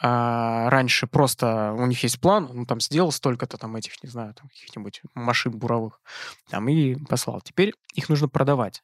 а, 0.00 0.68
раньше 0.70 1.06
просто 1.06 1.72
у 1.78 1.86
них 1.86 2.02
есть 2.02 2.20
план, 2.20 2.48
он 2.50 2.66
там 2.66 2.80
сделал 2.80 3.12
столько-то 3.12 3.56
там 3.56 3.76
этих, 3.76 4.02
не 4.02 4.08
знаю, 4.10 4.34
там 4.34 4.48
каких-нибудь 4.48 5.02
машин 5.14 5.52
буровых, 5.52 6.00
там 6.50 6.68
и 6.68 6.96
послал. 7.06 7.40
Теперь 7.40 7.72
их 7.94 8.08
нужно 8.08 8.28
продавать. 8.28 8.82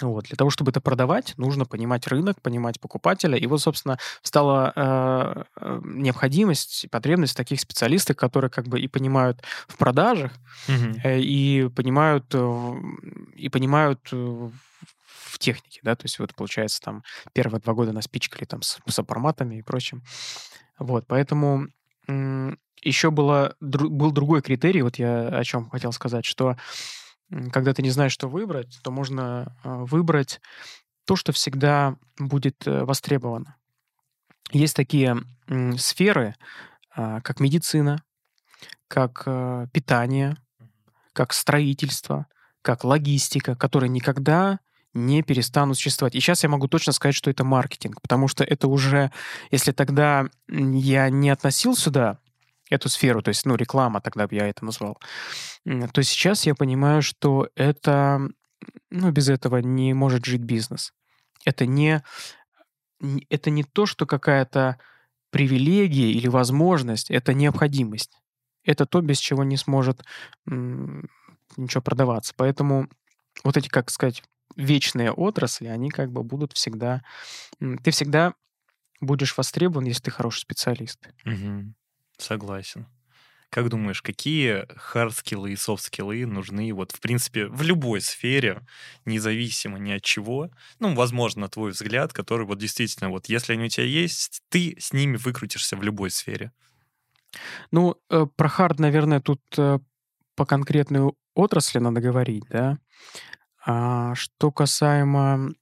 Вот. 0.00 0.26
Для 0.26 0.36
того, 0.36 0.50
чтобы 0.50 0.70
это 0.70 0.80
продавать, 0.80 1.34
нужно 1.36 1.64
понимать 1.64 2.06
рынок, 2.06 2.40
понимать 2.40 2.80
покупателя. 2.80 3.36
И 3.36 3.46
вот, 3.46 3.60
собственно, 3.60 3.98
стала 4.22 4.72
э, 4.76 5.44
э, 5.56 5.80
необходимость, 5.84 6.84
и 6.84 6.88
потребность 6.88 7.36
таких 7.36 7.60
специалистах, 7.60 8.16
которые 8.16 8.50
как 8.50 8.66
бы 8.68 8.80
и 8.80 8.88
понимают 8.88 9.42
в 9.66 9.76
продажах, 9.76 10.32
Мгм. 10.68 11.00
э, 11.02 11.20
и 11.20 11.68
понимают, 11.68 12.26
э, 12.34 12.74
и 13.34 13.48
понимают 13.48 14.00
э, 14.12 14.16
в 14.16 15.38
технике, 15.38 15.80
да, 15.82 15.94
то 15.94 16.04
есть 16.04 16.18
вот 16.18 16.34
получается 16.34 16.80
там 16.80 17.02
первые 17.32 17.60
два 17.60 17.74
года 17.74 17.92
нас 17.92 18.08
пичкали 18.08 18.44
там 18.44 18.62
с, 18.62 18.78
с 18.88 18.98
аппаратами 18.98 19.56
и 19.56 19.62
прочим. 19.62 20.02
Вот, 20.78 21.06
поэтому 21.06 21.68
м, 22.08 22.58
еще 22.82 23.10
было, 23.10 23.54
дру- 23.62 23.88
был 23.88 24.10
другой 24.10 24.42
критерий, 24.42 24.82
вот 24.82 24.96
я 24.98 25.28
о 25.28 25.44
чем 25.44 25.70
хотел 25.70 25.92
сказать, 25.92 26.24
что 26.24 26.56
когда 27.52 27.74
ты 27.74 27.82
не 27.82 27.90
знаешь, 27.90 28.12
что 28.12 28.28
выбрать, 28.28 28.78
то 28.82 28.90
можно 28.90 29.54
э, 29.62 29.84
выбрать 29.84 30.40
то, 31.04 31.16
что 31.16 31.32
всегда 31.32 31.96
будет 32.18 32.66
э, 32.66 32.84
востребовано. 32.84 33.56
Есть 34.50 34.76
такие 34.76 35.16
сферы, 35.76 36.34
а, 36.94 37.20
как 37.20 37.40
медицина, 37.40 38.02
как 38.86 39.22
э, 39.26 39.66
питание, 39.72 40.36
как 41.12 41.32
строительство, 41.32 42.26
как 42.62 42.84
логистика, 42.84 43.54
которые 43.56 43.90
никогда 43.90 44.58
не 44.94 45.22
перестанут 45.22 45.76
существовать. 45.76 46.14
И 46.14 46.20
сейчас 46.20 46.42
я 46.42 46.48
могу 46.48 46.66
точно 46.66 46.92
сказать, 46.92 47.14
что 47.14 47.30
это 47.30 47.44
маркетинг, 47.44 48.00
потому 48.00 48.26
что 48.26 48.42
это 48.42 48.68
уже, 48.68 49.12
если 49.50 49.72
тогда 49.72 50.26
я 50.48 51.10
не 51.10 51.30
относил 51.30 51.76
сюда 51.76 52.18
эту 52.70 52.88
сферу, 52.88 53.22
то 53.22 53.28
есть, 53.30 53.46
ну, 53.46 53.56
реклама, 53.56 54.00
тогда 54.00 54.26
бы 54.26 54.34
я 54.34 54.48
это 54.48 54.64
назвал, 54.64 54.98
то 55.64 56.02
сейчас 56.02 56.46
я 56.46 56.54
понимаю, 56.54 57.02
что 57.02 57.48
это, 57.56 58.20
ну, 58.90 59.10
без 59.10 59.28
этого 59.28 59.58
не 59.58 59.94
может 59.94 60.24
жить 60.24 60.42
бизнес. 60.42 60.92
Это 61.44 61.66
не, 61.66 62.02
это 63.30 63.50
не 63.50 63.64
то, 63.64 63.86
что 63.86 64.06
какая-то 64.06 64.78
привилегия 65.30 66.10
или 66.12 66.28
возможность, 66.28 67.10
это 67.10 67.34
необходимость. 67.34 68.18
Это 68.64 68.86
то, 68.86 69.00
без 69.00 69.18
чего 69.18 69.44
не 69.44 69.56
сможет 69.56 70.02
м, 70.48 71.08
ничего 71.56 71.82
продаваться. 71.82 72.34
Поэтому 72.36 72.88
вот 73.44 73.56
эти, 73.56 73.68
как 73.68 73.90
сказать, 73.90 74.22
вечные 74.56 75.12
отрасли, 75.12 75.68
они 75.68 75.90
как 75.90 76.10
бы 76.10 76.22
будут 76.22 76.52
всегда... 76.54 77.02
Ты 77.60 77.90
всегда 77.90 78.34
будешь 79.00 79.36
востребован, 79.36 79.84
если 79.86 80.04
ты 80.04 80.10
хороший 80.10 80.40
специалист. 80.40 80.98
Мгм. 81.24 81.74
Согласен. 82.18 82.86
Как 83.50 83.70
думаешь, 83.70 84.02
какие 84.02 84.66
хард-скиллы 84.76 85.52
и 85.52 85.56
софт-скиллы 85.56 86.26
нужны 86.26 86.70
вот, 86.74 86.92
в 86.92 87.00
принципе, 87.00 87.46
в 87.46 87.62
любой 87.62 88.02
сфере, 88.02 88.66
независимо 89.06 89.78
ни 89.78 89.92
от 89.92 90.02
чего? 90.02 90.50
Ну, 90.80 90.94
возможно, 90.94 91.48
твой 91.48 91.70
взгляд, 91.70 92.12
который 92.12 92.44
вот 92.46 92.58
действительно, 92.58 93.08
вот 93.08 93.26
если 93.30 93.54
они 93.54 93.64
у 93.64 93.68
тебя 93.68 93.86
есть, 93.86 94.42
ты 94.50 94.76
с 94.78 94.92
ними 94.92 95.16
выкрутишься 95.16 95.76
в 95.76 95.82
любой 95.82 96.10
сфере. 96.10 96.52
Ну, 97.70 97.96
э, 98.10 98.26
про 98.36 98.48
хард, 98.48 98.78
наверное, 98.80 99.20
тут 99.20 99.40
э, 99.56 99.78
по 100.34 100.44
конкретной 100.44 101.12
отрасли 101.34 101.78
надо 101.78 102.02
говорить, 102.02 102.44
да. 102.50 102.78
А 103.64 104.14
что 104.14 104.50
касаемо 104.50 105.52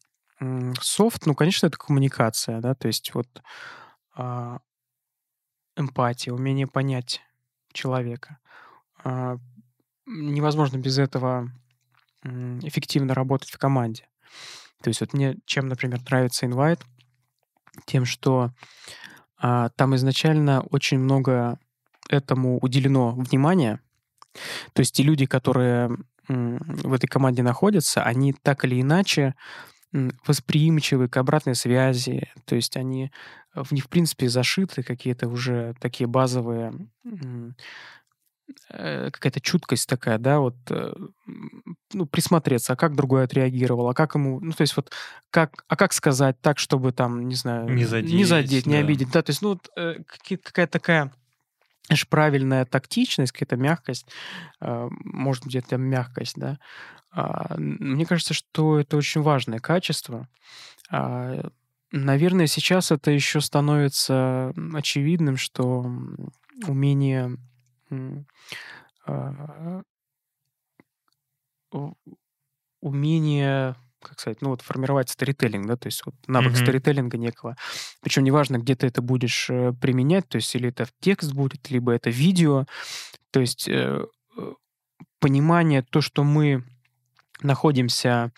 софт, 0.80 1.26
ну, 1.26 1.34
конечно, 1.34 1.66
это 1.66 1.78
коммуникация, 1.78 2.60
да, 2.60 2.74
то 2.74 2.88
есть 2.88 3.14
вот 3.14 3.26
а, 4.14 4.58
эмпатия, 5.76 6.32
умение 6.32 6.66
понять 6.66 7.22
человека. 7.72 8.38
А, 9.04 9.38
невозможно 10.06 10.78
без 10.78 10.98
этого 10.98 11.50
эффективно 12.22 13.14
работать 13.14 13.50
в 13.50 13.58
команде. 13.58 14.08
То 14.82 14.88
есть 14.88 15.00
вот 15.00 15.12
мне 15.12 15.36
чем, 15.44 15.68
например, 15.68 16.00
нравится 16.02 16.46
Invite, 16.46 16.82
тем, 17.84 18.04
что 18.04 18.52
а, 19.38 19.68
там 19.70 19.94
изначально 19.96 20.62
очень 20.62 20.98
много 20.98 21.58
этому 22.08 22.58
уделено 22.58 23.12
внимания. 23.12 23.80
То 24.72 24.80
есть 24.80 24.94
те 24.94 25.02
люди, 25.02 25.26
которые 25.26 25.96
в 26.28 26.92
этой 26.92 27.06
команде 27.06 27.42
находятся, 27.42 28.02
они 28.02 28.32
так 28.32 28.64
или 28.64 28.80
иначе 28.80 29.34
восприимчивы 30.26 31.08
к 31.08 31.16
обратной 31.16 31.54
связи, 31.54 32.30
то 32.44 32.54
есть 32.54 32.76
они 32.76 33.10
в 33.54 33.72
них, 33.72 33.84
в 33.84 33.88
принципе, 33.88 34.28
зашиты 34.28 34.82
какие-то 34.82 35.28
уже 35.28 35.74
такие 35.80 36.06
базовые 36.06 36.74
э, 38.68 39.10
какая-то 39.10 39.40
чуткость 39.40 39.88
такая, 39.88 40.18
да, 40.18 40.40
вот, 40.40 40.56
э, 40.70 40.92
ну, 41.92 42.06
присмотреться, 42.06 42.74
а 42.74 42.76
как 42.76 42.94
другой 42.94 43.24
отреагировал, 43.24 43.88
а 43.88 43.94
как 43.94 44.14
ему, 44.14 44.40
ну, 44.40 44.52
то 44.52 44.62
есть 44.62 44.76
вот, 44.76 44.92
как, 45.30 45.64
а 45.68 45.76
как 45.76 45.92
сказать 45.92 46.40
так, 46.40 46.58
чтобы 46.58 46.92
там, 46.92 47.28
не 47.28 47.34
знаю, 47.34 47.68
не 47.72 47.84
задеть, 47.84 48.12
не, 48.12 48.24
задеть, 48.24 48.66
не 48.66 48.74
да. 48.74 48.80
обидеть, 48.80 49.10
да, 49.10 49.22
то 49.22 49.30
есть, 49.30 49.42
ну, 49.42 49.50
вот, 49.50 49.70
э, 49.76 50.02
какая-то 50.42 50.72
такая 50.72 51.12
знаешь, 51.86 52.08
правильная 52.08 52.64
тактичность, 52.64 53.32
какая-то 53.32 53.56
мягкость, 53.56 54.06
а, 54.60 54.88
может 55.04 55.44
быть, 55.44 55.54
это 55.56 55.76
мягкость, 55.76 56.36
да. 56.36 56.58
А, 57.12 57.56
мне 57.58 58.06
кажется, 58.06 58.34
что 58.34 58.78
это 58.78 58.96
очень 58.96 59.22
важное 59.22 59.58
качество. 59.58 60.28
А, 60.90 61.48
наверное, 61.92 62.46
сейчас 62.46 62.90
это 62.90 63.10
еще 63.10 63.40
становится 63.40 64.52
очевидным, 64.74 65.36
что 65.36 65.86
умение 66.66 67.36
умение 72.80 73.76
как 74.08 74.20
сказать, 74.20 74.42
ну 74.42 74.50
вот 74.50 74.62
формировать 74.62 75.10
сторителлинг, 75.10 75.66
да, 75.66 75.76
то 75.76 75.86
есть 75.86 76.04
вот 76.06 76.14
навык 76.26 76.52
mm-hmm. 76.52 76.62
сторителлинга 76.62 77.18
некого. 77.18 77.56
Причем 78.00 78.24
неважно, 78.24 78.58
где 78.58 78.74
ты 78.74 78.86
это 78.86 79.02
будешь 79.02 79.50
э, 79.50 79.72
применять, 79.80 80.28
то 80.28 80.36
есть 80.36 80.54
или 80.54 80.68
это 80.68 80.84
в 80.84 80.92
текст 81.00 81.32
будет, 81.32 81.70
либо 81.70 81.92
это 81.92 82.10
видео. 82.10 82.66
То 83.30 83.40
есть 83.40 83.68
э, 83.68 84.04
э 84.36 84.52
понимание, 85.18 85.82
то, 85.82 86.00
что 86.00 86.24
мы 86.24 86.62
находимся 87.42 88.32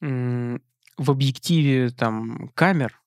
э, 0.00 0.58
в 0.96 1.10
объективе 1.10 1.90
там 1.90 2.50
камер, 2.54 3.00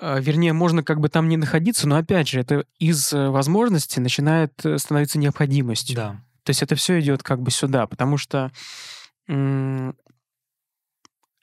э, 0.00 0.20
вернее, 0.20 0.52
можно 0.52 0.82
как 0.82 1.00
бы 1.00 1.08
там 1.08 1.28
не 1.28 1.36
находиться, 1.36 1.88
но 1.88 1.96
опять 1.96 2.28
же, 2.28 2.40
это 2.40 2.64
из 2.78 3.12
э, 3.12 3.30
возможности 3.30 3.98
начинает 4.00 4.52
становиться 4.76 5.18
необходимостью. 5.18 5.96
Да. 5.96 6.20
То 6.44 6.50
есть 6.50 6.62
это 6.62 6.76
все 6.76 6.98
идет 7.00 7.22
как 7.22 7.42
бы 7.42 7.50
сюда, 7.50 7.86
потому 7.86 8.16
что 8.16 8.50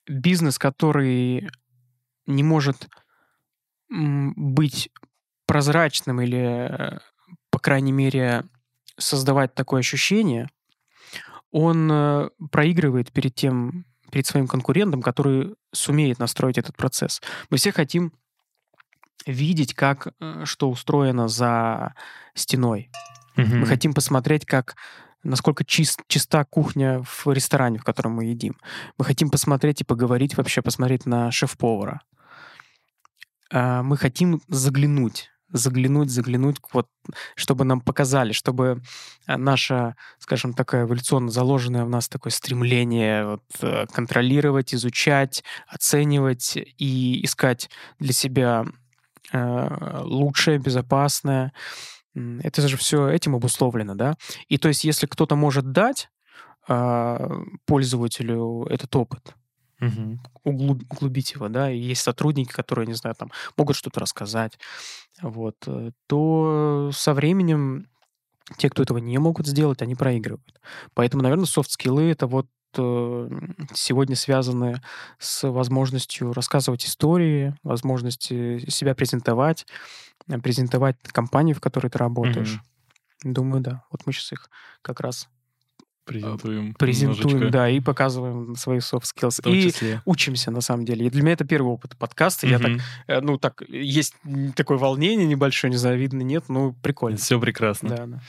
бизнес, 0.07 0.57
который 0.57 1.49
не 2.25 2.43
может 2.43 2.87
быть 3.89 4.89
прозрачным 5.45 6.21
или, 6.21 6.99
по 7.51 7.59
крайней 7.59 7.91
мере, 7.91 8.45
создавать 8.97 9.53
такое 9.53 9.79
ощущение, 9.81 10.49
он 11.51 11.89
э, 11.91 12.29
проигрывает 12.51 13.11
перед 13.11 13.35
тем, 13.35 13.85
перед 14.11 14.25
своим 14.25 14.47
конкурентом, 14.47 15.01
который 15.01 15.55
сумеет 15.71 16.19
настроить 16.19 16.57
этот 16.57 16.75
процесс. 16.75 17.21
Мы 17.49 17.57
все 17.57 17.71
хотим 17.71 18.13
видеть, 19.25 19.73
как 19.73 20.07
э, 20.19 20.43
что 20.45 20.69
устроено 20.69 21.27
за 21.27 21.93
стеной. 22.33 22.89
Mm-hmm. 23.37 23.55
Мы 23.55 23.65
хотим 23.65 23.93
посмотреть, 23.93 24.45
как 24.45 24.75
насколько 25.25 25.65
чист, 25.65 26.01
чиста 26.07 26.45
кухня 26.45 27.03
в 27.03 27.27
ресторане, 27.27 27.79
в 27.79 27.83
котором 27.83 28.13
мы 28.13 28.25
едим. 28.25 28.57
Мы 28.97 29.05
хотим 29.05 29.29
посмотреть 29.29 29.81
и 29.81 29.85
поговорить 29.85 30.37
вообще, 30.37 30.61
посмотреть 30.61 31.05
на 31.05 31.31
шеф-повара. 31.31 32.01
А, 33.51 33.83
мы 33.83 33.97
хотим 33.97 34.41
заглянуть 34.47 35.29
заглянуть, 35.49 36.09
заглянуть, 36.09 36.57
вот, 36.73 36.87
чтобы 37.35 37.65
нам 37.65 37.81
показали, 37.81 38.33
чтобы 38.33 38.81
а, 39.25 39.37
наша, 39.37 39.95
скажем, 40.19 40.53
такая 40.53 40.83
эволюционно 40.83 41.29
заложенное 41.29 41.85
в 41.85 41.89
нас 41.89 42.09
такое 42.09 42.31
стремление 42.31 43.25
вот, 43.25 43.43
э, 43.61 43.85
контролировать, 43.91 44.73
изучать, 44.73 45.43
оценивать 45.67 46.57
и 46.77 47.23
искать 47.23 47.69
для 47.99 48.13
себя 48.13 48.65
э, 49.31 49.99
лучшее, 50.03 50.57
безопасное, 50.57 51.53
это 52.15 52.67
же 52.67 52.77
все 52.77 53.09
этим 53.09 53.35
обусловлено, 53.35 53.95
да? 53.95 54.15
И 54.47 54.57
то 54.57 54.67
есть, 54.67 54.83
если 54.83 55.05
кто-то 55.05 55.35
может 55.35 55.71
дать 55.71 56.09
э, 56.67 57.29
пользователю 57.65 58.65
этот 58.69 58.95
опыт, 58.95 59.35
угу. 59.81 60.19
углуб, 60.43 60.83
углубить 60.89 61.33
его, 61.33 61.49
да, 61.49 61.69
и 61.69 61.77
есть 61.77 62.01
сотрудники, 62.01 62.51
которые, 62.51 62.87
не 62.87 62.93
знаю, 62.93 63.15
там 63.15 63.31
могут 63.57 63.75
что-то 63.75 63.99
рассказать, 63.99 64.57
вот, 65.21 65.57
э, 65.67 65.91
то 66.07 66.91
со 66.93 67.13
временем 67.13 67.87
те, 68.57 68.69
кто 68.69 68.83
этого 68.83 68.99
не 68.99 69.17
могут 69.17 69.47
сделать, 69.47 69.81
они 69.81 69.95
проигрывают. 69.95 70.61
Поэтому, 70.93 71.23
наверное, 71.23 71.45
софт-скиллы— 71.45 72.03
это 72.11 72.27
вот 72.27 72.47
э, 72.77 73.29
сегодня 73.73 74.15
связаны 74.15 74.81
с 75.19 75.49
возможностью 75.49 76.31
рассказывать 76.31 76.85
истории, 76.85 77.55
возможностью 77.63 78.69
себя 78.69 78.93
презентовать, 78.93 79.65
Э, 80.14 80.14
презентовать 80.41 80.97
компанию, 81.03 81.55
в 81.55 81.61
которой 81.61 81.89
ты 81.89 81.97
работаешь. 81.97 82.59
Mm-hmm. 83.23 83.33
Думаю, 83.33 83.61
да. 83.61 83.83
Вот 83.91 84.05
мы 84.05 84.13
сейчас 84.13 84.33
их 84.33 84.49
как 84.81 84.99
раз 84.99 85.29
презентуем. 86.05 86.73
Презентуем, 86.75 87.27
немножечко. 87.27 87.51
да, 87.51 87.69
и 87.69 87.79
показываем 87.79 88.55
свои 88.55 88.77
soft 88.77 89.03
skills. 89.03 89.41
И 89.51 89.71
числе. 89.71 90.01
учимся, 90.05 90.51
на 90.51 90.61
самом 90.61 90.85
деле. 90.85 91.07
И 91.07 91.09
для 91.09 91.21
меня 91.21 91.33
это 91.33 91.45
первый 91.45 91.73
опыт 91.73 91.97
подкаста. 91.97 92.47
Mm-hmm. 92.47 92.51
Я 92.51 92.59
так, 92.59 92.71
э, 93.07 93.21
ну, 93.21 93.37
так, 93.37 93.63
есть 93.67 94.15
такое 94.55 94.77
волнение 94.77 95.25
небольшое, 95.25 95.71
не 95.71 95.77
знаю, 95.77 95.97
видно, 95.97 96.21
нет, 96.21 96.45
ну, 96.47 96.73
прикольно. 96.81 97.17
Все 97.17 97.39
прекрасно. 97.39 97.89
Да, 97.89 98.05
да. 98.05 98.21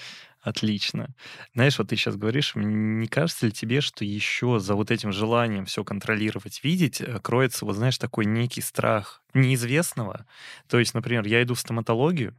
Отлично. 0.47 1.09
Знаешь, 1.55 1.77
вот 1.77 1.89
ты 1.89 1.97
сейчас 1.97 2.15
говоришь, 2.15 2.53
не 2.55 3.09
кажется 3.09 3.47
ли 3.47 3.53
тебе, 3.53 3.81
что 3.81 4.05
еще 4.05 4.61
за 4.61 4.77
вот 4.77 4.93
этим 4.93 5.11
желанием 5.11 5.67
все 5.67 5.83
контролировать, 5.83 6.63
видеть, 6.63 7.01
э, 7.01 7.19
кроется, 7.21 7.65
вот 7.65 7.75
знаешь, 7.75 7.99
такой 7.99 8.27
некий 8.27 8.61
страх 8.61 9.23
неизвестного? 9.35 10.27
То 10.69 10.79
есть, 10.79 10.95
например, 10.95 11.27
я 11.27 11.43
иду 11.43 11.55
в 11.55 11.61
стоматологию, 11.61 12.35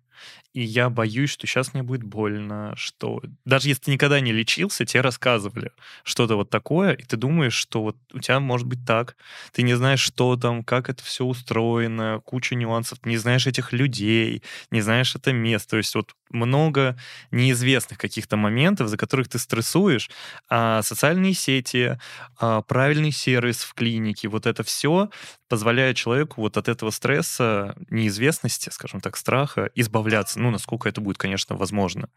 и 0.54 0.62
я 0.62 0.90
боюсь, 0.90 1.30
что 1.30 1.46
сейчас 1.46 1.74
мне 1.74 1.84
будет 1.84 2.04
больно, 2.04 2.74
что 2.76 3.22
даже 3.46 3.68
если 3.70 3.84
ты 3.84 3.92
никогда 3.92 4.20
не 4.20 4.32
лечился, 4.32 4.86
тебе 4.86 5.02
рассказывали 5.02 5.72
что-то 6.04 6.36
вот 6.36 6.50
такое, 6.50 6.94
и 6.94 7.04
ты 7.04 7.18
думаешь, 7.18 7.54
что 7.54 7.84
вот 7.84 7.98
у 8.14 8.20
тебя 8.20 8.40
может 8.40 8.66
быть 8.66 8.80
так, 8.86 9.16
ты 9.52 9.62
не 9.62 9.76
знаешь, 9.76 10.00
что 10.00 10.36
там, 10.36 10.64
как 10.64 10.90
это 10.90 11.04
все 11.04 11.26
устроено, 11.26 12.22
куча 12.26 12.56
нюансов, 12.56 13.00
ты 13.00 13.10
не 13.10 13.18
знаешь 13.18 13.46
этих 13.48 13.72
людей, 13.74 14.42
не 14.72 14.82
знаешь 14.82 15.16
это 15.16 15.32
место, 15.34 15.72
то 15.72 15.78
есть 15.78 15.94
вот 15.96 16.16
много 16.30 16.98
неизвестных 17.32 18.00
каких-то 18.00 18.36
моментов, 18.38 18.88
за 18.90 18.98
которых 18.98 19.30
ты 19.30 19.40
стрессуешь, 19.40 20.10
а 20.50 20.82
социальные 20.82 21.34
сети, 21.34 22.00
а 22.38 22.62
правильный 22.64 23.12
сервис 23.12 23.64
в 23.64 23.74
клинике, 23.74 24.28
вот 24.28 24.46
это 24.46 24.64
все 24.64 25.10
позволяет 25.48 25.98
человеку 25.98 26.42
вот 26.42 26.58
от 26.58 26.68
этого 26.68 26.90
стресса, 26.92 27.76
неизвестности, 27.90 28.70
скажем 28.70 29.02
так, 29.02 29.18
страха 29.18 29.70
избавляться. 29.76 30.40
Ну, 30.40 30.52
насколько 30.52 30.90
это 30.90 31.02
будет, 31.02 31.18
конечно, 31.18 31.56
возможно. 31.56 32.10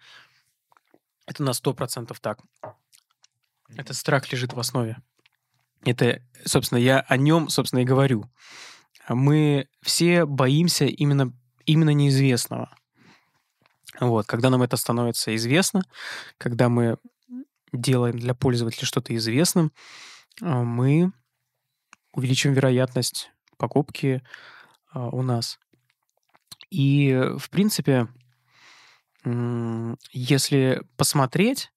Это 1.26 1.43
на 1.43 1.53
сто 1.53 1.72
процентов 1.74 2.20
так. 2.20 2.41
Этот 3.76 3.97
страх 3.97 4.31
лежит 4.33 4.53
в 4.53 4.59
основе. 4.59 4.99
Это, 5.85 6.22
собственно, 6.45 6.78
я 6.78 7.01
о 7.01 7.16
нем, 7.16 7.49
собственно, 7.49 7.81
и 7.81 7.85
говорю. 7.85 8.31
Мы 9.09 9.68
все 9.83 10.26
боимся 10.26 10.87
именно, 10.87 11.33
именно 11.66 11.91
неизвестного. 11.91 12.76
Вот, 13.99 14.26
когда 14.26 14.51
нам 14.51 14.62
это 14.62 14.76
становится 14.76 15.35
известно, 15.37 15.83
когда 16.39 16.68
мы 16.68 16.99
делаем 17.72 18.18
для 18.18 18.35
пользователя 18.35 18.87
что-то 18.87 19.14
известным, 19.14 19.72
а, 20.41 20.62
мы 20.62 21.12
увеличим 22.20 22.52
вероятность 22.52 23.32
покупки 23.56 24.22
а, 24.92 25.08
у 25.08 25.22
нас. 25.22 25.58
И, 26.70 27.18
в 27.38 27.50
принципе, 27.50 28.08
если 30.12 30.82
посмотреть, 30.96 31.72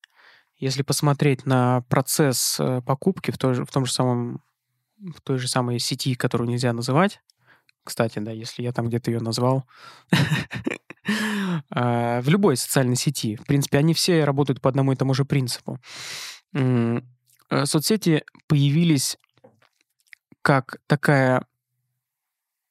если 0.57 0.83
посмотреть 0.83 1.45
на 1.45 1.81
процесс 1.89 2.57
э, 2.59 2.81
покупки 2.85 3.31
в, 3.31 3.37
той 3.37 3.53
же, 3.55 3.65
в 3.65 3.71
том 3.71 3.85
же 3.85 3.91
самом 3.91 4.41
в 4.97 5.19
той 5.21 5.37
же 5.37 5.49
самой 5.49 5.79
сети, 5.79 6.15
которую 6.15 6.49
нельзя 6.49 6.71
называть, 6.71 7.19
кстати, 7.83 8.19
да, 8.19 8.31
если 8.31 8.63
я 8.63 8.71
там 8.71 8.87
где-то 8.87 9.11
ее 9.11 9.19
назвал, 9.19 9.65
а, 11.69 12.21
в 12.21 12.29
любой 12.29 12.55
социальной 12.55 12.95
сети, 12.95 13.35
в 13.35 13.45
принципе, 13.45 13.79
они 13.79 13.93
все 13.93 14.23
работают 14.23 14.61
по 14.61 14.69
одному 14.69 14.93
и 14.93 14.95
тому 14.95 15.13
же 15.13 15.25
принципу. 15.25 15.79
Э, 16.53 17.01
соцсети 17.65 18.23
появились 18.47 19.17
как 20.43 20.77
такая 20.87 21.43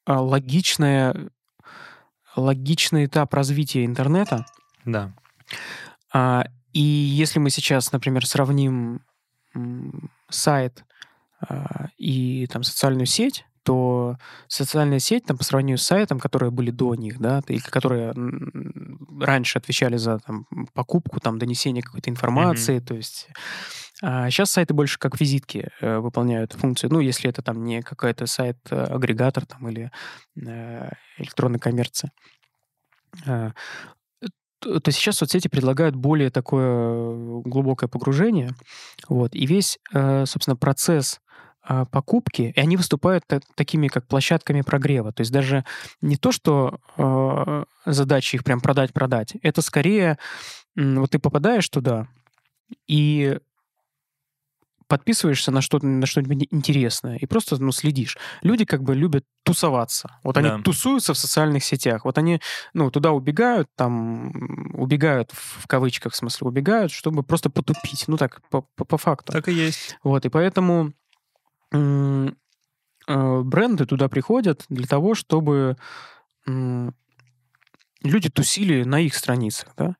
а, 0.05 0.21
логичная 0.21 1.13
логичный 2.35 3.05
этап 3.05 3.33
развития 3.33 3.85
интернета. 3.85 4.45
Да. 4.85 5.11
А, 6.11 6.45
и 6.71 6.81
если 6.81 7.39
мы 7.39 7.49
сейчас, 7.49 7.91
например, 7.91 8.25
сравним 8.25 9.01
сайт 10.29 10.85
а, 11.41 11.89
и 11.97 12.47
там 12.47 12.63
социальную 12.63 13.05
сеть, 13.05 13.45
то 13.63 14.17
социальная 14.47 14.99
сеть 14.99 15.25
там, 15.25 15.37
по 15.37 15.43
сравнению 15.43 15.77
с 15.77 15.83
сайтом, 15.83 16.19
которые 16.19 16.51
были 16.51 16.69
до 16.69 16.95
них, 16.95 17.19
да, 17.19 17.41
или 17.47 17.59
которые 17.59 18.13
раньше 19.21 19.57
отвечали 19.57 19.95
за 19.97 20.19
там, 20.19 20.45
покупку, 20.73 21.19
там, 21.19 21.39
донесение 21.39 21.81
какой-то 21.81 22.09
информации, 22.09 22.79
то 22.79 22.93
есть 22.93 23.29
а 24.05 24.29
сейчас 24.29 24.51
сайты 24.51 24.73
больше 24.73 24.99
как 24.99 25.17
визитки 25.17 25.69
э, 25.79 25.99
выполняют 25.99 26.51
функцию. 26.51 26.91
Ну, 26.91 26.99
если 26.99 27.29
это 27.29 27.41
там 27.41 27.63
не 27.63 27.81
какой-то 27.81 28.25
сайт-агрегатор 28.25 29.45
там 29.45 29.69
или 29.69 29.91
э, 30.35 30.89
электронная 31.17 31.59
коммерция. 31.59 32.11
А, 33.25 33.53
то, 34.59 34.91
сейчас 34.91 35.15
соцсети 35.15 35.47
предлагают 35.47 35.95
более 35.95 36.31
такое 36.31 37.41
глубокое 37.43 37.87
погружение. 37.87 38.53
Вот, 39.07 39.33
и 39.35 39.45
весь, 39.45 39.79
э, 39.93 40.25
собственно, 40.25 40.57
процесс 40.57 41.21
а, 41.61 41.85
покупки, 41.85 42.51
и 42.53 42.59
они 42.59 42.75
выступают 42.75 43.23
та- 43.25 43.39
такими 43.55 43.87
как 43.87 44.05
площадками 44.05 44.63
прогрева. 44.63 45.13
То 45.13 45.21
есть 45.21 45.31
даже 45.31 45.63
не 46.01 46.17
то, 46.17 46.33
что 46.33 46.81
э, 46.97 47.63
задача 47.85 48.35
их 48.35 48.43
прям 48.43 48.59
продать-продать, 48.59 49.37
это 49.41 49.61
скорее 49.61 50.17
вот 50.75 51.11
ты 51.11 51.19
попадаешь 51.19 51.69
туда 51.69 52.09
и 52.87 53.39
подписываешься 54.87 55.51
на 55.51 55.61
что-то 55.61 55.85
на 55.87 56.05
что-нибудь 56.05 56.47
интересное 56.51 57.17
и 57.17 57.25
просто 57.25 57.61
ну, 57.61 57.71
следишь. 57.71 58.17
Люди 58.41 58.65
как 58.65 58.83
бы 58.83 58.95
любят 58.95 59.25
тусоваться. 59.43 60.19
Вот 60.23 60.37
они 60.37 60.49
Да. 60.49 60.59
тусуются 60.59 61.13
в 61.13 61.17
социальных 61.17 61.63
сетях. 61.63 62.05
Вот 62.05 62.17
они 62.17 62.39
ну, 62.73 62.89
туда 62.91 63.11
убегают, 63.11 63.69
там 63.75 64.31
убегают 64.73 65.31
в 65.33 65.67
кавычках, 65.67 66.13
в 66.13 66.15
смысле 66.15 66.47
убегают, 66.47 66.91
чтобы 66.91 67.23
просто 67.23 67.49
потупить. 67.49 68.05
Ну 68.07 68.17
так, 68.17 68.41
по, 68.49 68.61
по- 68.61 68.85
по 68.85 68.97
факту. 68.97 69.33
Так 69.33 69.47
и 69.49 69.53
есть. 69.53 69.97
Вот, 70.03 70.25
и 70.25 70.29
поэтому 70.29 70.93
м, 71.71 72.37
э, 73.07 73.41
бренды 73.41 73.85
туда 73.85 74.07
приходят 74.09 74.65
для 74.69 74.87
того, 74.87 75.15
чтобы 75.15 75.77
м, 76.47 76.93
люди 78.03 78.29
тусили 78.29 78.83
на 78.83 78.99
их 78.99 79.15
страницах, 79.15 79.69
да. 79.77 79.95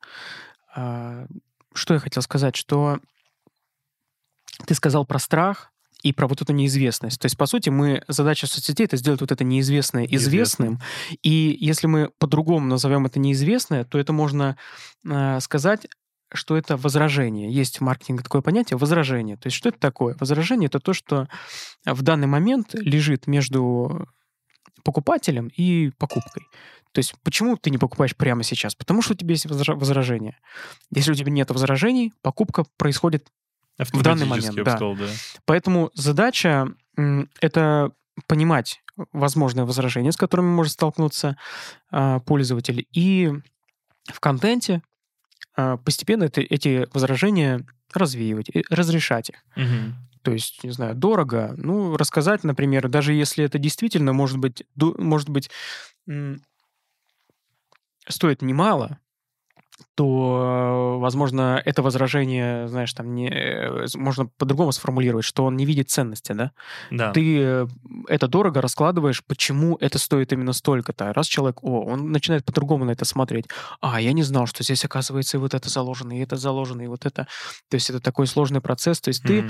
А, 0.76 1.26
Что 1.76 1.96
я 1.96 2.00
хотел 2.00 2.22
сказать, 2.22 2.56
что 2.56 3.00
ты 4.66 4.74
сказал 4.76 5.06
про 5.06 5.20
страх 5.20 5.72
и 6.01 6.12
про 6.12 6.28
вот 6.28 6.41
эту 6.41 6.54
неизвестность. 6.54 7.20
То 7.20 7.26
есть, 7.28 7.38
по 7.38 7.45
сути, 7.45 7.70
мы 7.70 8.04
задача 8.08 8.45
соцсетей 8.45 8.86
это 8.86 8.97
сделать 8.97 9.22
вот 9.22 9.32
это 9.32 9.43
неизвестное 9.43 10.06
известным. 10.06 10.80
И 11.22 11.58
если 11.60 11.88
мы 11.88 12.10
по-другому 12.20 12.68
назовем 12.68 13.06
это 13.06 13.20
неизвестное, 13.20 13.86
то 13.86 13.97
это 13.97 14.12
можно 14.14 14.58
э, 15.06 15.39
сказать 15.39 15.88
что 16.36 16.58
это 16.58 16.78
возражение. 16.78 17.51
Есть 17.51 17.78
в 17.78 17.82
маркетинге 17.82 18.24
такое 18.24 18.41
понятие 18.41 18.78
возражение. 18.78 19.38
То 19.38 19.47
есть 19.47 19.56
что 19.56 19.70
это 19.70 19.80
такое? 19.80 20.16
Возражение 20.20 20.68
это 20.68 20.80
то, 20.80 20.93
что 20.93 21.28
в 21.86 22.01
данный 22.01 22.28
момент 22.28 22.74
лежит 22.74 23.28
между 23.28 24.08
покупателем 24.84 25.49
и 25.56 25.91
покупкой. 25.97 26.47
То 26.91 26.99
есть 26.99 27.14
почему 27.24 27.58
ты 27.58 27.70
не 27.70 27.78
покупаешь 27.78 28.16
прямо 28.16 28.43
сейчас? 28.43 28.76
Потому 28.76 29.01
что 29.01 29.14
у 29.14 29.16
тебя 29.16 29.32
есть 29.32 29.45
возра- 29.45 29.76
возражение. 29.76 30.38
Если 30.93 31.12
у 31.12 31.16
тебя 31.16 31.32
нет 31.32 31.49
возражений, 31.49 32.14
покупка 32.22 32.66
происходит 32.78 33.28
данный 34.03 34.26
момент, 34.26 34.55
да. 34.55 34.71
сказал, 34.71 34.95
да. 34.95 35.07
Поэтому 35.45 35.91
задача 35.93 36.67
это 37.41 37.91
понимать 38.28 38.82
возможные 39.11 39.65
возражения, 39.65 40.11
с 40.11 40.17
которыми 40.17 40.47
может 40.47 40.74
столкнуться 40.74 41.36
а, 41.91 42.19
пользователь, 42.19 42.88
и 42.91 43.32
в 44.05 44.19
контенте 44.19 44.84
а, 45.55 45.78
постепенно 45.78 46.26
это- 46.26 46.41
эти 46.41 46.88
возражения 46.93 47.65
развеивать, 47.93 48.49
и 48.49 48.63
разрешать 48.69 49.30
их. 49.30 49.36
Мгм. 49.55 49.95
То 50.21 50.32
есть, 50.32 50.63
не 50.63 50.71
знаю, 50.71 50.95
дорого, 50.95 51.53
ну, 51.57 51.97
рассказать, 51.97 52.43
например, 52.43 52.88
даже 52.88 53.13
если 53.13 53.43
это 53.43 53.57
действительно 53.59 54.13
может 54.13 54.38
быть, 54.38 54.63
может 54.76 55.30
быть, 55.30 55.49
стоит 58.07 58.41
немало, 58.41 58.99
то, 59.95 60.95
э, 60.97 60.99
возможно, 60.99 61.61
это 61.63 61.82
возражение, 61.84 62.67
знаешь, 62.67 62.93
там 62.93 63.13
не, 63.13 63.30
э, 63.30 63.86
можно 63.95 64.26
по-другому 64.26 64.71
сформулировать, 64.71 65.26
что 65.26 65.45
он 65.45 65.55
не 65.55 65.65
видит 65.65 65.89
ценности, 65.89 66.32
да? 66.34 66.51
Да. 66.91 67.11
Ты 67.11 67.39
э, 67.41 67.67
это 68.07 68.28
дорого 68.28 68.61
раскладываешь, 68.61 69.24
почему 69.26 69.78
это 69.80 69.99
стоит 69.99 70.34
именно 70.34 70.53
столько-то. 70.53 71.13
Раз 71.13 71.28
человек, 71.28 71.63
о, 71.63 71.82
он 71.84 72.11
начинает 72.11 72.45
по-другому 72.45 72.86
на 72.86 72.91
это 72.91 73.05
смотреть. 73.05 73.45
А, 73.82 74.01
я 74.01 74.13
не 74.13 74.24
знал, 74.24 74.47
что 74.47 74.63
здесь, 74.63 74.84
оказывается, 74.86 75.38
и 75.38 75.39
вот 75.39 75.53
это 75.53 75.69
заложено, 75.69 76.13
и 76.17 76.21
это 76.24 76.38
заложено, 76.38 76.82
и 76.82 76.88
вот 76.88 77.05
это. 77.05 77.28
То 77.69 77.76
есть 77.76 77.89
это 77.89 77.99
такой 77.99 78.28
сложный 78.28 78.61
процесс. 78.61 78.99
То 79.01 79.09
есть 79.09 79.24
ты 79.24 79.43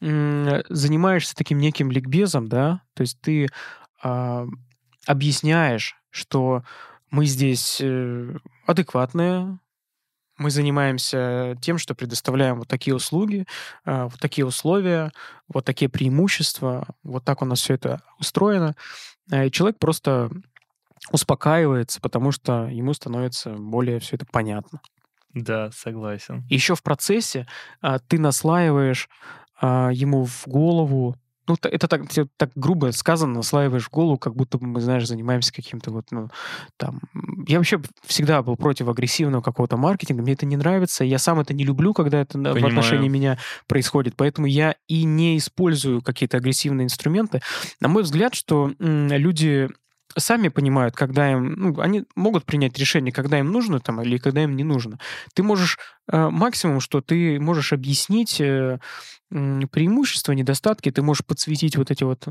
Мгм. 0.00 0.08
м, 0.10 0.62
занимаешься 0.68 1.34
таким 1.34 1.58
неким 1.58 1.90
ликбезом, 1.90 2.48
да, 2.48 2.82
то 2.94 3.02
есть 3.02 3.20
ты 3.20 3.48
а, 4.02 4.46
объясняешь, 5.06 5.96
что 6.10 6.62
мы 7.10 7.26
здесь 7.26 7.82
адекватные, 8.66 9.58
мы 10.38 10.50
занимаемся 10.50 11.56
тем, 11.60 11.78
что 11.78 11.94
предоставляем 11.94 12.58
вот 12.58 12.68
такие 12.68 12.94
услуги, 12.94 13.46
а, 13.84 14.04
вот 14.08 14.18
такие 14.20 14.46
условия, 14.46 15.12
вот 15.48 15.64
такие 15.64 15.88
преимущества, 15.88 16.86
вот 17.02 17.24
так 17.24 17.42
у 17.42 17.44
нас 17.44 17.60
все 17.60 17.74
это 17.74 18.00
устроено. 18.18 18.74
А, 19.30 19.44
И 19.44 19.50
человек 19.50 19.78
просто 19.78 20.30
успокаивается, 21.10 22.00
потому 22.00 22.32
что 22.32 22.66
ему 22.66 22.92
становится 22.94 23.50
более 23.50 23.98
все 23.98 24.16
это 24.16 24.26
понятно. 24.30 24.80
Да, 25.34 25.70
согласен. 25.72 26.44
Еще 26.48 26.74
в 26.74 26.82
процессе 26.82 27.46
а, 27.80 27.98
ты 27.98 28.18
наслаиваешь 28.18 29.08
ему 29.60 30.24
в 30.24 30.46
голову, 30.46 31.16
ну, 31.48 31.56
это 31.62 31.88
так, 31.88 32.02
так 32.36 32.50
грубо 32.54 32.92
сказано, 32.92 33.34
наслаиваешь 33.34 33.86
в 33.86 33.90
голову, 33.90 34.18
как 34.18 34.36
будто 34.36 34.58
бы 34.58 34.66
мы, 34.66 34.80
знаешь, 34.80 35.06
занимаемся 35.06 35.52
каким-то 35.52 35.90
вот, 35.90 36.06
ну, 36.10 36.28
там... 36.76 37.00
Я 37.46 37.58
вообще 37.58 37.80
всегда 38.06 38.42
был 38.42 38.56
против 38.56 38.88
агрессивного 38.88 39.42
какого-то 39.42 39.76
маркетинга, 39.76 40.22
мне 40.22 40.34
это 40.34 40.46
не 40.46 40.56
нравится, 40.56 41.04
я 41.04 41.18
сам 41.18 41.40
это 41.40 41.54
не 41.54 41.64
люблю, 41.64 41.94
когда 41.94 42.20
это 42.20 42.38
на- 42.38 42.50
в 42.50 42.54
Понимаю. 42.54 42.74
отношении 42.74 43.08
меня 43.08 43.38
происходит, 43.66 44.14
поэтому 44.16 44.46
я 44.46 44.76
и 44.86 45.04
не 45.04 45.38
использую 45.38 46.02
какие-то 46.02 46.36
агрессивные 46.36 46.84
инструменты. 46.84 47.40
На 47.80 47.88
мой 47.88 48.02
взгляд, 48.02 48.34
что 48.34 48.72
люди 48.78 49.68
сами 50.18 50.48
понимают, 50.48 50.94
когда 50.94 51.32
им, 51.32 51.52
ну, 51.52 51.80
они 51.80 52.04
могут 52.14 52.44
принять 52.44 52.78
решение, 52.78 53.12
когда 53.12 53.38
им 53.38 53.50
нужно 53.50 53.80
там 53.80 54.00
или 54.02 54.18
когда 54.18 54.42
им 54.42 54.56
не 54.56 54.64
нужно. 54.64 54.98
Ты 55.34 55.42
можешь 55.42 55.78
э, 56.10 56.28
максимум, 56.30 56.80
что 56.80 57.00
ты 57.00 57.40
можешь 57.40 57.72
объяснить 57.72 58.40
э, 58.40 58.78
преимущества, 59.30 60.32
недостатки, 60.32 60.90
ты 60.90 61.02
можешь 61.02 61.24
подсветить 61.24 61.76
вот 61.76 61.90
эти 61.90 62.04
вот 62.04 62.26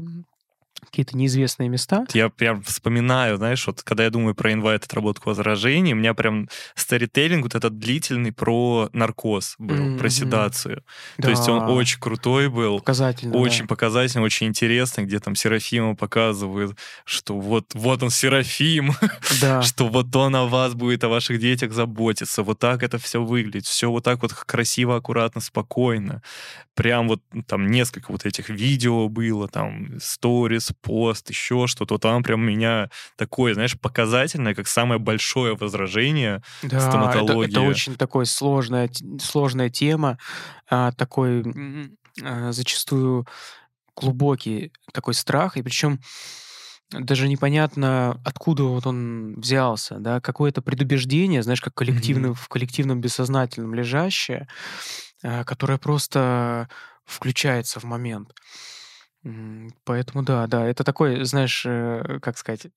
какие-то 0.86 1.18
неизвестные 1.18 1.70
места. 1.70 2.06
Я 2.14 2.30
прям 2.30 2.62
вспоминаю, 2.64 3.38
знаешь, 3.38 3.66
вот 3.68 3.82
когда 3.84 4.04
я 4.06 4.10
думаю 4.10 4.36
про 4.36 4.54
инвайт 4.54 4.84
отработку 4.86 5.30
возражений, 5.30 5.94
у 5.94 5.96
меня 5.96 6.14
прям 6.14 6.50
старителлинг 6.76 7.44
вот 7.44 7.56
этот 7.56 7.78
длительный 7.80 8.32
про 8.32 8.90
наркоз 8.94 9.56
был, 9.58 9.76
Мгм. 9.76 9.98
про 10.00 10.10
седацию. 10.10 10.84
То 11.22 11.30
есть 11.30 11.48
он 11.50 11.60
Да, 11.60 11.68
очень 11.68 12.00
крутой 12.00 12.50
был, 12.50 12.80
показательно. 12.80 13.34
да. 13.34 13.40
очень 13.40 13.68
показательный, 13.68 14.24
очень 14.24 14.48
интересный, 14.48 15.04
где 15.06 15.20
там 15.20 15.36
Серафима 15.36 15.96
показывают, 15.96 16.78
что 17.06 17.38
вот, 17.40 17.74
вот 17.74 18.04
он 18.04 18.10
Серафим, 18.10 18.92
Да. 19.42 19.62
что 19.64 19.88
вот 19.88 20.16
он 20.16 20.36
о 20.36 20.46
вас 20.46 20.74
будет, 20.74 21.04
о 21.04 21.10
ваших 21.10 21.40
детях 21.40 21.74
заботиться, 21.74 22.44
вот 22.44 22.60
так 22.60 22.84
это 22.84 22.98
все 22.98 23.22
выглядит, 23.24 23.66
все 23.66 23.90
вот 23.90 24.04
так 24.04 24.22
вот 24.22 24.34
красиво, 24.34 24.96
аккуратно, 24.96 25.42
спокойно. 25.42 26.22
Прям 26.76 27.08
вот 27.08 27.22
ну, 27.34 27.42
там 27.42 27.68
несколько 27.72 28.12
вот 28.12 28.26
этих 28.28 28.50
видео 28.50 29.10
было, 29.10 29.48
там 29.48 30.00
сторис, 30.00 30.67
пост, 30.74 31.30
еще 31.30 31.68
что-то. 31.68 31.98
Там 31.98 32.24
прям 32.24 32.42
меня 32.42 32.90
такое, 33.16 33.54
знаешь, 33.54 33.80
показательное, 33.80 34.56
как 34.56 34.68
самое 34.68 35.00
большое 35.00 35.56
возражение. 35.56 36.42
Да, 36.62 36.68
это, 36.68 36.78
это 36.78 36.90
стоматология. 36.90 37.60
очень 37.60 37.96
такой 37.96 38.26
сложная, 38.26 38.90
сложная 39.22 39.70
тема, 39.70 40.18
а, 40.70 40.92
такой 40.92 41.44
а, 42.24 42.52
зачастую 42.52 43.28
глубокий 43.96 44.72
такой 44.94 45.14
страх, 45.14 45.58
и 45.58 45.64
причем 45.64 46.00
даже 46.90 47.28
непонятно, 47.28 48.22
откуда 48.24 48.64
вот 48.64 48.88
он 48.88 49.36
взялся, 49.40 49.98
да, 50.00 50.22
какое-то 50.22 50.62
предубеждение, 50.62 51.44
знаешь, 51.44 51.62
как 51.62 51.74
коллективно, 51.74 52.34
в 52.34 52.48
коллективном 52.48 53.02
бессознательном 53.02 53.74
лежащее, 53.74 54.48
а, 55.24 55.44
которое 55.44 55.78
просто 55.78 56.70
включается 57.06 57.80
в 57.80 57.84
момент. 57.84 58.34
Поэтому 59.84 60.24
да, 60.24 60.48
да, 60.48 60.66
это 60.66 60.84
такой, 60.84 61.26
знаешь, 61.26 61.64
э, 61.66 62.20
как 62.22 62.38
сказать, 62.38 62.68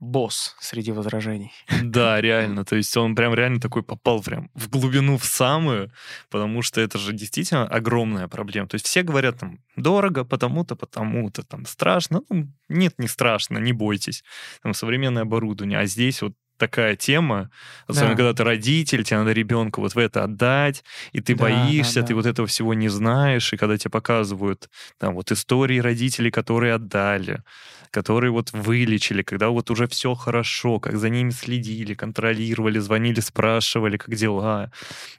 босс 0.00 0.56
среди 0.60 0.92
возражений. 0.92 1.52
Да, 1.82 2.20
реально. 2.20 2.64
То 2.64 2.76
есть 2.76 2.96
он 2.96 3.14
прям 3.14 3.34
реально 3.34 3.60
такой 3.60 3.82
попал 3.82 4.22
прям 4.22 4.50
в 4.54 4.68
глубину, 4.68 5.16
в 5.18 5.24
самую, 5.24 5.92
потому 6.30 6.62
что 6.62 6.80
это 6.80 6.98
же 6.98 7.12
действительно 7.12 7.66
огромная 7.66 8.28
проблема. 8.28 8.68
То 8.68 8.74
есть 8.74 8.86
все 8.86 9.02
говорят 9.02 9.38
там, 9.38 9.60
дорого, 9.76 10.24
потому-то, 10.24 10.74
потому-то, 10.74 11.42
там, 11.42 11.66
страшно. 11.66 12.22
Ну, 12.28 12.48
нет, 12.68 12.94
не 12.98 13.08
страшно, 13.08 13.58
не 13.58 13.72
бойтесь. 13.72 14.24
Там 14.62 14.74
современное 14.74 15.22
оборудование. 15.22 15.78
А 15.78 15.86
здесь 15.86 16.22
вот 16.22 16.34
такая 16.58 16.96
тема, 16.96 17.50
особенно 17.86 18.10
Да. 18.10 18.16
когда 18.16 18.34
ты 18.34 18.44
родитель, 18.44 19.04
тебе 19.04 19.18
надо 19.18 19.32
ребенка 19.32 19.80
вот 19.80 19.94
в 19.94 19.98
это 19.98 20.24
отдать, 20.24 20.84
и 21.12 21.20
ты 21.20 21.34
Да, 21.34 21.44
боишься, 21.44 22.00
да, 22.02 22.06
ты 22.06 22.12
да. 22.12 22.16
вот 22.16 22.26
этого 22.26 22.46
всего 22.48 22.74
не 22.74 22.88
знаешь, 22.88 23.52
и 23.52 23.56
когда 23.56 23.78
тебе 23.78 23.90
показывают 23.90 24.68
там 24.98 25.14
вот 25.14 25.32
истории 25.32 25.78
родителей, 25.78 26.30
которые 26.30 26.74
отдали, 26.74 27.42
которые 27.90 28.30
вот 28.32 28.52
вылечили, 28.52 29.22
когда 29.22 29.48
вот 29.48 29.70
уже 29.70 29.86
все 29.88 30.14
хорошо, 30.14 30.78
как 30.80 30.98
за 30.98 31.08
ними 31.08 31.30
следили, 31.30 31.94
контролировали, 31.94 32.78
звонили, 32.78 33.20
спрашивали, 33.20 33.96
как 33.96 34.14
дела. 34.14 34.70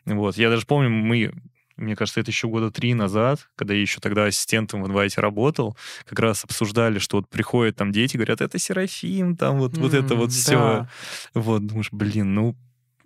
Вот. 0.05 0.37
Я 0.37 0.49
даже 0.49 0.65
помню, 0.67 0.89
мы 0.89 1.31
мне 1.79 1.95
кажется, 1.95 2.19
это 2.19 2.31
еще 2.31 2.47
года 2.47 2.71
три 2.71 2.93
назад, 2.93 3.49
когда 3.55 3.73
я 3.73 3.81
еще 3.81 3.99
тогда 3.99 4.25
ассистентом 4.25 4.83
в 4.83 4.87
инвайте 4.87 5.21
работал, 5.21 5.77
как 6.05 6.19
раз 6.19 6.43
обсуждали, 6.43 6.99
что 6.99 7.17
вот 7.17 7.29
приходят 7.29 7.75
там 7.75 7.91
дети, 7.91 8.17
говорят, 8.17 8.41
это 8.41 8.59
Серафим, 8.59 9.35
там 9.35 9.57
вот, 9.59 9.77
вот 9.77 9.93
это 9.93 10.15
вот 10.15 10.31
все. 10.31 10.51
да. 10.53 10.89
Вот, 11.33 11.65
думаешь, 11.65 11.91
блин, 11.91 12.33
ну, 12.33 12.55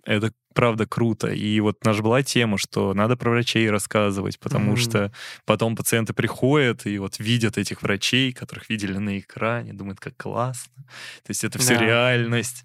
это 0.04 0.32
правда 0.52 0.86
круто. 0.86 1.28
И 1.28 1.58
вот 1.60 1.82
наша 1.84 2.02
была 2.02 2.22
тема, 2.22 2.58
что 2.58 2.92
надо 2.94 3.16
про 3.16 3.30
врачей 3.30 3.70
рассказывать, 3.70 4.38
потому 4.38 4.72
Мгм. 4.72 4.76
что 4.76 5.12
потом 5.46 5.76
пациенты 5.76 6.12
приходят 6.12 6.86
и 6.86 6.98
вот 6.98 7.18
видят 7.18 7.58
этих 7.58 7.82
врачей, 7.82 8.32
которых 8.32 8.68
видели 8.68 8.98
на 8.98 9.18
экране, 9.18 9.72
думают, 9.72 10.00
как 10.00 10.16
классно. 10.16 10.84
То 11.22 11.30
есть 11.30 11.42
это 11.44 11.58
все 11.58 11.74
Да. 11.74 11.80
реальность. 11.80 12.64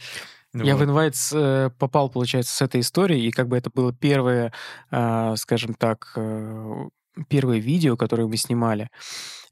Я 0.53 0.75
в 0.75 0.79
Вот. 0.79 0.89
Invites 0.89 1.37
э, 1.37 1.69
попал, 1.77 2.09
получается, 2.09 2.55
с 2.55 2.61
этой 2.61 2.81
историей, 2.81 3.27
и 3.27 3.31
как 3.31 3.47
бы 3.47 3.57
это 3.57 3.69
было 3.69 3.93
первое, 3.93 4.51
а, 4.89 5.35
скажем 5.35 5.75
так, 5.75 6.11
э, 6.15 6.89
первое 7.27 7.59
видео, 7.59 7.97
которое 7.97 8.27
мы 8.27 8.37
снимали. 8.37 8.89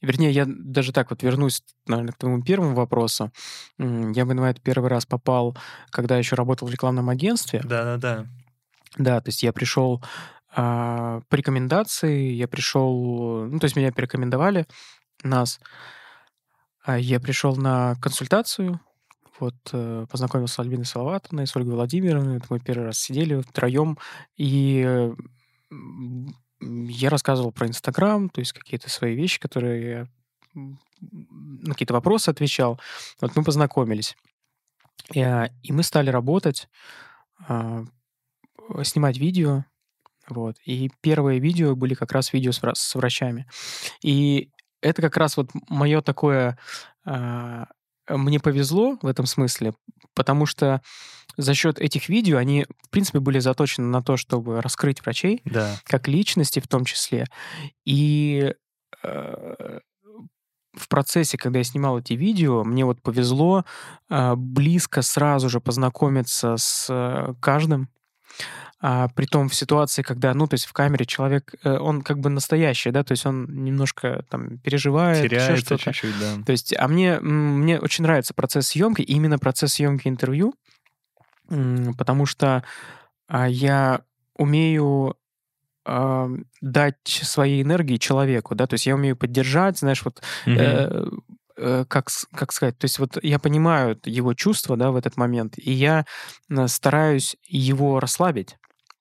Вернее, 0.01 0.31
я 0.31 0.45
даже 0.47 0.91
так 0.93 1.09
вот 1.09 1.23
вернусь, 1.23 1.63
наверное, 1.87 2.13
к 2.13 2.17
твоему 2.17 2.43
первому 2.43 2.75
вопросу. 2.75 3.31
Я 3.77 4.25
в 4.25 4.31
Invite 4.31 4.61
первый 4.63 4.89
раз 4.89 5.05
попал, 5.05 5.57
когда 5.89 6.17
еще 6.17 6.35
работал 6.35 6.67
в 6.67 6.71
рекламном 6.71 7.09
агентстве. 7.09 7.61
Да-да-да. 7.63 8.27
Да, 8.97 9.21
то 9.21 9.29
есть 9.29 9.43
я 9.43 9.53
пришел 9.53 10.03
а, 10.55 11.21
по 11.29 11.35
рекомендации, 11.35 12.31
я 12.31 12.47
пришел, 12.47 13.47
ну, 13.47 13.59
то 13.59 13.65
есть 13.65 13.75
меня 13.75 13.91
порекомендовали, 13.91 14.65
нас. 15.23 15.59
А 16.83 16.97
Я 16.97 17.19
пришел 17.19 17.55
на 17.55 17.95
консультацию, 18.01 18.79
вот, 19.39 19.55
э, 19.71 20.05
познакомился 20.09 20.55
с 20.55 20.59
Альбиной 20.59 20.85
Салаватовной, 20.85 21.47
с 21.47 21.55
Ольгой 21.55 21.73
Владимировной, 21.73 22.38
это 22.38 22.47
мы 22.49 22.59
первый 22.59 22.85
раз 22.85 22.99
сидели 22.99 23.41
втроем, 23.41 23.97
и 24.35 24.83
э, 24.85 25.15
я 26.59 27.09
рассказывал 27.09 27.51
про 27.51 27.67
Инстаграм, 27.67 28.29
то 28.29 28.39
есть 28.39 28.53
какие-то 28.53 28.89
свои 28.89 29.15
вещи, 29.15 29.39
которые 29.39 29.89
я 29.89 30.07
на 30.53 31.73
какие-то 31.73 31.93
вопросы 31.93 32.29
отвечал. 32.29 32.79
Вот 33.21 33.35
мы 33.35 33.43
познакомились. 33.43 34.17
И, 35.13 35.21
а, 35.21 35.51
мы 35.69 35.83
стали 35.83 36.09
работать, 36.09 36.67
а, 37.47 37.83
э, 38.69 38.83
снимать 38.83 39.17
видео, 39.17 39.65
вот. 40.27 40.57
И 40.65 40.91
первые 41.01 41.39
видео 41.39 41.75
были 41.75 41.93
как 41.93 42.11
раз 42.11 42.33
видео 42.33 42.51
с 42.51 42.95
врачами. 42.95 43.47
И 44.01 44.49
это 44.81 45.01
как 45.01 45.15
раз 45.17 45.38
вот 45.38 45.49
мое 45.69 46.01
такое... 46.01 46.57
а, 47.05 47.67
мне 48.09 48.39
повезло 48.39 48.97
в 49.01 49.07
этом 49.07 49.25
смысле, 49.25 49.73
потому 50.13 50.45
что 50.45 50.81
за 51.35 51.53
счет 51.53 51.79
этих 51.79 52.09
видео 52.09 52.37
они, 52.37 52.65
в 52.83 52.89
принципе, 52.89 53.19
были 53.19 53.39
заточены 53.39 53.87
на 53.87 54.01
то, 54.01 54.17
чтобы 54.17 54.61
раскрыть 54.61 55.01
врачей, 55.01 55.41
Да. 55.45 55.75
как 55.83 56.07
личности 56.07 56.59
в 56.59 56.67
том 56.67 56.83
числе. 56.85 57.25
И 57.85 58.53
э, 59.03 59.79
в 60.73 60.87
процессе, 60.89 61.37
когда 61.37 61.59
я 61.59 61.63
снимал 61.63 61.99
эти 61.99 62.13
видео, 62.13 62.63
мне 62.63 62.85
вот 62.85 63.01
повезло 63.01 63.65
э, 64.09 64.35
близко 64.35 65.01
сразу 65.01 65.49
же 65.49 65.59
познакомиться 65.59 66.55
с 66.57 66.87
э, 66.89 67.33
каждым. 67.39 67.89
А, 68.80 69.07
притом 69.09 69.49
в 69.49 69.55
ситуации, 69.55 70.03
когда, 70.03 70.34
ну, 70.36 70.45
то 70.45 70.53
есть 70.53 70.65
в 70.65 70.73
камере 70.73 71.05
человек, 71.05 71.55
э, 71.63 71.78
он 71.78 72.03
как 72.03 72.19
бы 72.19 72.30
настоящий, 72.30 72.91
да, 72.91 73.03
то 73.03 73.13
есть 73.13 73.25
он 73.25 73.45
немножко 73.63 74.23
там 74.30 74.59
переживает, 74.59 75.23
еще 75.23 75.30
Теряется 75.30 75.65
что-то. 75.65 75.84
чуть-чуть, 75.93 76.19
да. 76.19 76.43
То 76.45 76.51
есть, 76.51 76.75
а 76.78 76.88
мне, 76.88 77.19
мне 77.19 77.80
очень 77.80 78.03
нравится 78.03 78.36
процесс 78.36 78.67
съемки, 78.67 79.01
именно 79.01 79.39
процесс 79.39 79.73
съемки 79.73 80.07
интервью, 80.07 80.53
потому 81.97 82.28
что 82.28 82.63
а, 83.28 83.49
я 83.49 84.01
умею 84.36 85.17
а, 85.84 86.30
дать 86.61 86.97
своей 87.05 87.63
энергии 87.63 87.97
человеку, 87.97 88.53
да, 88.53 88.67
то 88.67 88.75
есть 88.75 88.86
я 88.86 88.93
умею 88.93 89.15
поддержать, 89.15 89.80
знаешь, 89.80 90.05
вот 90.05 90.21
Мгм. 90.45 90.59
э, 90.59 91.09
э, 91.57 91.86
как, 91.88 92.09
как 92.36 92.51
сказать, 92.51 92.78
то 92.78 92.86
есть 92.86 92.99
вот 92.99 93.17
я 93.23 93.39
понимаю 93.39 93.99
его 94.05 94.36
чувства, 94.36 94.78
да, 94.78 94.91
в 94.91 94.95
этот 94.97 95.17
момент, 95.17 95.55
и 95.57 95.71
я 95.71 96.05
э, 96.51 96.67
стараюсь 96.67 97.38
его 97.47 97.99
расслабить. 97.99 98.57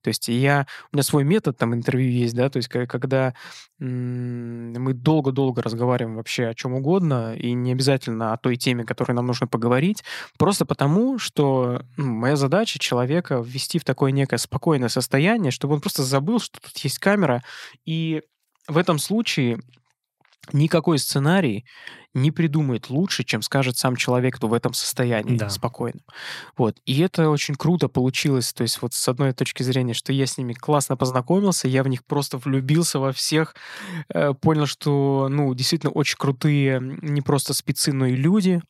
То 0.07 0.11
есть 0.11 0.29
я, 0.29 0.69
у 0.93 0.97
меня 0.97 1.03
свой 1.03 1.25
метод 1.25 1.59
там 1.59 1.75
интервью 1.75 2.09
есть, 2.13 2.33
да, 2.37 2.49
то 2.49 2.59
есть 2.59 2.69
когда 2.69 3.35
мы 3.81 4.95
долго-долго 4.95 5.63
разговариваем 5.63 6.15
вообще 6.15 6.47
о 6.47 6.55
чем 6.55 6.75
угодно, 6.75 7.35
и 7.35 7.53
не 7.55 7.73
обязательно 7.73 8.33
о 8.33 8.37
той 8.37 8.55
теме, 8.55 8.85
которой 8.85 9.15
нам 9.15 9.27
нужно 9.27 9.49
поговорить, 9.49 10.05
просто 10.39 10.65
потому, 10.65 11.19
что 11.19 11.83
ну, 11.97 12.07
моя 12.07 12.37
задача 12.37 12.79
человека 12.79 13.43
ввести 13.45 13.81
в 13.81 13.85
такое 13.85 14.13
некое 14.13 14.37
спокойное 14.37 14.89
состояние, 14.89 15.51
чтобы 15.51 15.75
он 15.75 15.81
просто 15.81 16.05
забыл, 16.05 16.39
что 16.39 16.61
тут 16.61 16.79
есть 16.79 17.01
камера, 17.01 17.43
и 17.85 18.23
в 18.69 18.79
этом 18.79 19.01
случае 19.01 19.59
никакой 20.53 20.99
сценарий 20.99 21.65
не 22.15 22.31
придумает 22.31 22.89
лучше, 22.91 23.25
чем 23.25 23.43
скажет 23.43 23.77
сам 23.77 23.95
человек, 23.97 24.37
кто 24.37 24.49
в 24.49 24.55
этом 24.55 24.73
состоянии 24.73 25.37
Да. 25.37 25.51
спокойно. 25.51 26.01
Вот. 26.57 26.79
И 26.87 26.99
это 27.01 27.29
очень 27.31 27.55
круто 27.57 27.89
получилось. 27.89 28.53
То 28.55 28.63
есть 28.63 28.81
вот 28.81 28.95
с 28.95 29.09
одной 29.09 29.33
точки 29.35 29.63
зрения, 29.63 29.93
что 29.95 30.13
я 30.13 30.27
с 30.27 30.39
ними 30.39 30.55
классно 30.55 30.97
познакомился, 30.97 31.69
я 31.69 31.83
в 31.83 31.89
них 31.89 32.05
просто 32.05 32.39
влюбился 32.39 32.99
во 32.99 33.13
всех, 33.13 33.55
э, 34.15 34.33
понял, 34.35 34.67
что, 34.67 35.29
ну, 35.31 35.53
действительно 35.55 35.93
очень 35.93 36.17
крутые 36.19 36.81
не 36.81 37.21
просто 37.23 37.53
спецы, 37.55 37.93
но 37.93 38.07
и 38.07 38.17
люди. 38.17 38.63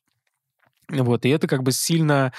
Вот. 0.89 1.25
И 1.25 1.29
это 1.29 1.47
как 1.47 1.63
бы 1.63 1.71
сильно... 1.71 2.33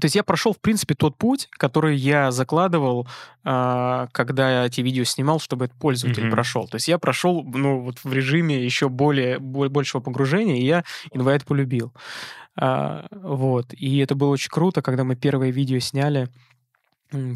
то 0.00 0.06
есть 0.06 0.16
я 0.16 0.22
прошел, 0.24 0.52
в 0.52 0.60
принципе, 0.60 0.94
тот 0.94 1.16
путь, 1.16 1.48
который 1.52 1.96
я 1.96 2.30
закладывал, 2.30 3.06
а, 3.44 4.08
когда 4.12 4.50
я 4.62 4.66
эти 4.66 4.80
видео 4.80 5.04
снимал, 5.04 5.38
чтобы 5.40 5.66
этот 5.66 5.78
пользователь 5.78 6.24
Мгм. 6.24 6.32
прошел. 6.32 6.66
То 6.68 6.76
есть 6.76 6.88
я 6.88 6.98
прошел, 6.98 7.42
ну, 7.44 7.80
вот 7.82 7.98
в 8.02 8.12
режиме 8.12 8.62
еще 8.64 8.88
более, 8.88 9.38
бо- 9.38 9.68
большего 9.68 10.00
погружения, 10.00 10.56
и 10.56 10.64
я 10.64 10.84
инвайт 11.12 11.44
полюбил. 11.44 11.92
А, 12.56 13.06
вот. 13.10 13.72
И 13.72 13.98
это 13.98 14.14
было 14.14 14.30
очень 14.30 14.50
круто, 14.50 14.82
когда 14.82 15.04
мы 15.04 15.14
первое 15.16 15.50
видео 15.50 15.78
сняли, 15.78 16.28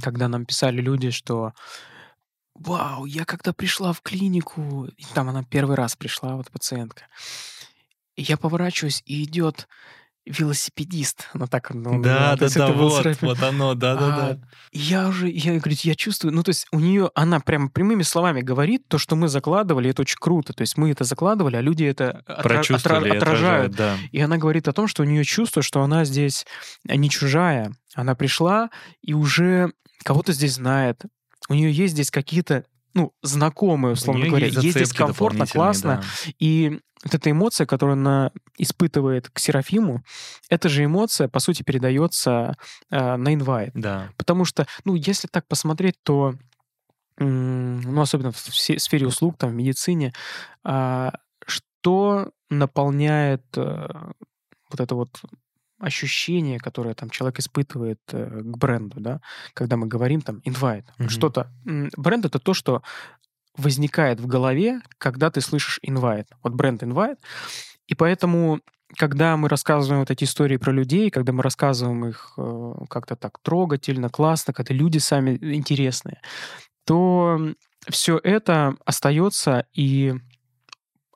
когда 0.03 0.29
нам 0.29 0.45
писали 0.47 0.81
люди, 0.81 1.11
что 1.11 1.53
«Вау, 2.55 3.05
я 3.07 3.25
когда 3.25 3.53
пришла 3.53 3.93
в 3.93 4.01
клинику...» 4.01 4.87
и 4.97 5.05
Там 5.15 5.29
она 5.29 5.43
первый 5.43 5.77
раз 5.77 5.97
пришла, 5.97 6.37
вот 6.37 6.51
пациентка. 6.51 7.07
И 8.17 8.23
я 8.23 8.37
поворачиваюсь, 8.37 9.03
и 9.07 9.25
идет 9.25 9.67
велосипедист. 10.27 11.29
Она 11.33 11.47
так... 11.47 11.73
ну, 11.75 12.01
Да, 12.01 12.37
то 12.37 12.49
да, 12.49 12.69
да, 12.69 12.73
вот, 12.73 13.07
вот 13.21 13.43
оно, 13.43 13.75
да, 13.75 13.95
да, 13.95 14.07
а, 14.07 14.35
да. 14.35 14.39
Я 14.73 15.09
уже, 15.09 15.29
я 15.29 15.59
говорю, 15.59 15.77
я 15.83 15.95
чувствую, 15.95 16.33
ну, 16.33 16.43
то 16.43 16.51
есть 16.51 16.67
у 16.73 16.81
нее, 16.81 17.11
она 17.15 17.41
прям 17.41 17.69
прямыми 17.69 18.03
словами 18.03 18.41
говорит 18.41 18.89
то, 18.89 18.99
что 18.99 19.17
мы 19.17 19.29
закладывали, 19.29 19.91
это 19.91 20.03
очень 20.03 20.17
круто. 20.19 20.53
То 20.53 20.63
есть 20.63 20.77
мы 20.79 20.91
это 20.91 21.05
закладывали, 21.05 21.57
а 21.57 21.61
люди 21.61 21.85
это 21.85 22.23
отра- 22.27 22.61
отра- 22.61 22.75
отражают. 22.77 23.17
отражают, 23.17 23.73
да. 23.75 23.97
И 24.13 24.21
она 24.21 24.39
говорит 24.39 24.67
о 24.69 24.73
том, 24.73 24.89
что 24.89 25.03
у 25.03 25.07
нее 25.07 25.25
чувство, 25.25 25.63
что 25.63 25.83
она 25.83 26.05
здесь 26.05 26.47
не 26.85 27.11
чужая. 27.11 27.75
Она 27.95 28.15
пришла 28.15 28.71
и 29.03 29.13
уже 29.15 29.73
кого-то 30.05 30.33
здесь 30.33 30.55
знает. 30.55 31.03
У 31.49 31.55
нее 31.55 31.71
есть 31.71 31.93
здесь 31.95 32.11
какие-то, 32.11 32.65
ну, 32.95 33.13
знакомые, 33.23 33.95
условно 33.95 34.27
говоря. 34.27 34.47
есть 34.47 34.63
Ей 34.63 34.71
здесь 34.71 34.93
комфортно, 34.93 35.47
классно. 35.47 36.03
да. 36.03 36.33
И 36.39 36.81
вот 37.05 37.15
эта 37.15 37.31
эмоция, 37.31 37.67
которую 37.67 37.95
она 37.95 38.31
испытывает 38.57 39.29
к 39.29 39.39
Серафиму, 39.39 40.03
эта 40.49 40.69
же 40.69 40.85
эмоция, 40.85 41.29
по 41.29 41.39
сути, 41.41 41.63
передается 41.63 42.57
э, 42.91 43.17
на 43.17 43.35
инвайт. 43.35 43.73
Да. 43.75 44.11
Потому 44.17 44.45
что, 44.45 44.67
ну, 44.85 44.95
если 44.95 45.29
так 45.29 45.47
посмотреть, 45.47 45.97
то, 46.03 46.35
м, 47.19 47.81
ну, 47.81 48.01
особенно 48.01 48.33
в 48.33 48.39
сфере 48.39 49.07
услуг, 49.07 49.37
там, 49.39 49.51
в 49.51 49.55
медицине, 49.55 50.13
а, 50.63 51.13
что 51.47 52.31
наполняет 52.49 53.45
э, 53.57 53.89
вот 54.71 54.81
это 54.81 54.95
вот 54.95 55.11
ощущение, 55.85 56.59
которое 56.59 56.95
там 56.95 57.11
человек 57.11 57.39
испытывает 57.39 58.01
э, 58.13 58.41
к 58.43 58.57
бренду, 58.59 59.01
да, 59.01 59.21
когда 59.55 59.77
мы 59.77 59.87
говорим 59.87 60.21
там 60.21 60.41
invite, 60.47 60.85
Мгм. 60.99 61.09
что-то. 61.09 61.47
Бренд— 61.97 62.25
это 62.27 62.39
то, 62.39 62.55
что 62.55 62.83
возникает 63.57 64.21
в 64.21 64.27
голове, 64.27 64.81
когда 64.99 65.31
ты 65.31 65.41
слышишь 65.41 65.79
invite. 65.87 66.27
Вот 66.43 66.55
бренд 66.55 66.83
invite. 66.83 67.19
И 67.87 67.95
поэтому, 67.95 68.61
когда 68.99 69.37
мы 69.37 69.49
рассказываем 69.49 70.01
вот 70.01 70.11
эти 70.11 70.25
истории 70.25 70.57
про 70.57 70.73
людей, 70.73 71.11
когда 71.11 71.33
мы 71.33 71.43
рассказываем 71.43 72.07
их 72.07 72.33
э, 72.37 72.73
как-то 72.89 73.15
так 73.17 73.39
трогательно, 73.43 74.09
классно, 74.09 74.53
когда 74.53 74.75
люди 74.75 74.99
сами 74.99 75.39
интересные, 75.55 76.21
то 76.85 77.39
все 77.91 78.19
это 78.23 78.75
остается 78.85 79.67
и 79.73 80.15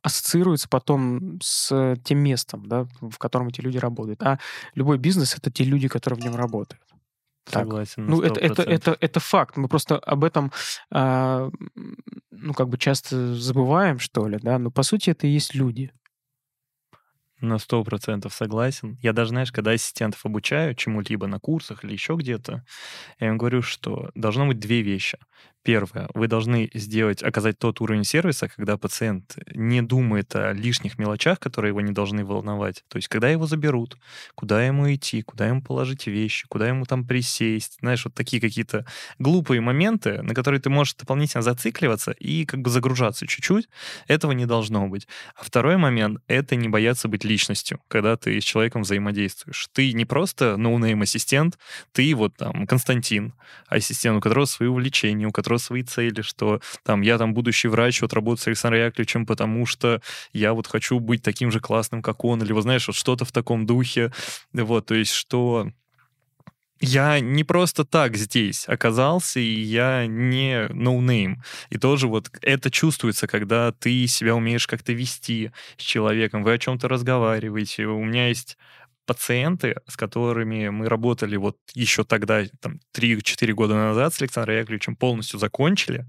ассоциируется 0.02 0.68
потом 0.68 1.38
с 1.42 1.96
тем 2.04 2.18
местом, 2.18 2.66
да, 2.66 2.86
в 3.00 3.18
котором 3.18 3.48
эти 3.48 3.60
люди 3.60 3.78
работают. 3.78 4.22
А 4.22 4.38
любой 4.74 4.98
бизнес— 4.98 5.34
это 5.38 5.50
те 5.50 5.64
люди, 5.64 5.88
которые 5.88 6.20
в 6.20 6.24
нем 6.24 6.36
работают. 6.36 6.82
Так. 7.44 7.64
Согласен. 7.64 8.06
Ну, 8.06 8.20
это, 8.20 8.40
это, 8.40 8.62
это, 8.62 8.96
это 9.00 9.20
факт. 9.20 9.56
Мы 9.56 9.68
просто 9.68 9.96
об 9.98 10.22
этом, 10.22 10.52
а, 10.90 11.50
ну, 12.30 12.52
как 12.52 12.68
бы 12.68 12.76
часто 12.76 13.34
забываем, 13.34 13.98
что 13.98 14.28
ли, 14.28 14.38
да. 14.42 14.58
Но 14.58 14.70
по 14.70 14.82
сути 14.82 15.10
это 15.10 15.26
и 15.26 15.30
есть 15.30 15.54
люди. 15.54 15.90
На 17.40 17.58
сто 17.58 17.84
процентов 17.84 18.34
согласен. 18.34 18.98
Я 19.00 19.12
даже, 19.12 19.30
знаешь, 19.30 19.52
когда 19.52 19.70
ассистентов 19.70 20.26
обучаю 20.26 20.74
чему-либо 20.74 21.28
на 21.28 21.38
курсах 21.38 21.84
или 21.84 21.92
еще 21.92 22.16
где-то, 22.16 22.64
я 23.20 23.28
им 23.28 23.38
говорю, 23.38 23.62
что 23.62 24.10
должно 24.14 24.46
быть 24.46 24.58
две 24.58 24.82
вещи. 24.82 25.18
Первое, 25.64 26.08
вы 26.14 26.28
должны 26.28 26.70
сделать, 26.72 27.22
оказать 27.22 27.58
тот 27.58 27.80
уровень 27.82 28.04
сервиса, 28.04 28.48
когда 28.48 28.78
пациент 28.78 29.36
не 29.54 29.82
думает 29.82 30.34
о 30.34 30.52
лишних 30.52 30.98
мелочах, 30.98 31.38
которые 31.40 31.70
его 31.70 31.82
не 31.82 31.92
должны 31.92 32.24
волновать. 32.24 32.84
То 32.88 32.96
есть, 32.96 33.08
когда 33.08 33.28
его 33.28 33.46
заберут, 33.46 33.98
куда 34.34 34.64
ему 34.64 34.94
идти, 34.94 35.20
куда 35.20 35.46
ему 35.46 35.60
положить 35.60 36.06
вещи, 36.06 36.46
куда 36.48 36.68
ему 36.68 36.86
там 36.86 37.04
присесть. 37.06 37.76
Знаешь, 37.80 38.04
вот 38.04 38.14
такие 38.14 38.40
какие-то 38.40 38.86
глупые 39.18 39.60
моменты, 39.60 40.22
на 40.22 40.32
которые 40.32 40.60
ты 40.60 40.70
можешь 40.70 40.94
дополнительно 40.94 41.42
зацикливаться 41.42 42.12
и 42.12 42.46
как 42.46 42.60
бы 42.60 42.70
загружаться 42.70 43.26
чуть-чуть. 43.26 43.68
Этого 44.06 44.32
не 44.32 44.46
должно 44.46 44.88
быть. 44.88 45.06
А 45.36 45.44
второй 45.44 45.76
момент— 45.76 46.20
это 46.28 46.56
не 46.56 46.68
бояться 46.68 47.08
быть 47.08 47.24
личностью, 47.24 47.80
когда 47.88 48.16
ты 48.16 48.40
с 48.40 48.44
человеком 48.44 48.82
взаимодействуешь. 48.82 49.68
Ты 49.72 49.92
не 49.92 50.06
просто 50.06 50.56
no 50.56 50.72
name 50.72 51.02
ассистент, 51.02 51.58
ты 51.92 52.14
вот 52.14 52.36
там 52.36 52.66
Константин, 52.66 53.34
ассистент, 53.66 54.16
у 54.16 54.20
которого 54.20 54.46
свои 54.46 54.68
увлечения, 54.68 55.26
у 55.26 55.32
которого 55.32 55.47
свои 55.56 55.82
цели, 55.82 56.20
что 56.20 56.60
там 56.84 57.00
я 57.00 57.16
там 57.16 57.32
будущий 57.32 57.68
врач, 57.68 58.02
вот 58.02 58.12
работаю 58.12 58.38
с 58.38 58.46
Александром 58.46 58.82
Яковлевичем, 58.82 59.24
потому 59.24 59.64
что 59.64 60.02
я 60.34 60.52
вот 60.52 60.66
хочу 60.66 60.98
быть 60.98 61.22
таким 61.22 61.50
же 61.50 61.60
классным, 61.60 62.02
как 62.02 62.24
он, 62.24 62.42
или 62.42 62.52
вот 62.52 62.62
знаешь, 62.62 62.86
вот 62.86 62.96
что-то 62.96 63.24
в 63.24 63.32
таком 63.32 63.64
духе. 63.64 64.12
Вот, 64.52 64.86
то 64.86 64.94
есть 64.94 65.12
что 65.12 65.70
я 66.80 67.18
не 67.18 67.42
просто 67.42 67.84
так 67.84 68.16
здесь 68.16 68.68
оказался, 68.68 69.40
и 69.40 69.60
я 69.60 70.06
не 70.06 70.68
no 70.68 70.87
name. 70.87 71.32
Ну 71.32 71.36
и 71.70 71.78
тоже 71.78 72.06
вот 72.06 72.30
это 72.40 72.70
чувствуется, 72.70 73.26
когда 73.26 73.72
ты 73.72 74.06
себя 74.06 74.34
умеешь 74.36 74.66
как-то 74.66 74.92
вести 74.92 75.50
с 75.76 75.82
человеком, 75.82 76.44
вы 76.44 76.52
о 76.52 76.58
чем-то 76.58 76.88
разговариваете. 76.88 77.86
У 77.86 78.04
меня 78.04 78.28
есть 78.28 78.56
пациенты, 79.08 79.74
с 79.88 79.96
которыми 79.96 80.68
мы 80.68 80.88
работали 80.88 81.36
вот 81.36 81.56
еще 81.72 82.04
тогда, 82.04 82.44
там, 82.60 82.78
3-4 82.94 83.52
года 83.54 83.74
назад 83.74 84.12
с 84.12 84.20
Александром 84.20 84.58
Яковлевичем, 84.58 84.96
полностью 84.96 85.40
закончили. 85.40 86.06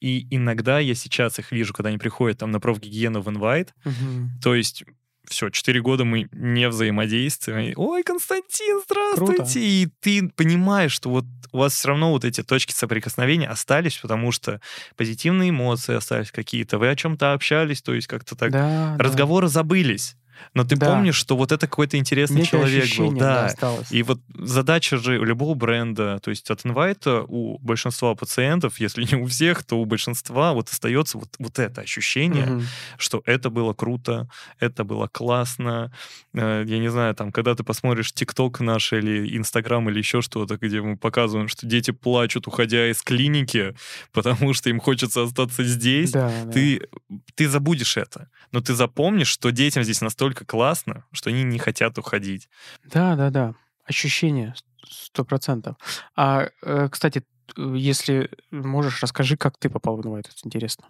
И 0.00 0.26
иногда 0.30 0.78
я 0.78 0.94
сейчас 0.94 1.38
их 1.38 1.50
вижу, 1.50 1.72
когда 1.72 1.88
они 1.88 1.98
приходят 1.98 2.38
там 2.38 2.50
на 2.50 2.60
профгигиену 2.60 3.22
в 3.22 3.30
InWhite. 3.30 3.72
Угу. 3.86 4.42
То 4.42 4.54
есть 4.54 4.84
все, 5.24 5.48
4 5.48 5.80
года 5.80 6.04
мы 6.04 6.28
не 6.30 6.68
взаимодействуем. 6.68 7.72
Ой, 7.76 8.02
Константин, 8.02 8.82
здравствуйте! 8.84 9.36
Круто. 9.36 9.58
И 9.58 9.88
ты 10.00 10.28
понимаешь, 10.28 10.92
что 10.92 11.08
вот 11.08 11.24
у 11.52 11.58
вас 11.58 11.72
все 11.72 11.88
равно 11.88 12.10
вот 12.10 12.26
эти 12.26 12.42
точки 12.42 12.72
соприкосновения 12.72 13.48
остались, 13.48 13.96
потому 13.96 14.30
что 14.30 14.60
позитивные 14.94 15.50
эмоции 15.50 15.94
остались 15.94 16.30
какие-то, 16.30 16.78
вы 16.78 16.90
о 16.90 16.96
чем-то 16.96 17.32
общались, 17.32 17.80
то 17.80 17.94
есть 17.94 18.06
как-то 18.06 18.36
так 18.36 18.52
да, 18.52 18.94
разговоры 18.98 19.46
да. 19.46 19.52
забылись. 19.52 20.16
Но 20.54 20.64
ты 20.64 20.76
да. 20.76 20.86
помнишь, 20.86 21.16
что 21.16 21.36
вот 21.36 21.52
это 21.52 21.66
какой-то 21.66 21.96
интересный 21.96 22.42
Некое 22.42 22.50
человек 22.50 22.98
был. 22.98 23.12
Да. 23.12 23.46
Осталось. 23.46 23.90
И 23.90 24.02
вот 24.02 24.20
задача 24.34 24.96
же 24.96 25.18
любого 25.18 25.54
бренда, 25.54 26.18
то 26.22 26.30
есть 26.30 26.50
от 26.50 26.64
инвайта 26.64 27.22
у 27.28 27.58
большинства 27.58 28.14
пациентов, 28.14 28.80
если 28.80 29.04
не 29.04 29.16
у 29.22 29.26
всех, 29.26 29.64
то 29.64 29.78
у 29.78 29.84
большинства 29.84 30.52
вот 30.52 30.68
остается 30.68 31.18
вот, 31.18 31.28
вот 31.38 31.58
это 31.58 31.80
ощущение, 31.82 32.46
угу. 32.46 32.62
что 32.98 33.22
это 33.24 33.50
было 33.50 33.72
круто, 33.72 34.28
это 34.58 34.84
было 34.84 35.08
классно. 35.08 35.92
Э, 36.34 36.64
я 36.66 36.78
не 36.78 36.90
знаю, 36.90 37.14
там, 37.14 37.32
когда 37.32 37.54
ты 37.54 37.64
посмотришь 37.64 38.12
ТикТок 38.12 38.60
наш 38.60 38.92
или 38.92 39.36
Инстаграм 39.36 39.88
или 39.88 39.98
еще 39.98 40.22
что-то, 40.22 40.56
где 40.56 40.80
мы 40.80 40.96
показываем, 40.96 41.48
что 41.48 41.66
дети 41.66 41.90
плачут, 41.90 42.46
уходя 42.46 42.90
из 42.90 43.02
клиники, 43.02 43.74
потому 44.12 44.54
что 44.54 44.70
им 44.70 44.80
хочется 44.80 45.22
остаться 45.22 45.64
здесь, 45.64 46.12
да, 46.12 46.30
ты, 46.52 46.88
да. 47.08 47.18
ты 47.34 47.48
забудешь 47.48 47.96
это. 47.96 48.28
Но 48.52 48.60
ты 48.60 48.74
запомнишь, 48.74 49.28
что 49.28 49.50
детям 49.50 49.82
здесь 49.82 50.00
настолько 50.00 50.25
настолько 50.26 50.44
классно, 50.44 51.04
что 51.12 51.30
они 51.30 51.44
не 51.44 51.58
хотят 51.58 51.98
уходить. 51.98 52.48
Да, 52.84 53.16
да, 53.16 53.30
да. 53.30 53.54
Ощущение 53.84 54.54
сто 54.88 55.24
процентов. 55.24 55.76
А, 56.16 56.48
э, 56.62 56.88
кстати, 56.90 57.22
если 57.56 58.30
можешь, 58.50 59.02
расскажи, 59.02 59.36
как 59.36 59.56
ты 59.58 59.70
попал 59.70 59.96
в 59.96 60.04
Инвайт, 60.04 60.26
это 60.26 60.36
интересно. 60.44 60.86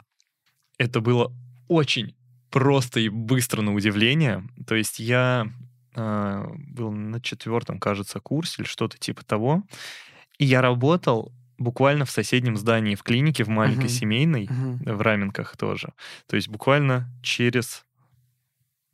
Это 0.79 1.01
было 1.01 1.33
очень 1.69 2.17
просто 2.51 3.01
и 3.01 3.09
быстро 3.09 3.63
на 3.63 3.75
удивление. 3.75 4.43
То 4.67 4.75
есть 4.75 4.99
я 4.99 5.47
э, 5.95 6.47
был 6.57 6.93
на 6.93 7.21
четвертом, 7.21 7.79
кажется, 7.79 8.21
курсе 8.21 8.63
или 8.63 8.69
что-то 8.69 8.99
типа 8.99 9.25
того, 9.25 9.63
и 10.39 10.47
я 10.47 10.63
работал 10.63 11.33
буквально 11.59 12.05
в 12.05 12.11
соседнем 12.11 12.57
здании 12.57 12.95
в 12.95 13.03
клинике, 13.03 13.45
в 13.45 13.49
маленькой 13.49 13.87
uh-huh. 13.87 14.01
семейной, 14.01 14.47
uh-huh. 14.47 14.95
в 14.95 15.01
Раменках 15.01 15.57
тоже. 15.57 15.93
То 16.27 16.37
есть 16.37 16.49
буквально 16.49 17.11
через 17.23 17.86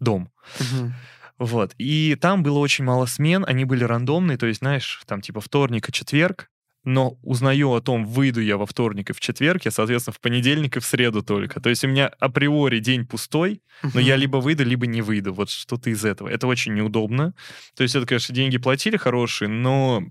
дом. 0.02 0.30
Угу. 0.60 0.92
Вот. 1.38 1.74
И 1.78 2.16
там 2.20 2.42
было 2.42 2.58
очень 2.58 2.84
мало 2.84 3.06
смен, 3.06 3.44
они 3.46 3.64
были 3.64 3.84
рандомные, 3.84 4.38
то 4.38 4.46
есть, 4.46 4.60
знаешь, 4.60 5.02
там 5.06 5.20
типа 5.20 5.40
вторник 5.40 5.88
и 5.88 5.92
четверг, 5.92 6.48
но 6.84 7.16
узнаю 7.22 7.72
о 7.72 7.80
том, 7.80 8.04
выйду 8.04 8.40
я 8.40 8.56
во 8.56 8.66
вторник 8.66 9.10
и 9.10 9.12
в 9.12 9.20
четверг, 9.20 9.64
я, 9.64 9.70
соответственно, 9.70 10.14
в 10.14 10.20
понедельник 10.20 10.76
и 10.76 10.80
в 10.80 10.84
среду 10.84 11.22
только. 11.22 11.60
То 11.60 11.70
есть 11.70 11.84
у 11.84 11.88
меня 11.88 12.08
априори 12.18 12.80
день 12.80 13.06
пустой, 13.06 13.62
но 13.94 14.00
я 14.00 14.16
либо 14.16 14.38
выйду, 14.38 14.64
либо 14.64 14.86
не 14.86 15.00
выйду. 15.00 15.32
Вот 15.32 15.48
что-то 15.48 15.90
из 15.90 16.04
этого. 16.04 16.28
Это 16.28 16.48
очень 16.48 16.74
неудобно. 16.74 17.34
То 17.76 17.84
есть 17.84 17.94
это, 17.94 18.04
конечно, 18.04 18.34
деньги 18.34 18.58
платили 18.58 18.96
хорошие, 18.96 19.48
но 19.48 20.02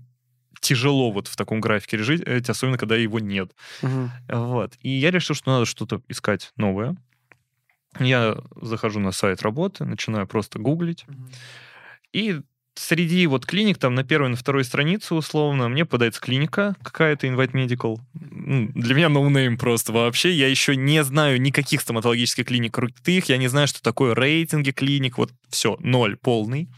тяжело 0.60 1.10
вот 1.12 1.28
в 1.28 1.36
таком 1.36 1.60
графике 1.60 1.98
жить, 1.98 2.22
особенно 2.48 2.78
когда 2.78 2.96
его 2.96 3.18
нет. 3.18 3.52
Вот. 4.28 4.72
И 4.80 4.88
я 4.88 5.10
решил, 5.10 5.36
что 5.36 5.50
надо 5.50 5.66
что-то 5.66 6.00
искать 6.08 6.52
новое. 6.56 6.96
Я 7.98 8.36
захожу 8.60 9.00
на 9.00 9.12
сайт 9.12 9.42
работы, 9.42 9.84
начинаю 9.84 10.26
просто 10.26 10.58
гуглить. 10.58 11.04
Угу. 11.08 11.28
И 12.12 12.40
среди 12.74 13.26
вот 13.26 13.46
клиник, 13.46 13.78
там 13.78 13.94
на 13.94 14.04
первой, 14.04 14.28
на 14.30 14.36
второй 14.36 14.64
странице 14.64 15.14
условно, 15.14 15.68
мне 15.68 15.84
подается 15.84 16.20
клиника 16.20 16.74
какая-то, 16.82 17.26
Invite 17.26 17.52
Medical. 17.52 17.98
Для 18.14 18.94
меня 18.94 19.08
no 19.08 19.54
name 19.54 19.58
просто 19.58 19.92
вообще. 19.92 20.32
Я 20.32 20.48
еще 20.48 20.76
не 20.76 21.02
знаю 21.04 21.40
никаких 21.40 21.80
стоматологических 21.80 22.46
клиник 22.46 22.74
крутых, 22.74 23.28
я 23.28 23.36
не 23.36 23.48
знаю, 23.48 23.68
что 23.68 23.82
такое 23.82 24.14
рейтинги 24.14 24.70
клиник. 24.70 25.18
Вот 25.18 25.32
все, 25.48 25.76
ноль 25.80 26.16
полный. 26.16 26.68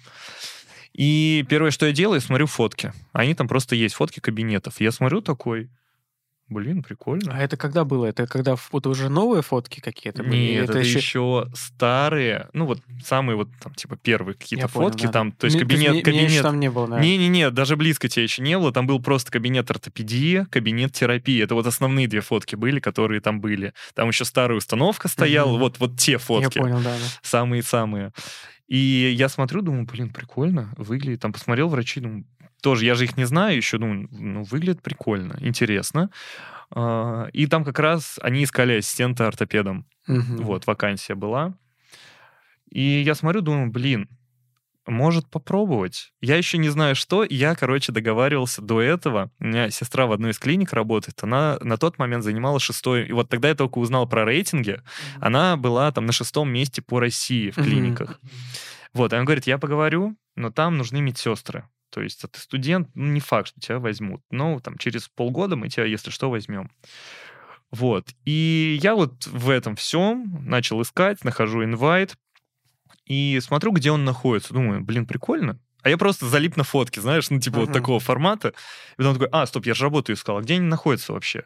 И 0.93 1.45
первое, 1.49 1.73
что 1.73 1.87
я 1.87 1.93
делаю, 1.93 2.21
смотрю 2.21 2.47
фотки. 2.47 2.93
Они 3.13 3.35
там 3.35 3.49
просто 3.49 3.75
есть, 3.75 3.97
фотки 3.97 4.21
кабинетов. 4.21 4.81
Я 4.81 4.93
смотрю 4.93 5.23
такой, 5.23 5.69
Блин, 6.49 6.83
прикольно. 6.83 7.33
А 7.33 7.39
это 7.41 7.57
когда 7.57 7.85
было? 7.85 8.05
Это 8.05 8.27
когда 8.27 8.55
вот 8.71 8.87
уже 8.87 9.09
новые 9.09 9.43
фотки 9.43 9.81
какие-то 9.81 10.23
были? 10.23 10.37
Нет, 10.37 10.65
это, 10.65 10.73
это 10.73 10.81
еще... 10.81 10.99
еще 10.99 11.51
старые, 11.55 12.49
ну 12.53 12.67
вот 12.67 12.81
самые 13.03 13.37
вот 13.37 13.49
там 13.63 13.75
типа 13.75 13.97
первые 13.97 14.35
какие-то 14.35 14.69
фотки 14.69 14.99
понял, 14.99 15.07
да. 15.07 15.13
там, 15.13 15.33
то 15.33 15.47
есть 15.47 15.59
кабинет, 15.59 16.05
то 16.05 16.11
есть, 16.11 16.27
кабинет. 16.27 16.43
там 16.43 16.61
не 16.61 16.71
было, 16.71 17.01
Не, 17.01 17.17
не, 17.17 17.29
не, 17.29 17.51
даже 17.51 17.77
близко 17.77 18.09
тебя 18.09 18.25
еще 18.25 18.43
не 18.43 18.59
было. 18.59 18.73
Там 18.73 18.87
был 18.87 19.01
просто 19.01 19.33
кабинет 19.33 19.71
ортопедии, 19.71 20.47
кабинет 20.51 20.93
терапии. 20.93 21.43
Это 21.43 21.55
вот 21.55 21.67
основные 21.67 22.09
две 22.09 22.21
фотки 22.21 22.57
были, 22.57 22.79
которые 22.79 23.23
там 23.23 23.41
были. 23.41 23.73
Там 23.95 24.09
еще 24.09 24.27
старая 24.27 24.59
установка 24.59 25.09
стояла, 25.09 25.53
угу. 25.53 25.61
вот 25.61 25.79
вот 25.79 25.99
те 25.99 26.19
фотки. 26.19 26.59
Я 26.59 26.63
понял, 26.63 26.79
да. 26.79 26.97
да. 26.99 27.07
Самые-самые. 27.23 28.13
И 28.67 29.15
я 29.17 29.29
смотрю, 29.29 29.61
думаю, 29.61 29.87
блин, 29.87 30.11
прикольно, 30.11 30.75
выглядит. 30.79 31.21
Там 31.21 31.33
посмотрел 31.33 31.69
врачи, 31.69 32.01
думаю, 32.01 32.25
тоже 32.65 32.87
я 32.87 32.95
же 32.95 33.05
их 33.05 33.19
не 33.19 33.27
знаю 33.27 33.57
еще, 33.57 33.77
думаю, 33.77 34.09
ну, 34.11 34.43
выглядит 34.43 34.81
прикольно, 34.81 35.37
интересно. 35.41 36.09
А, 36.71 37.29
и 37.35 37.47
там 37.47 37.63
как 37.63 37.79
раз 37.79 38.19
они 38.23 38.43
искали 38.43 38.79
ассистента 38.79 39.29
ортопедом. 39.29 39.87
Угу. 40.09 40.43
Вот, 40.43 40.67
вакансия 40.67 41.15
была. 41.15 41.55
И 42.71 42.81
я 42.81 43.15
смотрю, 43.15 43.43
думаю, 43.43 43.71
блин, 43.71 44.09
может 44.87 45.29
попробовать. 45.29 46.15
Я 46.23 46.37
еще 46.37 46.57
не 46.57 46.71
знаю, 46.71 46.97
что. 46.97 47.23
Я, 47.23 47.55
короче, 47.55 47.93
договаривался 47.93 48.63
до 48.63 48.81
этого. 48.81 49.31
У 49.39 49.45
меня 49.45 49.69
сестра 49.69 50.07
в 50.07 50.13
одной 50.13 50.31
из 50.31 50.39
клиник 50.39 50.73
работает. 50.73 51.23
Она 51.23 51.59
на 51.61 51.77
тот 51.77 51.99
момент 51.99 52.25
занимала 52.25 52.59
шестой. 52.59 53.07
И 53.07 53.13
вот 53.13 53.29
тогда 53.29 53.49
я 53.49 53.55
только 53.55 53.77
узнал 53.77 54.09
про 54.09 54.25
рейтинги. 54.25 54.71
Mm-hmm. 54.71 55.19
Она 55.21 55.57
была 55.59 55.93
там 55.93 56.07
на 56.07 56.13
шестом 56.13 56.51
месте 56.51 56.81
по 56.81 56.99
России 56.99 57.51
в 57.51 57.57
клиниках. 57.57 58.21
Mm-hmm. 58.23 58.59
Вот, 58.95 59.13
и 59.13 59.17
она 59.17 59.25
говорит, 59.25 59.47
я 59.47 59.59
поговорю, 59.59 60.17
но 60.35 60.51
там 60.51 60.79
нужны 60.79 61.01
медсестры. 61.01 61.69
То 61.95 62.03
есть, 62.03 62.25
а 62.25 62.29
ты 62.29 62.41
студент, 62.41 62.89
ну, 62.95 63.13
не 63.13 63.21
факт, 63.21 63.49
что 63.49 63.61
тебя 63.61 63.79
возьмут. 63.79 64.21
Но 64.33 64.59
там 64.59 64.77
через 64.79 65.09
полгода 65.09 65.55
мы 65.55 65.69
тебя, 65.69 65.85
если 65.85 66.11
что, 66.11 66.29
возьмем. 66.29 66.73
Вот. 67.71 68.09
И 68.25 68.81
я 68.83 68.97
вот 68.97 69.29
в 69.29 69.49
этом 69.49 69.77
всем 69.77 70.45
начал 70.45 70.83
искать, 70.83 71.23
нахожу 71.23 71.63
инвайт, 71.63 72.17
и 73.07 73.39
смотрю, 73.41 73.71
где 73.71 73.93
он 73.93 74.05
находится. 74.05 74.55
Думаю, 74.55 74.81
блин, 74.81 75.07
прикольно. 75.07 75.61
А 75.83 75.89
я 75.89 75.97
просто 75.97 76.27
залип 76.27 76.57
на 76.57 76.65
фотки, 76.65 76.99
знаешь, 76.99 77.31
ну, 77.31 77.39
типа 77.39 77.59
uh-huh. 77.59 77.67
вот 77.67 77.73
такого 77.73 78.01
формата. 78.01 78.49
И 78.49 78.97
потом 78.97 79.15
такой, 79.15 79.29
а, 79.31 79.47
стоп, 79.47 79.67
я 79.67 79.75
же 79.75 79.85
работу 79.85 80.13
искал, 80.13 80.39
а 80.39 80.43
где 80.43 80.55
они 80.55 80.67
находятся 80.67 81.13
вообще? 81.13 81.45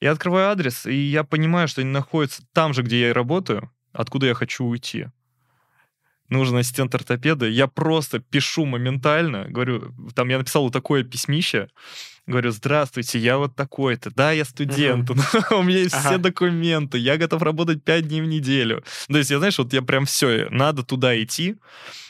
Я 0.00 0.12
открываю 0.12 0.48
адрес, 0.48 0.86
и 0.86 0.94
я 0.94 1.22
понимаю, 1.22 1.68
что 1.68 1.82
они 1.82 1.90
находятся 1.90 2.44
там 2.54 2.72
же, 2.72 2.82
где 2.82 2.98
я 2.98 3.08
и 3.10 3.12
работаю, 3.12 3.70
откуда 3.92 4.26
я 4.26 4.34
хочу 4.34 4.64
уйти. 4.64 5.08
Нужен 6.28 6.56
ассистент 6.56 6.94
ортопеда. 6.94 7.46
Я 7.46 7.66
просто 7.66 8.18
пишу 8.18 8.64
моментально. 8.64 9.46
Говорю, 9.48 9.92
там 10.14 10.28
я 10.28 10.38
написал 10.38 10.64
вот 10.64 10.72
такое 10.72 11.04
письмище. 11.04 11.68
Говорю, 12.26 12.50
здравствуйте, 12.50 13.18
я 13.18 13.36
вот 13.36 13.54
такой-то. 13.54 14.10
Да, 14.14 14.32
я 14.32 14.44
студент, 14.44 15.10
у 15.50 15.62
меня 15.62 15.78
есть 15.78 15.94
все 15.94 16.18
документы, 16.18 16.98
я 16.98 17.16
готов 17.16 17.42
работать 17.42 17.82
5 17.84 18.08
дней 18.08 18.22
в 18.22 18.26
неделю. 18.26 18.82
То 19.08 19.18
есть, 19.18 19.30
я, 19.30 19.38
знаешь, 19.38 19.58
вот 19.58 19.72
я 19.72 19.82
прям 19.82 20.06
все, 20.06 20.48
надо 20.50 20.82
туда 20.82 21.20
идти 21.22 21.56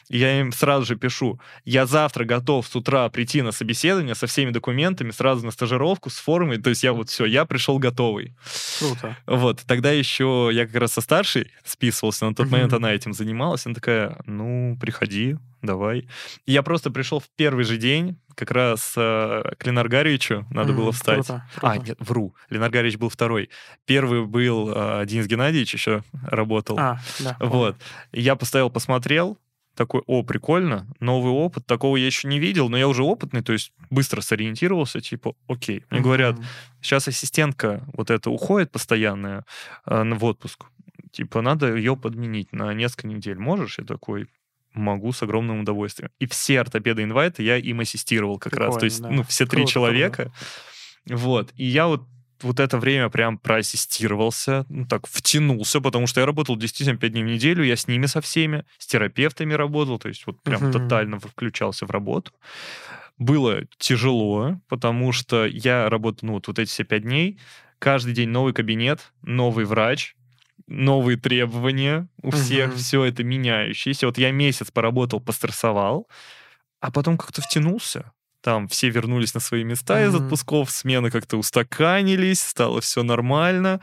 я 0.09 0.41
им 0.41 0.53
сразу 0.53 0.87
же 0.87 0.97
пишу, 0.97 1.41
я 1.65 1.87
завтра 1.87 2.25
готов 2.25 2.67
с 2.67 2.77
утра 2.77 3.09
прийти 3.09 3.43
на 3.43 3.53
собеседование 3.53 4.15
со 4.15 4.27
всеми 4.27 4.51
документами, 4.51 5.11
сразу 5.11 5.45
на 5.45 5.51
стажировку, 5.51 6.11
с 6.11 6.17
формой, 6.17 6.59
то 6.59 6.71
есть 6.71 6.85
я 6.85 6.93
вот 6.93 7.11
все, 7.11 7.25
я 7.25 7.45
пришел 7.45 7.79
готовый. 7.79 8.35
Круто. 8.79 9.17
Вот, 9.27 9.62
тогда 9.67 9.91
еще 9.91 10.51
я 10.53 10.67
как 10.67 10.77
раз 10.77 10.93
со 10.93 11.01
старшей 11.01 11.51
списывался, 11.65 12.27
на 12.27 12.35
тот 12.35 12.51
момент 12.51 12.73
она 12.73 12.93
этим 12.93 13.12
занималась, 13.12 13.67
она 13.67 13.75
такая, 13.75 14.19
ну, 14.27 14.77
приходи, 14.81 15.37
давай. 15.62 16.09
я 16.47 16.62
просто 16.62 16.91
пришел 16.91 17.21
в 17.21 17.29
первый 17.37 17.65
же 17.65 17.77
день, 17.77 18.17
как 18.35 18.51
раз 18.51 18.95
э, 18.97 19.53
к 19.59 19.66
Ленар 19.66 19.89
Гаревичу 19.89 20.47
надо 20.51 20.72
mm, 20.72 20.76
было 20.76 20.93
встать. 20.93 21.26
Круто, 21.26 21.47
круто. 21.55 21.70
А, 21.70 21.78
нет, 21.78 21.97
вру. 22.01 22.35
Ленар 22.51 22.70
Гаревич 22.70 22.97
был 22.97 23.09
второй. 23.09 23.51
Первый 23.87 24.24
был 24.26 24.72
э, 24.74 25.05
Денис 25.07 25.26
Геннадьевич 25.26 25.74
еще 25.74 26.03
работал. 26.22 26.78
А, 26.78 26.99
да. 27.20 27.37
Вот. 27.41 27.76
Я 28.12 28.37
поставил, 28.37 28.70
посмотрел, 28.70 29.39
такой, 29.74 30.03
о, 30.07 30.22
прикольно, 30.22 30.87
новый 31.01 31.32
опыт, 31.32 31.66
такого 31.66 31.97
я 31.97 32.07
еще 32.07 32.28
не 32.28 32.39
видел, 32.39 32.68
но 32.68 32.76
я 32.76 32.89
уже 32.89 33.03
опытный, 33.03 33.43
то 33.43 33.53
есть 33.53 33.72
быстро 33.91 34.20
сориентировался, 34.20 35.01
типа, 35.01 35.35
окей. 35.49 35.85
Мне 35.91 36.01
mm-hmm. 36.01 36.03
говорят, 36.03 36.37
сейчас 36.80 37.09
ассистентка 37.09 37.85
вот 37.93 38.11
эта 38.11 38.30
уходит 38.30 38.70
постоянная 38.70 39.45
э, 39.87 40.05
в 40.14 40.24
отпуск, 40.24 40.66
типа, 41.11 41.43
надо 41.43 41.74
ее 41.74 41.97
подменить 41.97 42.53
на 42.53 42.72
несколько 42.74 43.09
недель. 43.09 43.39
Можешь? 43.39 43.78
Я 43.78 43.85
такой, 43.85 44.28
могу 44.75 45.12
с 45.12 45.22
огромным 45.22 45.61
удовольствием. 45.61 46.11
И 46.18 46.27
все 46.27 46.61
ортопеды 46.61 47.03
инвайты 47.03 47.43
я 47.43 47.57
им 47.57 47.81
ассистировал 47.81 48.39
как 48.39 48.53
Прикольно, 48.53 48.72
раз. 48.72 48.81
То 48.81 48.85
есть, 48.85 49.01
да. 49.01 49.11
ну, 49.11 49.22
все 49.22 49.47
Круто, 49.47 49.57
три 49.57 49.66
человека. 49.66 50.33
Круто. 51.05 51.22
Вот. 51.22 51.53
И 51.57 51.64
я 51.64 51.87
вот 51.87 52.07
вот 52.43 52.61
это 52.61 52.79
время 52.79 53.09
прям 53.09 53.39
проассистировался, 53.39 54.66
ну, 54.68 54.87
так, 54.87 55.07
втянулся, 55.07 55.81
потому 55.81 56.07
что 56.07 56.20
я 56.20 56.27
работал 56.27 56.57
действительно 56.57 56.99
5 56.99 57.12
дней 57.12 57.22
в 57.22 57.27
неделю, 57.27 57.64
я 57.64 57.77
с 57.77 57.89
ними 57.89 58.07
со 58.07 58.20
всеми, 58.20 58.64
с 58.79 58.87
терапевтами 58.87 59.55
работал, 59.55 59.99
то 59.99 60.09
есть 60.09 60.27
вот 60.27 60.43
прям 60.43 60.62
uh-huh. 60.62 60.72
тотально 60.72 61.18
включался 61.18 61.87
в 61.87 61.91
работу. 61.91 62.33
Было 63.16 63.62
тяжело, 63.79 64.61
потому 64.68 65.12
что 65.12 65.47
я 65.47 65.89
работал, 65.89 66.27
ну, 66.27 66.33
вот, 66.35 66.49
вот 66.49 66.59
эти 66.59 66.68
все 66.68 66.85
5 66.85 67.03
дней, 67.03 67.41
каждый 67.79 68.12
день 68.12 68.29
новый 68.29 68.53
кабинет, 68.53 69.12
новый 69.22 69.64
врач, 69.64 70.14
новые 70.67 71.19
требования 71.19 72.09
у 72.23 72.31
всех, 72.31 72.73
uh-huh. 72.73 72.77
все 72.77 73.05
это 73.05 73.23
меняющееся. 73.23 74.07
Вот 74.07 74.19
я 74.19 74.31
месяц 74.31 74.71
поработал, 74.71 75.21
пострессовал, 75.21 76.09
а 76.81 76.91
потом 76.91 77.19
как-то 77.19 77.43
втянулся 77.43 78.12
там 78.45 78.69
все 78.69 78.91
вернулись 78.91 79.33
на 79.33 79.41
свои 79.41 79.65
места 79.65 79.99
mm-hmm. 79.99 80.09
из 80.09 80.15
отпусков, 80.17 80.71
смены 80.71 81.11
как-то 81.11 81.39
устаканились, 81.39 82.43
стало 82.43 82.83
все 82.83 83.03
нормально. 83.03 83.81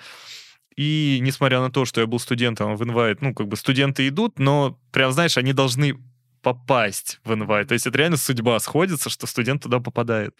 И 0.77 1.17
несмотря 1.21 1.59
на 1.59 1.71
то, 1.71 1.83
что 1.83 1.99
я 1.99 2.07
был 2.07 2.19
студентом 2.19 2.75
в 2.75 2.83
инвайт, 2.83 3.21
ну, 3.21 3.33
как 3.33 3.47
бы 3.47 3.57
студенты 3.57 4.07
идут, 4.07 4.37
но 4.37 4.79
прям, 4.91 5.11
знаешь, 5.11 5.37
они 5.37 5.51
должны 5.51 5.97
попасть 6.41 7.19
в 7.23 7.33
инвайт. 7.33 7.67
То 7.67 7.73
есть 7.73 7.87
это 7.87 7.97
реально 7.97 8.17
судьба 8.17 8.59
сходится, 8.59 9.09
что 9.09 9.27
студент 9.27 9.63
туда 9.63 9.79
попадает. 9.79 10.35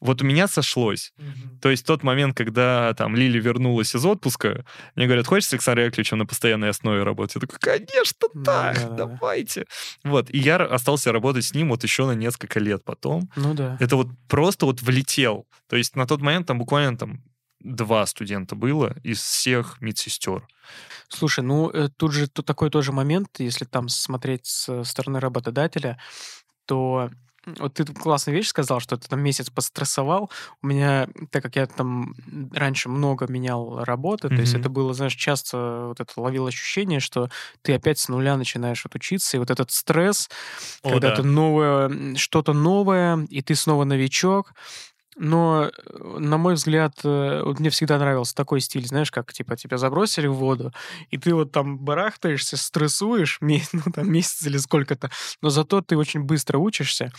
Вот 0.00 0.22
у 0.22 0.24
меня 0.24 0.48
сошлось. 0.48 1.12
Mm-hmm. 1.18 1.60
То 1.60 1.70
есть 1.70 1.86
тот 1.86 2.02
момент, 2.02 2.36
когда 2.36 2.94
там 2.94 3.14
Лили 3.14 3.38
вернулась 3.38 3.94
из 3.94 4.04
отпуска, 4.04 4.64
мне 4.94 5.06
говорят, 5.06 5.26
хочешь 5.26 5.48
с 5.48 5.52
Александром 5.52 5.86
Яковлевичем 5.86 6.18
на 6.18 6.26
постоянной 6.26 6.70
основе 6.70 7.02
работать? 7.02 7.36
Я 7.36 7.40
такой, 7.40 7.58
конечно, 7.60 8.28
так, 8.44 8.76
mm-hmm. 8.76 8.96
давайте. 8.96 9.66
Вот. 10.04 10.30
И 10.30 10.38
я 10.38 10.56
остался 10.56 11.12
работать 11.12 11.44
с 11.44 11.54
ним 11.54 11.68
вот 11.70 11.82
еще 11.82 12.06
на 12.06 12.12
несколько 12.12 12.60
лет 12.60 12.84
потом. 12.84 13.30
Ну 13.36 13.54
да. 13.54 13.76
Это 13.80 13.96
вот 13.96 14.08
просто 14.28 14.66
вот 14.66 14.82
влетел. 14.82 15.46
То 15.68 15.76
есть 15.76 15.96
на 15.96 16.06
тот 16.06 16.20
момент 16.20 16.46
там 16.46 16.58
буквально 16.58 16.96
там 16.96 17.22
два 17.60 18.06
студента 18.06 18.54
было 18.54 18.96
из 19.02 19.20
всех 19.20 19.80
медсестер. 19.80 20.46
Слушай, 21.08 21.44
ну 21.44 21.70
э, 21.70 21.88
тут 21.96 22.12
же 22.12 22.28
тут 22.28 22.46
такой 22.46 22.70
тоже 22.70 22.92
момент, 22.92 23.28
если 23.38 23.64
там 23.64 23.88
смотреть 23.88 24.46
с 24.46 24.84
стороны 24.84 25.20
работодателя, 25.20 25.98
то 26.66 27.10
вот 27.58 27.74
ты 27.74 27.84
классную 27.84 28.36
вещь 28.36 28.48
сказал, 28.48 28.80
что 28.80 28.96
ты 28.96 29.08
там 29.08 29.20
месяц 29.20 29.50
пострессовал. 29.50 30.30
У 30.62 30.66
меня, 30.66 31.08
так 31.30 31.42
как 31.42 31.56
я 31.56 31.66
там 31.66 32.14
раньше 32.52 32.88
много 32.88 33.26
менял 33.28 33.84
работы, 33.84 34.26
mm-hmm. 34.26 34.34
то 34.34 34.40
есть 34.40 34.54
это 34.54 34.68
было, 34.68 34.92
знаешь, 34.94 35.14
часто 35.14 35.86
вот 35.88 36.00
это 36.00 36.20
ловил 36.20 36.46
ощущение, 36.46 36.98
что 36.98 37.30
ты 37.62 37.74
опять 37.74 37.98
с 37.98 38.08
нуля 38.08 38.36
начинаешь 38.36 38.82
вот 38.84 38.94
учиться, 38.96 39.36
и 39.36 39.40
вот 39.40 39.50
этот 39.50 39.70
стресс, 39.70 40.28
О, 40.82 40.90
когда 40.90 41.10
да. 41.10 41.16
ты 41.16 41.22
новое, 41.22 42.16
что-то 42.16 42.52
новое, 42.52 43.24
и 43.30 43.42
ты 43.42 43.54
снова 43.54 43.84
новичок, 43.84 44.52
но, 45.18 45.70
э, 45.70 46.18
на 46.18 46.36
мой 46.38 46.54
взгляд, 46.54 46.94
э, 47.04 47.42
вот 47.44 47.60
мне 47.60 47.70
всегда 47.70 47.98
нравился 47.98 48.34
такой 48.34 48.60
стиль, 48.60 48.86
знаешь, 48.86 49.10
как, 49.10 49.32
типа, 49.32 49.56
тебя 49.56 49.78
забросили 49.78 50.26
в 50.26 50.34
воду, 50.34 50.72
и 51.10 51.18
ты 51.18 51.34
вот 51.34 51.52
там 51.52 51.78
барахтаешься, 51.78 52.56
стрессуешь, 52.56 53.38
ну, 53.40 53.82
там, 53.94 54.10
месяц 54.10 54.46
или 54.46 54.58
сколько-то, 54.58 55.10
но 55.42 55.50
зато 55.50 55.80
ты 55.80 55.96
очень 55.96 56.22
быстро 56.22 56.58
учишься, 56.58 57.12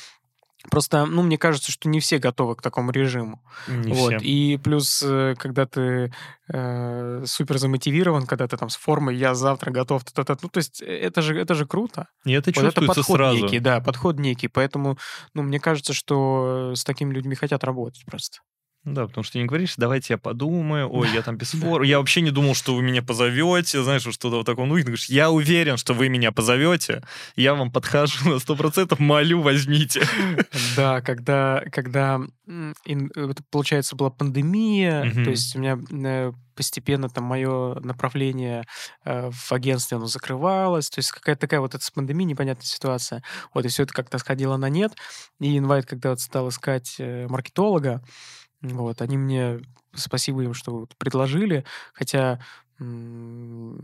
Просто, 0.69 1.05
ну, 1.05 1.23
мне 1.23 1.37
кажется, 1.37 1.71
что 1.71 1.87
не 1.89 1.99
все 1.99 2.17
готовы 2.17 2.55
к 2.55 2.61
такому 2.61 2.91
режиму. 2.91 3.41
Не 3.67 3.93
вот. 3.93 4.15
все. 4.15 4.17
И 4.17 4.57
плюс, 4.57 5.01
э, 5.03 5.35
когда 5.37 5.65
ты 5.65 6.13
э, 6.49 7.23
супер 7.25 7.57
замотивирован, 7.57 8.25
когда 8.25 8.47
ты 8.47 8.57
там 8.57 8.69
с 8.69 8.75
формой, 8.75 9.15
я 9.15 9.33
завтра 9.33 9.71
готов, 9.71 10.03
т 10.03 10.11
-т 10.21 10.25
-т, 10.25 10.39
ну, 10.41 10.49
то 10.49 10.57
есть 10.57 10.81
э, 10.81 10.85
это 10.85 11.21
же, 11.21 11.39
это 11.39 11.53
же 11.55 11.65
круто. 11.65 12.07
И 12.25 12.33
это 12.33 12.49
вот 12.49 12.55
чувствуется 12.55 12.79
это 12.81 12.87
подход 12.87 13.15
сразу. 13.15 13.37
некий, 13.37 13.59
да, 13.59 13.79
подход 13.79 14.19
некий. 14.19 14.47
Поэтому, 14.49 14.97
ну, 15.33 15.43
мне 15.43 15.59
кажется, 15.59 15.93
что 15.93 16.73
с 16.75 16.83
такими 16.83 17.13
людьми 17.13 17.35
хотят 17.35 17.63
работать 17.63 18.03
просто. 18.05 18.39
Да, 18.87 19.05
потому 19.05 19.25
что 19.25 19.33
ты 19.33 19.39
не 19.39 19.45
говоришь, 19.45 19.73
давайте 19.75 20.13
я 20.13 20.17
подумаю, 20.17 20.89
ой, 20.89 21.09
я 21.13 21.21
там 21.21 21.35
без 21.35 21.51
формы. 21.51 21.85
Я 21.85 21.99
вообще 21.99 22.21
не 22.21 22.31
думал, 22.31 22.55
что 22.55 22.73
вы 22.73 22.81
меня 22.81 23.03
позовете, 23.03 23.83
знаешь, 23.83 24.03
что-то 24.03 24.37
вот 24.37 24.45
такое. 24.45 24.65
Ну, 24.65 24.77
и 24.77 24.81
говоришь, 24.81 25.09
я 25.09 25.29
уверен, 25.29 25.75
что 25.75 25.93
вы 25.93 26.07
меня 26.07 26.31
позовете, 26.31 27.03
я 27.35 27.53
вам 27.53 27.69
подхожу 27.69 28.29
на 28.29 28.39
сто 28.39 28.55
процентов, 28.55 28.99
молю, 28.99 29.41
возьмите. 29.41 30.07
Да, 30.77 31.01
когда, 31.01 31.63
когда 31.69 32.21
получается, 33.51 33.97
была 33.97 34.09
пандемия, 34.09 35.11
то 35.11 35.31
есть 35.31 35.53
у 35.57 35.59
меня 35.59 35.77
э, 35.91 36.31
постепенно 36.55 37.09
там 37.09 37.25
мое 37.25 37.75
направление 37.81 38.63
э, 39.03 39.29
в 39.31 39.51
агентстве, 39.51 39.97
оно 39.97 40.07
закрывалось, 40.07 40.89
то 40.89 40.99
есть 40.99 41.11
какая-то 41.11 41.41
такая 41.41 41.59
вот 41.59 41.75
эта 41.75 41.83
с 41.83 41.91
пандемией 41.91 42.29
непонятная 42.29 42.65
ситуация. 42.65 43.21
Вот, 43.53 43.65
и 43.65 43.67
все 43.67 43.83
это 43.83 43.93
как-то 43.93 44.17
сходило 44.17 44.55
на 44.55 44.69
нет. 44.69 44.93
И 45.41 45.57
инвайт, 45.57 45.85
когда 45.85 46.11
вот 46.11 46.21
стал 46.21 46.47
искать 46.47 46.95
э, 46.99 47.27
маркетолога, 47.27 48.01
вот, 48.61 49.01
они 49.01 49.17
мне, 49.17 49.59
спасибо 49.93 50.43
им, 50.43 50.53
что 50.53 50.79
вот 50.79 50.95
предложили, 50.97 51.65
хотя 51.93 52.39
они 52.79 53.81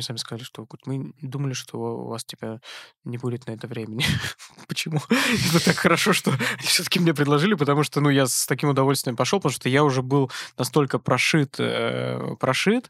сами 0.00 0.18
сказали, 0.18 0.44
что 0.44 0.66
мы 0.84 1.12
думали, 1.20 1.52
что 1.52 1.78
у 1.78 2.08
вас 2.08 2.24
типа 2.24 2.60
не 3.04 3.18
будет 3.18 3.46
на 3.46 3.52
это 3.52 3.66
времени. 3.66 4.04
Почему? 4.68 5.00
Это 5.08 5.64
так 5.64 5.76
хорошо, 5.76 6.12
что 6.12 6.32
все-таки 6.60 7.00
мне 7.00 7.14
предложили, 7.14 7.54
потому 7.54 7.82
что, 7.82 8.00
ну, 8.00 8.10
я 8.10 8.26
с 8.26 8.46
таким 8.46 8.68
удовольствием 8.68 9.16
пошел, 9.16 9.40
потому 9.40 9.52
что 9.52 9.68
я 9.68 9.84
уже 9.84 10.02
был 10.02 10.30
настолько 10.56 10.98
прошит, 10.98 11.56
э, 11.58 12.36
прошит 12.38 12.88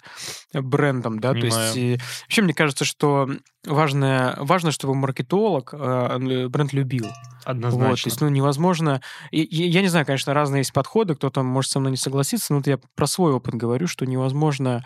брендом, 0.53 1.21
да, 1.21 1.33
Понимаю. 1.33 1.51
то 1.51 1.57
есть 1.57 1.77
и, 1.77 1.99
вообще 2.25 2.43
мне 2.43 2.55
кажется, 2.55 2.85
что 2.85 3.29
важно, 3.67 4.35
важно, 4.39 4.71
чтобы 4.71 4.95
маркетолог 4.95 5.75
э, 5.75 6.49
бренд 6.49 6.73
любил. 6.73 7.07
Однозначно. 7.45 7.89
Вот, 7.89 8.03
то 8.03 8.09
есть, 8.09 8.21
ну, 8.21 8.29
невозможно... 8.29 9.01
И, 9.31 9.43
и, 9.43 9.69
я 9.69 9.83
не 9.83 9.89
знаю, 9.89 10.07
конечно, 10.07 10.35
разные 10.35 10.61
есть 10.61 10.73
подходы, 10.73 11.15
кто-то 11.15 11.43
может 11.43 11.71
со 11.71 11.81
мной 11.81 11.93
не 11.93 11.97
согласиться, 11.97 12.53
но 12.53 12.59
вот 12.59 12.67
я 12.67 12.79
про 12.95 13.07
свой 13.07 13.33
опыт 13.33 13.55
говорю, 13.55 13.87
что 13.87 14.07
невозможно... 14.07 14.85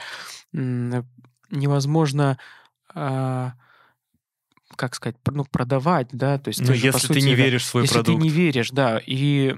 Невозможно... 0.53 2.39
А, 2.95 3.53
как 4.77 4.95
сказать, 4.95 5.17
ну, 5.27 5.45
продавать, 5.45 6.09
да, 6.13 6.39
то 6.39 6.49
есть... 6.49 6.61
Ну, 6.61 6.73
если 6.73 7.07
же, 7.07 7.15
ты 7.15 7.21
не 7.21 7.35
веришь 7.35 7.63
в 7.63 7.67
свой 7.67 7.83
если 7.83 7.95
продукт. 7.95 8.09
Если 8.09 8.19
ты 8.19 8.25
не 8.25 8.31
веришь, 8.45 8.71
да, 8.71 9.01
и 9.05 9.57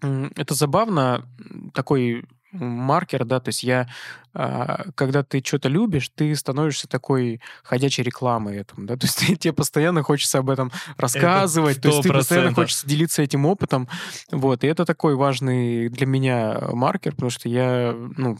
это 0.00 0.54
забавно, 0.54 1.26
такой 1.72 2.26
маркер, 2.54 3.24
да, 3.24 3.40
то 3.40 3.48
есть 3.48 3.62
я, 3.62 3.88
а, 4.32 4.86
когда 4.94 5.22
ты 5.22 5.42
что-то 5.44 5.68
любишь, 5.68 6.10
ты 6.14 6.34
становишься 6.36 6.88
такой 6.88 7.40
ходячей 7.62 8.04
рекламой 8.04 8.56
этому, 8.56 8.86
да, 8.86 8.96
то 8.96 9.06
есть 9.06 9.18
тебе 9.40 9.52
постоянно 9.52 10.02
хочется 10.02 10.38
об 10.38 10.50
этом 10.50 10.72
рассказывать, 10.96 11.80
то 11.80 11.88
есть 11.88 12.02
ты 12.02 12.12
постоянно 12.12 12.54
хочется 12.54 12.86
делиться 12.86 13.22
этим 13.22 13.46
опытом, 13.46 13.88
вот, 14.30 14.64
и 14.64 14.66
это 14.66 14.84
такой 14.84 15.16
важный 15.16 15.88
для 15.88 16.06
меня 16.06 16.58
маркер, 16.72 17.12
потому 17.12 17.30
что 17.30 17.48
я, 17.48 17.94
ну, 18.16 18.38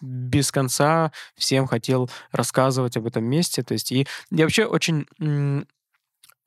без 0.00 0.50
конца 0.50 1.12
всем 1.36 1.66
хотел 1.66 2.10
рассказывать 2.32 2.96
об 2.96 3.06
этом 3.06 3.24
месте, 3.24 3.62
то 3.62 3.74
есть 3.74 3.92
и 3.92 4.06
я 4.30 4.44
вообще 4.44 4.64
очень 4.64 5.06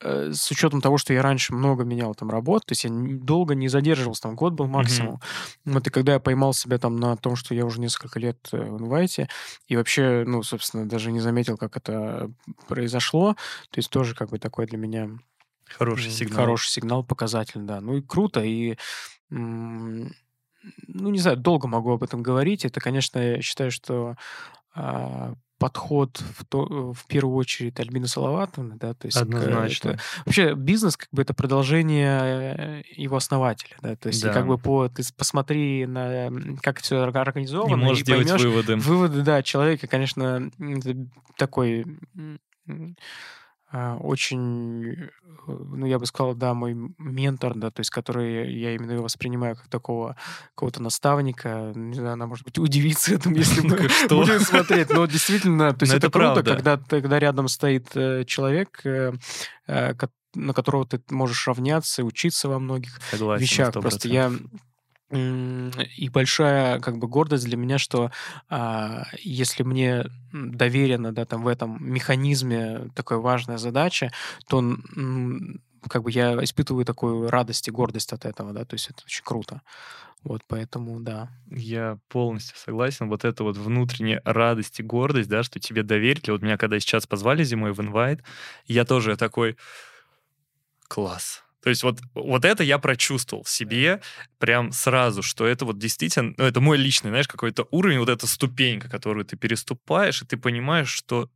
с 0.02 0.50
учетом 0.50 0.80
того, 0.80 0.98
что 0.98 1.12
я 1.12 1.22
раньше 1.22 1.54
много 1.54 1.84
менял 1.84 2.14
там 2.14 2.30
работу, 2.30 2.66
то 2.66 2.72
есть 2.72 2.84
я 2.84 2.90
долго 2.90 3.54
не 3.54 3.68
задерживался, 3.68 4.22
там 4.22 4.36
год 4.36 4.52
был 4.52 4.66
максимум. 4.66 5.16
Mm-hmm. 5.16 5.72
Вот 5.72 5.86
и 5.86 5.90
когда 5.90 6.14
я 6.14 6.20
поймал 6.20 6.52
себя 6.52 6.78
там 6.78 6.96
на 6.96 7.16
том, 7.16 7.36
что 7.36 7.54
я 7.54 7.64
уже 7.64 7.80
несколько 7.80 8.18
лет 8.18 8.38
э, 8.52 8.58
в 8.58 8.80
инвайте, 8.80 9.28
и 9.66 9.76
вообще, 9.76 10.24
ну, 10.26 10.42
собственно, 10.42 10.86
даже 10.86 11.12
не 11.12 11.20
заметил, 11.20 11.56
как 11.56 11.76
это 11.76 12.30
произошло, 12.68 13.34
то 13.70 13.78
есть 13.78 13.90
тоже 13.90 14.14
как 14.14 14.30
бы 14.30 14.38
такой 14.38 14.66
для 14.66 14.78
меня 14.78 15.10
Хороший 15.66 16.10
сигнал. 16.10 16.36
Хороший 16.36 16.70
сигнал, 16.70 17.04
показатель, 17.04 17.60
да. 17.60 17.80
Ну 17.80 17.96
и 17.96 18.02
круто, 18.02 18.42
и 18.42 18.76
ну, 19.30 20.10
не 20.86 21.18
знаю, 21.18 21.36
долго 21.36 21.68
могу 21.68 21.92
об 21.92 22.02
этом 22.02 22.22
говорить. 22.22 22.64
Это, 22.64 22.80
конечно, 22.80 23.18
я 23.18 23.42
считаю, 23.42 23.70
что 23.70 24.16
а, 24.74 25.34
подход 25.58 26.22
в, 26.36 26.44
то, 26.44 26.92
в 26.92 27.06
первую 27.06 27.36
очередь 27.36 27.78
Альбина 27.80 28.06
Салаватовна, 28.06 28.76
да, 28.76 28.94
то 28.94 29.06
есть 29.06 29.16
Однозначно. 29.16 29.90
Это, 29.90 30.00
вообще 30.26 30.54
бизнес 30.54 30.96
как 30.96 31.08
бы 31.12 31.22
это 31.22 31.34
продолжение 31.34 32.84
его 32.94 33.16
основателя, 33.16 33.76
да, 33.80 33.96
то 33.96 34.08
есть 34.08 34.22
да. 34.22 34.32
как 34.32 34.46
бы 34.46 34.58
по 34.58 34.88
ты 34.88 35.02
посмотри 35.16 35.86
на 35.86 36.30
как 36.60 36.80
все 36.80 37.02
организовано 37.02 37.72
и 37.72 37.76
можешь 37.76 38.02
и 38.02 38.06
делать 38.06 38.26
поймешь, 38.26 38.44
выводы. 38.44 38.76
Выводы, 38.76 39.22
да, 39.22 39.42
человека, 39.42 39.86
конечно, 39.86 40.50
такой 41.36 41.86
очень, 44.00 44.92
э, 44.92 45.08
ну, 45.46 45.86
я 45.86 45.98
бы 45.98 46.06
сказал, 46.06 46.34
да, 46.34 46.54
мой 46.54 46.74
ментор, 46.98 47.54
да, 47.54 47.70
то 47.70 47.80
есть 47.80 47.90
который 47.90 48.52
я 48.54 48.74
именно 48.74 48.92
его 48.92 49.04
воспринимаю 49.04 49.56
как 49.56 49.68
такого 49.68 50.16
какого-то 50.54 50.82
наставника. 50.82 51.72
Не 51.74 51.94
знаю, 51.94 52.12
она, 52.12 52.26
может 52.26 52.44
быть, 52.44 52.58
удивится 52.58 53.14
этому, 53.14 53.36
если 53.36 53.62
мы 53.62 53.76
будем 53.76 54.40
смотреть. 54.40 54.90
Но 54.90 55.06
действительно, 55.06 55.72
то 55.72 55.84
есть 55.84 55.94
это 55.94 56.10
круто, 56.10 56.42
когда, 56.42 56.76
когда 56.76 57.18
рядом 57.18 57.48
стоит 57.48 57.88
э, 57.96 58.24
человек, 58.24 58.80
э, 58.84 59.12
на 60.34 60.52
которого 60.52 60.86
ты 60.86 61.00
можешь 61.10 61.46
равняться 61.46 62.02
и 62.02 62.04
учиться 62.04 62.48
во 62.48 62.58
многих 62.58 62.98
вещах. 63.12 63.72
Просто 63.72 64.08
я 64.08 64.32
и 65.14 66.08
большая 66.08 66.80
как 66.80 66.98
бы 66.98 67.08
гордость 67.08 67.44
для 67.44 67.56
меня, 67.56 67.78
что 67.78 68.10
а, 68.48 69.04
если 69.20 69.62
мне 69.62 70.06
доверена, 70.32 71.12
да, 71.12 71.24
там 71.24 71.42
в 71.44 71.48
этом 71.48 71.78
механизме 71.80 72.90
такая 72.94 73.18
важная 73.18 73.58
задача, 73.58 74.12
то 74.48 74.62
как 75.88 76.02
бы 76.02 76.10
я 76.10 76.42
испытываю 76.42 76.84
такую 76.84 77.30
радость 77.30 77.68
и 77.68 77.70
гордость 77.70 78.12
от 78.12 78.24
этого, 78.24 78.52
да, 78.52 78.64
то 78.64 78.74
есть 78.74 78.90
это 78.90 79.02
очень 79.04 79.24
круто. 79.24 79.62
Вот 80.22 80.40
поэтому, 80.48 81.00
да. 81.00 81.28
Я 81.50 81.98
полностью 82.08 82.56
согласен. 82.56 83.10
Вот 83.10 83.26
это 83.26 83.44
вот 83.44 83.58
внутренняя 83.58 84.22
радость 84.24 84.80
и 84.80 84.82
гордость, 84.82 85.28
да, 85.28 85.42
что 85.42 85.60
тебе 85.60 85.82
доверили. 85.82 86.30
Вот 86.30 86.40
меня 86.40 86.56
когда 86.56 86.80
сейчас 86.80 87.06
позвали 87.06 87.44
зимой 87.44 87.72
в 87.72 87.80
инвайт, 87.80 88.24
я 88.66 88.86
тоже 88.86 89.18
такой, 89.18 89.58
класс, 90.88 91.43
то 91.64 91.70
есть 91.70 91.82
вот, 91.82 91.98
вот 92.12 92.44
это 92.44 92.62
я 92.62 92.78
прочувствовал 92.78 93.42
в 93.42 93.48
себе 93.48 94.02
прям 94.38 94.70
сразу, 94.70 95.22
что 95.22 95.46
это 95.46 95.64
вот 95.64 95.78
действительно, 95.78 96.34
ну, 96.36 96.44
это 96.44 96.60
мой 96.60 96.76
личный, 96.76 97.08
знаешь, 97.08 97.26
какой-то 97.26 97.66
уровень, 97.70 98.00
вот 98.00 98.10
эта 98.10 98.26
ступенька, 98.26 98.90
которую 98.90 99.24
ты 99.24 99.38
переступаешь, 99.38 100.20
и 100.20 100.26
ты 100.26 100.36
понимаешь, 100.36 100.90
что 100.90 101.30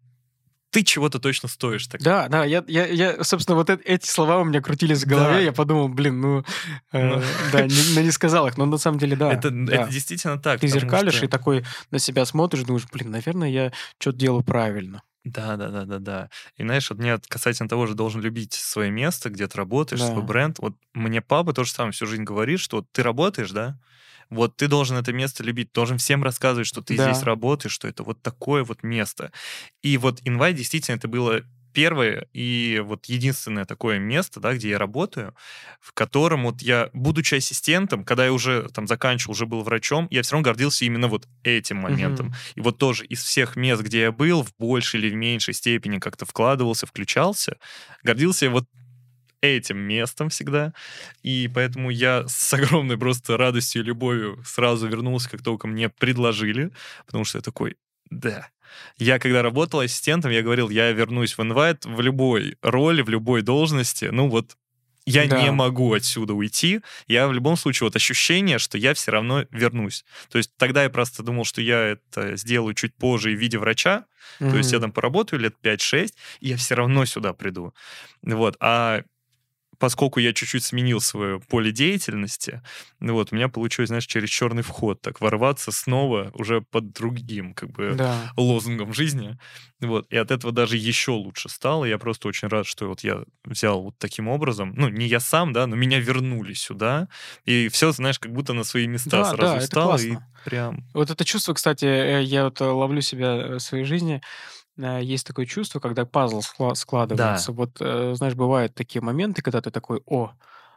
ты 0.69 0.83
чего-то 0.83 1.19
точно 1.19 1.49
стоишь. 1.49 1.87
Так. 1.87 2.03
Да, 2.03 2.29
да, 2.29 2.45
я, 2.45 2.63
я, 2.69 2.85
я, 2.85 3.25
собственно, 3.25 3.57
вот 3.57 3.71
это, 3.71 3.83
эти 3.87 4.07
слова 4.07 4.39
у 4.41 4.45
меня 4.45 4.61
крутились 4.61 5.05
в 5.05 5.07
голове, 5.07 5.37
да. 5.37 5.41
я 5.41 5.53
подумал, 5.53 5.89
блин, 5.89 6.21
ну, 6.21 6.45
э, 6.93 7.09
ну. 7.09 7.23
да, 7.51 7.63
не, 7.63 7.95
ну, 7.95 8.03
не 8.03 8.11
сказал 8.11 8.47
их, 8.49 8.59
но 8.59 8.67
на 8.67 8.77
самом 8.77 8.99
деле, 8.99 9.17
да. 9.17 9.33
Это, 9.33 9.49
да. 9.51 9.73
это 9.73 9.91
действительно 9.91 10.39
так. 10.39 10.61
Ты 10.61 10.69
зеркалишь 10.69 11.15
что... 11.15 11.25
и 11.25 11.29
такой 11.29 11.65
на 11.91 11.99
себя 11.99 12.27
смотришь, 12.27 12.65
думаешь, 12.65 12.85
блин, 12.93 13.11
наверное, 13.13 13.49
я 13.49 13.73
что-то 13.99 14.19
делаю 14.19 14.45
правильно. 14.45 15.01
Да, 15.25 15.57
да, 15.57 15.69
да, 15.71 15.85
да, 15.85 15.99
да. 15.99 16.31
И 16.57 16.63
знаешь, 16.63 16.89
вот 16.91 16.99
мне 16.99 17.19
касательно 17.29 17.69
того 17.69 17.87
же 17.87 17.95
должен 17.95 18.21
любить 18.21 18.55
свое 18.55 18.91
место, 18.91 19.31
где 19.31 19.47
ты 19.47 19.59
работаешь, 19.59 20.01
да. 20.01 20.07
свой 20.07 20.25
бренд. 20.25 20.59
Вот 20.59 20.75
мне 20.95 21.21
папа 21.21 21.53
тоже 21.53 21.73
самое 21.73 21.93
всю 21.93 22.07
жизнь 22.07 22.23
говорит, 22.23 22.61
что 22.61 22.79
вот 22.79 22.87
ты 22.93 23.03
работаешь, 23.03 23.51
да, 23.51 23.79
вот 24.31 24.57
ты 24.57 24.69
должен 24.69 24.97
это 24.97 25.13
место 25.13 25.43
любить, 25.43 25.73
должен 25.73 25.99
всем 25.99 26.23
рассказывать, 26.23 26.67
что 26.69 26.83
ты 26.83 26.97
да. 26.97 26.97
здесь 26.97 27.23
работаешь, 27.23 27.73
что 27.73 27.89
это 27.89 28.05
вот 28.05 28.23
такое 28.23 28.63
вот 28.65 28.83
место. 28.83 29.33
И 29.83 29.99
вот 29.99 30.21
инвайт 30.25 30.57
действительно 30.57 30.97
это 30.97 31.09
было 31.09 31.43
первое 31.79 32.27
и 32.33 32.83
вот 32.85 33.07
единственное 33.07 33.65
такое 33.65 34.01
место, 34.01 34.41
да, 34.41 34.55
где 34.55 34.71
я 34.71 34.79
работаю, 34.79 35.33
в 35.81 35.93
котором 35.93 36.43
вот 36.43 36.61
я, 36.61 36.91
будучи 36.93 37.37
ассистентом, 37.37 38.03
когда 38.03 38.25
я 38.25 38.33
уже 38.33 38.69
там 38.75 38.89
заканчивал, 38.89 39.31
уже 39.31 39.47
был 39.47 39.63
врачом, 39.63 40.09
я 40.11 40.23
все 40.23 40.33
равно 40.33 40.45
гордился 40.45 40.85
именно 40.85 41.07
вот 41.07 41.29
этим 41.45 41.77
моментом. 41.77 42.31
Mm-hmm. 42.31 42.53
И 42.57 42.61
вот 42.63 42.79
тоже 42.79 43.07
из 43.07 43.23
всех 43.23 43.55
мест, 43.55 43.81
где 43.83 44.01
я 44.01 44.11
был, 44.11 44.43
в 44.43 44.53
большей 44.59 44.99
или 44.99 45.11
в 45.11 45.15
меньшей 45.15 45.55
степени 45.55 46.01
как-то 46.01 46.27
вкладывался, 46.27 46.85
включался, 46.85 47.59
гордился 48.03 48.47
я 48.47 48.51
вот 48.51 48.65
этим 49.41 49.79
местом 49.79 50.31
всегда. 50.31 50.73
И 51.23 51.49
поэтому 51.55 51.91
я 51.91 52.25
с 52.27 52.53
огромной 52.55 52.99
просто 52.99 53.37
радостью 53.37 53.83
и 53.83 53.85
любовью 53.85 54.43
сразу 54.45 54.89
вернулся, 54.89 55.31
как 55.31 55.45
только 55.45 55.69
мне 55.69 55.91
предложили, 55.91 56.73
потому 57.07 57.25
что 57.25 57.39
я 57.39 57.43
такой, 57.43 57.77
да, 58.11 58.49
я 58.99 59.19
когда 59.19 59.43
работал 59.43 59.81
ассистентом, 59.81 60.31
я 60.31 60.43
говорил, 60.43 60.69
я 60.71 60.91
вернусь 60.93 61.37
в 61.37 61.43
инвайт 61.43 61.85
в 61.85 62.01
любой 62.01 62.57
роли, 62.63 63.03
в 63.03 63.09
любой 63.09 63.43
должности. 63.43 64.07
Ну 64.07 64.29
вот 64.29 64.57
я 65.07 65.27
да. 65.27 65.43
не 65.43 65.51
могу 65.51 65.95
отсюда 65.95 66.35
уйти. 66.35 66.81
Я 67.07 67.29
в 67.29 67.33
любом 67.33 67.57
случае 67.57 67.87
вот 67.87 67.97
ощущение, 67.97 68.59
что 68.59 68.77
я 68.77 68.93
все 68.93 69.11
равно 69.11 69.47
вернусь. 69.51 70.05
То 70.31 70.37
есть 70.37 70.53
тогда 70.59 70.83
я 70.83 70.91
просто 70.91 71.23
думал, 71.23 71.45
что 71.45 71.63
я 71.63 71.97
это 71.97 72.37
сделаю 72.37 72.75
чуть 72.75 72.95
позже 72.95 73.31
в 73.31 73.39
виде 73.39 73.59
врача. 73.59 74.05
Mm-hmm. 74.39 74.51
То 74.51 74.57
есть 74.59 74.73
я 74.73 74.81
там 74.81 74.93
поработаю 74.93 75.41
лет 75.41 75.55
5-6, 75.63 76.13
и 76.41 76.49
я 76.49 76.57
все 76.59 76.75
равно 76.75 77.07
сюда 77.07 77.33
приду. 77.33 77.73
Вот. 78.23 78.57
А 78.61 79.03
поскольку 79.79 80.21
я 80.21 80.33
чуть-чуть 80.33 80.65
сменил 80.65 81.01
свое 81.01 81.41
поле 81.41 81.73
деятельности, 81.73 82.63
вот, 83.01 83.33
у 83.33 83.37
меня 83.37 83.49
получилось, 83.49 83.89
знаешь, 83.89 84.07
через 84.07 84.29
черный 84.29 84.63
вход 84.63 85.01
так 85.01 85.21
ворваться 85.21 85.73
снова 85.73 86.31
уже 86.35 86.61
под 86.61 86.93
другим, 86.93 87.55
как 87.55 87.71
бы, 87.71 87.95
да. 87.97 88.33
лозунгом 88.37 88.93
жизни. 88.93 89.39
Вот, 89.81 90.07
и 90.11 90.17
от 90.17 90.31
этого 90.31 90.53
даже 90.53 90.77
еще 90.77 91.13
лучше 91.13 91.49
стало. 91.49 91.85
Я 91.85 91.99
просто 91.99 92.29
очень 92.29 92.49
рад, 92.49 92.67
что 92.67 92.89
вот 92.89 93.01
я 93.01 93.23
взял 93.45 93.83
вот 93.83 93.99
таким 93.99 94.29
образом, 94.29 94.75
ну, 94.77 94.89
не 94.89 95.07
я 95.07 95.21
сам, 95.21 95.53
да, 95.53 95.67
но 95.67 95.77
меня 95.77 96.01
вернули 96.01 96.53
сюда, 96.53 97.09
и 97.45 97.69
все, 97.69 97.93
знаешь, 97.93 98.19
как 98.19 98.33
будто 98.33 98.53
на 98.53 98.65
свои 98.65 98.87
места 98.87 99.11
да, 99.11 99.25
сразу 99.25 99.55
да, 99.55 99.61
стало, 99.61 99.97
и 99.99 100.17
прям... 100.45 100.85
Вот 100.95 101.11
это 101.11 101.25
чувство, 101.25 101.55
кстати, 101.55 101.85
э, 101.85 102.23
я 102.23 102.45
вот 102.45 102.61
ловлю 102.61 103.01
себя 103.01 103.57
в 103.57 103.61
своей 103.61 103.85
жизни, 103.85 104.21
Э, 104.21 104.58
есть 104.79 105.27
такое 105.27 105.47
чувство, 105.47 105.81
когда 105.81 106.05
пазл 106.05 106.41
складывается. 106.75 107.53
Да. 107.53 107.53
Вот, 107.53 107.77
э, 107.81 108.15
знаешь, 108.15 108.35
бывают 108.35 108.75
такие 108.75 109.03
моменты, 109.03 109.43
когда 109.43 109.61
ты 109.61 109.71
такой, 109.71 110.03
о, 110.07 110.33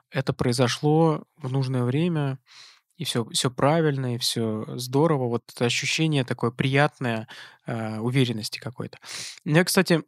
это 0.09 0.33
произошло 0.33 1.23
в 1.37 1.51
нужное 1.51 1.83
время, 1.83 2.39
и 2.97 3.03
все, 3.03 3.25
все 3.25 3.49
правильно, 3.49 4.15
и 4.15 4.17
все 4.17 4.65
здорово. 4.77 5.27
Вот 5.27 5.43
это 5.53 5.65
ощущение 5.65 6.23
такое 6.23 6.51
приятное, 6.51 7.27
э, 7.65 7.99
уверенности 7.99 8.59
какой-то. 8.59 8.97
Я, 9.45 9.63
кстати, 9.63 10.03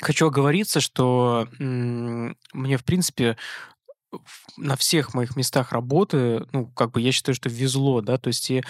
хочу 0.00 0.26
оговориться, 0.26 0.80
что 0.80 1.48
мне, 1.58 2.76
в 2.76 2.84
принципе, 2.84 3.36
на 4.56 4.76
всех 4.76 5.14
моих 5.14 5.36
местах 5.36 5.72
работы, 5.72 6.46
ну, 6.52 6.66
как 6.66 6.92
бы 6.92 7.00
я 7.00 7.12
считаю, 7.12 7.34
что 7.34 7.48
везло, 7.48 8.00
да, 8.00 8.18
то 8.18 8.28
есть, 8.28 8.50
и, 8.50 8.62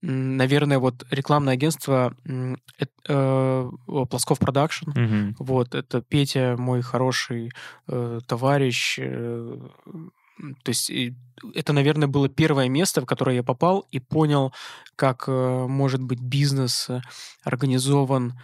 наверное, 0.00 0.78
вот 0.78 1.04
рекламное 1.10 1.54
агентство 1.54 2.14
э, 2.24 2.54
э, 3.08 3.70
Плосков 3.86 4.38
Production, 4.38 4.90
угу. 4.90 5.34
вот, 5.38 5.74
это 5.74 6.02
Петя, 6.02 6.56
мой 6.58 6.82
хороший 6.82 7.52
э, 7.88 8.20
товарищ, 8.26 8.98
э, 9.00 9.58
то 10.64 10.68
есть 10.68 10.90
это, 11.54 11.72
наверное, 11.72 12.08
было 12.08 12.28
первое 12.28 12.68
место, 12.68 13.00
в 13.00 13.06
которое 13.06 13.36
я 13.36 13.42
попал 13.42 13.86
и 13.90 14.00
понял, 14.00 14.52
как 14.96 15.24
э, 15.28 15.66
может 15.68 16.02
быть 16.02 16.20
бизнес 16.20 16.88
организован 17.44 18.34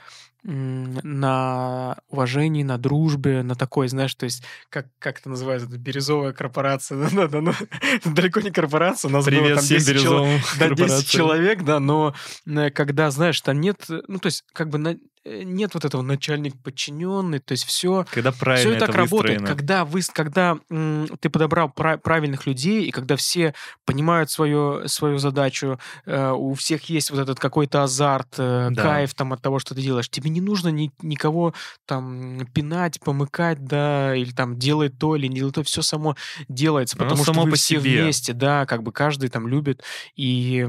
на 0.45 1.99
уважении, 2.09 2.63
на 2.63 2.79
дружбе, 2.79 3.43
на 3.43 3.55
такой, 3.55 3.89
знаешь, 3.89 4.15
то 4.15 4.25
есть, 4.25 4.45
как, 4.71 4.87
как 4.99 5.19
это 5.21 5.31
называется, 5.31 5.69
бирюзовая 5.69 6.33
корпорация, 6.33 7.09
да, 7.13 7.27
да, 7.27 7.41
ну, 7.41 7.53
далеко 8.05 8.41
не 8.41 8.51
корпорация, 8.51 9.09
у 9.09 9.13
нас 9.13 9.25
Привет 9.25 9.43
было 9.43 9.57
там 9.57 9.65
10, 9.65 10.01
чел... 10.01 10.27
да, 10.59 10.71
10 10.71 11.09
человек, 11.09 11.65
да, 11.65 11.81
но 11.81 12.15
э, 12.47 12.71
когда, 12.71 13.11
знаешь, 13.11 13.41
там 13.41 13.61
нет, 13.61 13.85
ну, 14.07 14.19
то 14.19 14.27
есть, 14.27 14.45
как 14.53 14.69
бы 14.69 14.79
на, 14.79 14.97
Э, 15.18 15.18
нет 15.45 15.75
вот 15.75 15.85
этого 15.85 16.03
начальник 16.03 16.55
подчиненный, 16.63 17.39
то 17.39 17.53
есть 17.53 17.65
все, 17.65 18.07
когда 18.11 18.33
правильно 18.33 18.71
все 18.71 18.79
так 18.79 18.89
это 18.91 18.99
работает, 18.99 19.43
когда 19.47 19.85
вы, 19.85 20.01
когда 20.13 20.59
м, 20.71 21.07
ты 21.21 21.31
подобрал 21.31 21.69
пра- 21.71 21.99
правильных 21.99 22.47
людей 22.47 22.85
и 22.85 22.91
когда 22.91 23.17
все 23.17 23.55
понимают 23.85 24.31
свою 24.31 24.89
свою 24.89 25.19
задачу, 25.19 25.79
э, 26.07 26.31
у 26.31 26.55
всех 26.55 26.89
есть 26.91 27.11
вот 27.11 27.21
этот 27.21 27.39
какой-то 27.39 27.83
азарт, 27.83 28.35
э, 28.39 28.69
да. 28.71 28.83
кайф 28.83 29.15
там 29.15 29.33
от 29.33 29.43
того, 29.43 29.59
что 29.59 29.75
ты 29.75 29.83
делаешь, 29.83 30.09
тебе 30.09 30.31
не 30.31 30.41
нужно 30.41 30.69
ни, 30.69 30.91
никого 31.03 31.55
там 31.87 32.47
пинать, 32.55 33.01
помыкать, 33.01 33.65
да, 33.65 34.15
или 34.15 34.31
там 34.31 34.59
делать 34.59 34.99
то 34.99 35.17
или 35.17 35.27
не 35.27 35.37
делать 35.37 35.55
то, 35.55 35.63
все 35.63 35.83
само 35.83 36.17
делается, 36.49 36.97
потому 36.97 37.15
Оно 37.15 37.25
что 37.25 37.33
само 37.33 37.45
вы 37.45 37.51
по 37.53 37.57
все 37.57 37.81
себе. 37.81 38.03
вместе, 38.03 38.33
да, 38.33 38.67
как 38.67 38.83
бы 38.83 38.93
каждый 38.93 39.29
там 39.29 39.47
любит 39.49 39.83
и 40.17 40.67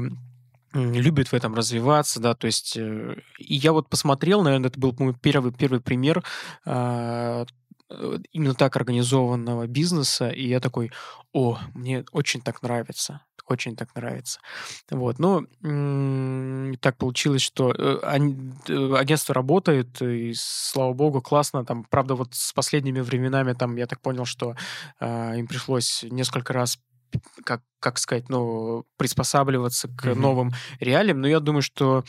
любит 0.72 1.28
в 1.28 1.34
этом 1.34 1.54
развиваться, 1.54 2.20
да, 2.20 2.34
то 2.34 2.46
есть, 2.46 2.76
э, 2.76 3.16
и 3.38 3.54
я 3.54 3.72
вот 3.72 3.88
посмотрел, 3.88 4.42
наверное, 4.42 4.68
это 4.68 4.78
был 4.78 4.94
мой 4.98 5.14
первый, 5.14 5.52
первый 5.52 5.80
пример, 5.80 6.22
а, 6.64 7.44
э, 7.90 8.18
именно 8.32 8.54
так 8.54 8.76
организованного 8.76 9.66
бизнеса, 9.66 10.28
и 10.28 10.46
я 10.46 10.60
такой, 10.60 10.92
о, 11.32 11.58
мне 11.74 12.04
очень 12.12 12.40
так 12.40 12.62
нравится, 12.62 13.22
очень 13.46 13.74
так 13.74 13.94
нравится. 13.96 14.40
Вот, 14.90 15.18
но 15.18 15.42
так 16.80 16.96
получилось, 16.96 17.42
что 17.42 17.72
э, 17.72 17.98
агентство 18.96 19.34
работает, 19.34 20.00
и 20.00 20.32
слава 20.36 20.92
богу, 20.92 21.20
классно. 21.20 21.64
Там, 21.64 21.84
правда, 21.90 22.14
вот 22.14 22.34
с 22.34 22.52
последними 22.52 23.00
временами, 23.00 23.54
там, 23.54 23.76
я 23.76 23.86
так 23.86 24.00
понял, 24.00 24.24
что 24.24 24.54
а, 25.00 25.34
им 25.34 25.48
пришлось 25.48 26.04
несколько 26.08 26.52
раз 26.52 26.78
как, 27.44 27.62
как 27.80 27.98
сказать, 27.98 28.28
ну, 28.28 28.84
приспосабливаться 28.96 29.88
к 29.88 30.06
Мгм. 30.06 30.20
новым 30.20 30.52
реалиям, 30.80 31.20
но 31.20 31.28
я 31.28 31.40
думаю, 31.40 31.62
что 31.62 32.04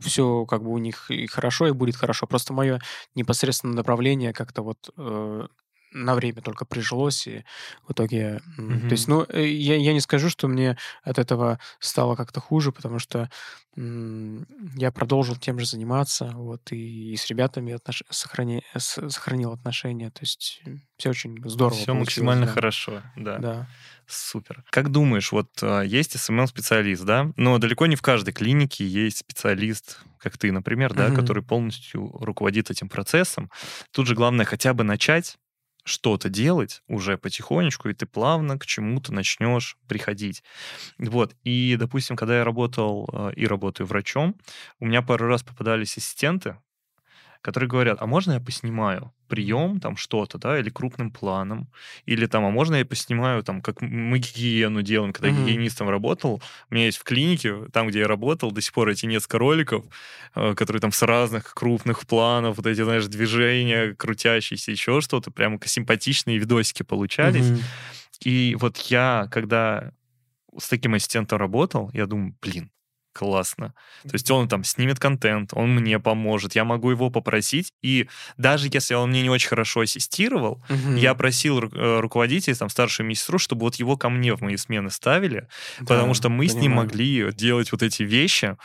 все 0.00 0.46
как 0.46 0.62
бы 0.62 0.70
у 0.70 0.78
них 0.78 1.10
и 1.10 1.26
хорошо, 1.26 1.66
и 1.66 1.72
будет 1.72 1.96
хорошо. 1.96 2.26
Просто 2.26 2.52
мое 2.52 2.80
непосредственное 3.14 3.74
направление 3.76 4.32
как-то 4.32 4.62
вот 4.62 4.78
э, 4.96 5.46
на 5.94 6.14
время 6.14 6.42
только 6.42 6.64
прижилось, 6.66 7.26
и 7.26 7.44
в 7.88 7.92
итоге... 7.92 8.42
м, 8.58 8.80
То 8.88 8.92
есть, 8.92 9.08
ну, 9.08 9.24
э, 9.28 9.46
я, 9.46 9.76
я 9.76 9.92
не 9.92 10.00
скажу, 10.00 10.28
что 10.28 10.48
мне 10.48 10.76
от 11.04 11.18
этого 11.18 11.58
стало 11.78 12.16
как-то 12.16 12.40
хуже, 12.40 12.72
потому 12.72 12.98
что 12.98 13.30
я 13.76 14.92
продолжил 14.92 15.34
тем 15.36 15.58
же 15.58 15.66
заниматься, 15.66 16.30
вот, 16.34 16.70
и, 16.70 17.12
и 17.12 17.16
с 17.16 17.26
ребятами 17.26 17.72
отнош... 17.72 18.04
сохрани... 18.08 18.62
сохранил 18.76 19.52
отношения, 19.52 20.10
то 20.10 20.20
есть 20.20 20.62
все 20.96 21.10
очень 21.10 21.36
здорово 21.48 21.76
Все 21.76 21.92
максимально 21.94 22.46
да. 22.46 22.52
хорошо, 22.52 23.02
да. 23.16 23.38
Да. 23.38 23.68
Супер. 24.06 24.62
Как 24.70 24.90
думаешь, 24.92 25.32
вот 25.32 25.48
а, 25.62 25.80
есть 25.82 26.14
SMM-специалист, 26.14 27.02
да? 27.04 27.32
Но 27.36 27.58
далеко 27.58 27.86
не 27.86 27.96
в 27.96 28.02
каждой 28.02 28.32
клинике 28.34 28.86
есть 28.86 29.18
специалист, 29.18 29.98
как 30.18 30.36
ты, 30.38 30.52
например, 30.52 30.92
да, 30.94 31.08
Мгм. 31.08 31.16
который 31.16 31.42
полностью 31.42 32.10
руководит 32.20 32.70
этим 32.70 32.88
процессом. 32.88 33.50
Тут 33.92 34.06
же 34.06 34.14
главное 34.14 34.44
хотя 34.44 34.72
бы 34.74 34.84
начать 34.84 35.36
что-то 35.84 36.28
делать 36.28 36.82
уже 36.88 37.18
потихонечку, 37.18 37.88
и 37.88 37.94
ты 37.94 38.06
плавно 38.06 38.58
к 38.58 38.66
чему-то 38.66 39.12
начнешь 39.12 39.76
приходить. 39.86 40.42
Вот. 40.98 41.34
И, 41.44 41.76
допустим, 41.78 42.16
когда 42.16 42.38
я 42.38 42.44
работал 42.44 43.08
э, 43.12 43.32
и 43.36 43.46
работаю 43.46 43.86
врачом, 43.86 44.36
у 44.80 44.86
меня 44.86 45.02
пару 45.02 45.26
раз 45.28 45.42
попадались 45.42 45.96
ассистенты, 45.98 46.58
которые 47.44 47.68
говорят, 47.68 47.98
а 48.00 48.06
можно 48.06 48.32
я 48.32 48.40
поснимаю 48.40 49.12
прием, 49.28 49.78
там 49.78 49.96
что-то, 49.96 50.38
да, 50.38 50.58
или 50.58 50.70
крупным 50.70 51.10
планом, 51.10 51.68
или 52.06 52.24
там, 52.26 52.46
а 52.46 52.50
можно 52.50 52.76
я 52.76 52.86
поснимаю, 52.86 53.42
там, 53.42 53.60
как 53.60 53.82
мы 53.82 54.18
гигиену 54.18 54.80
делаем, 54.80 55.12
когда 55.12 55.28
Мгм. 55.28 55.40
гигиенистом 55.40 55.90
работал, 55.90 56.42
у 56.70 56.74
меня 56.74 56.86
есть 56.86 56.96
в 56.98 57.04
клинике, 57.04 57.66
там, 57.70 57.88
где 57.88 58.00
я 58.00 58.08
работал, 58.08 58.50
до 58.50 58.62
сих 58.62 58.72
пор 58.72 58.88
эти 58.88 59.04
несколько 59.04 59.38
роликов, 59.38 59.84
э, 60.34 60.54
которые 60.54 60.80
там 60.80 60.92
с 60.92 61.02
разных 61.02 61.52
крупных 61.52 62.06
планов, 62.06 62.56
вот 62.56 62.66
эти, 62.66 62.82
знаешь, 62.82 63.06
движения, 63.06 63.94
крутящиеся, 63.94 64.70
еще 64.72 65.02
что-то, 65.02 65.30
прямо 65.30 65.58
симпатичные 65.64 66.38
видосики 66.38 66.82
получались. 66.82 67.50
Мгм. 67.50 67.62
И 68.24 68.56
вот 68.58 68.78
я, 68.90 69.28
когда 69.30 69.92
с 70.58 70.68
таким 70.68 70.94
ассистентом 70.94 71.38
работал, 71.38 71.90
я 71.92 72.06
думаю, 72.06 72.34
блин, 72.40 72.70
классно. 73.14 73.74
То 74.02 74.14
есть 74.14 74.30
он 74.30 74.48
там 74.48 74.64
снимет 74.64 74.98
контент, 74.98 75.50
он 75.54 75.74
мне 75.74 75.98
поможет, 76.00 76.54
я 76.56 76.64
могу 76.64 76.90
его 76.90 77.10
попросить, 77.10 77.72
и 77.82 78.08
даже 78.36 78.68
если 78.70 78.94
он 78.94 79.10
мне 79.10 79.22
не 79.22 79.30
очень 79.30 79.48
хорошо 79.48 79.80
ассистировал, 79.80 80.62
Мгм. 80.68 80.96
я 80.96 81.14
просил 81.14 81.60
ру- 81.60 81.74
э, 81.74 82.00
руководителей, 82.00 82.54
там, 82.56 82.68
старшую 82.68 83.06
медсестру, 83.06 83.38
чтобы 83.38 83.62
вот 83.62 83.76
его 83.76 83.96
ко 83.96 84.10
мне 84.10 84.34
в 84.34 84.42
мои 84.42 84.56
смены 84.56 84.90
ставили, 84.90 85.48
потому 85.86 86.08
Да, 86.08 86.14
что 86.14 86.28
мы 86.28 86.48
с 86.48 86.60
ним 86.60 86.72
понимаю. 86.72 86.88
могли 86.88 87.32
делать 87.32 87.72
вот 87.72 87.82
эти 87.82 88.02
вещи, 88.02 88.56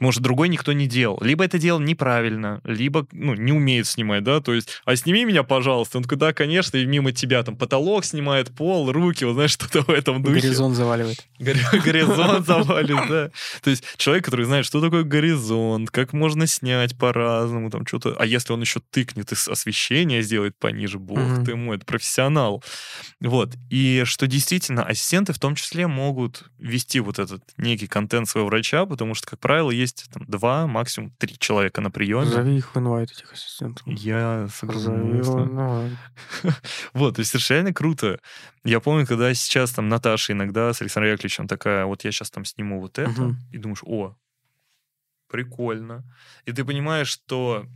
может, 0.00 0.22
другой 0.22 0.48
никто 0.48 0.72
не 0.72 0.86
делал. 0.86 1.18
Либо 1.20 1.44
это 1.44 1.58
делал 1.58 1.80
неправильно, 1.80 2.60
либо, 2.64 3.06
ну, 3.12 3.34
не 3.34 3.52
умеет 3.52 3.86
снимать, 3.86 4.24
да, 4.24 4.40
то 4.40 4.52
есть, 4.52 4.68
а 4.84 4.96
сними 4.96 5.24
меня, 5.24 5.42
пожалуйста. 5.42 5.98
Он 5.98 6.02
такой, 6.04 6.18
да, 6.18 6.32
конечно, 6.32 6.76
и 6.76 6.84
мимо 6.84 7.12
тебя 7.12 7.42
там 7.42 7.56
потолок 7.56 8.04
снимает, 8.04 8.54
пол, 8.54 8.90
руки, 8.90 9.24
вот 9.24 9.34
знаешь, 9.34 9.50
что-то 9.52 9.82
в 9.82 9.90
этом 9.90 10.22
духе. 10.22 10.40
Горизонт 10.40 10.76
заваливает. 10.76 11.24
Гори- 11.38 11.80
Горизонт 11.84 12.46
завалит, 12.46 13.08
да. 13.08 13.30
То 13.62 13.70
есть 13.70 13.84
человек, 13.96 14.24
который 14.24 14.46
знает, 14.46 14.66
что 14.66 14.80
такое 14.80 15.04
горизонт, 15.04 15.90
как 15.90 16.12
можно 16.12 16.46
снять 16.46 16.96
по-разному, 16.98 17.70
там 17.70 17.86
что-то. 17.86 18.16
А 18.18 18.26
если 18.26 18.52
он 18.52 18.60
еще 18.60 18.80
тыкнет 18.90 19.30
и 19.32 19.36
освещение 19.50 20.22
сделает 20.22 20.58
пониже, 20.58 20.98
бог 20.98 21.44
ты 21.44 21.54
мой, 21.54 21.76
это 21.76 21.86
профессионал. 21.86 22.62
Вот. 23.20 23.54
И 23.70 24.02
что 24.04 24.26
действительно, 24.26 24.84
ассистенты 24.84 25.32
в 25.32 25.38
том 25.38 25.54
числе 25.54 25.86
могут 25.86 26.44
вести 26.58 27.00
вот 27.00 27.18
этот 27.18 27.42
некий 27.58 27.86
контент 27.86 28.28
своего 28.28 28.48
врача, 28.48 28.86
потому 28.86 29.14
что, 29.14 29.26
как 29.28 29.40
правило, 29.40 29.70
есть 29.70 29.83
там 29.92 30.24
два, 30.26 30.66
максимум 30.66 31.10
три 31.18 31.38
человека 31.38 31.80
на 31.80 31.90
приеме. 31.90 32.26
Зови 32.26 32.56
их 32.56 32.74
в 32.74 32.78
инвайт, 32.78 33.10
этих 33.10 33.32
ассистентов. 33.32 33.86
Я 33.86 34.48
согласен. 34.48 35.98
Вот, 36.92 37.16
то 37.16 37.20
есть 37.20 37.34
реально 37.50 37.72
круто. 37.72 38.18
Я 38.64 38.80
помню, 38.80 39.06
когда 39.06 39.32
сейчас 39.34 39.72
там 39.72 39.88
Наташа 39.88 40.32
иногда 40.32 40.72
с 40.72 40.80
Александром 40.80 41.12
Яковлевичем 41.12 41.48
такая, 41.48 41.84
вот 41.84 42.04
я 42.04 42.12
сейчас 42.12 42.30
там 42.30 42.44
сниму 42.44 42.80
вот 42.80 42.98
это, 42.98 43.36
и 43.52 43.58
думаешь, 43.58 43.82
о, 43.84 44.16
прикольно. 45.28 46.04
И 46.46 46.52
ты 46.52 46.64
понимаешь, 46.64 47.08
что 47.08 47.66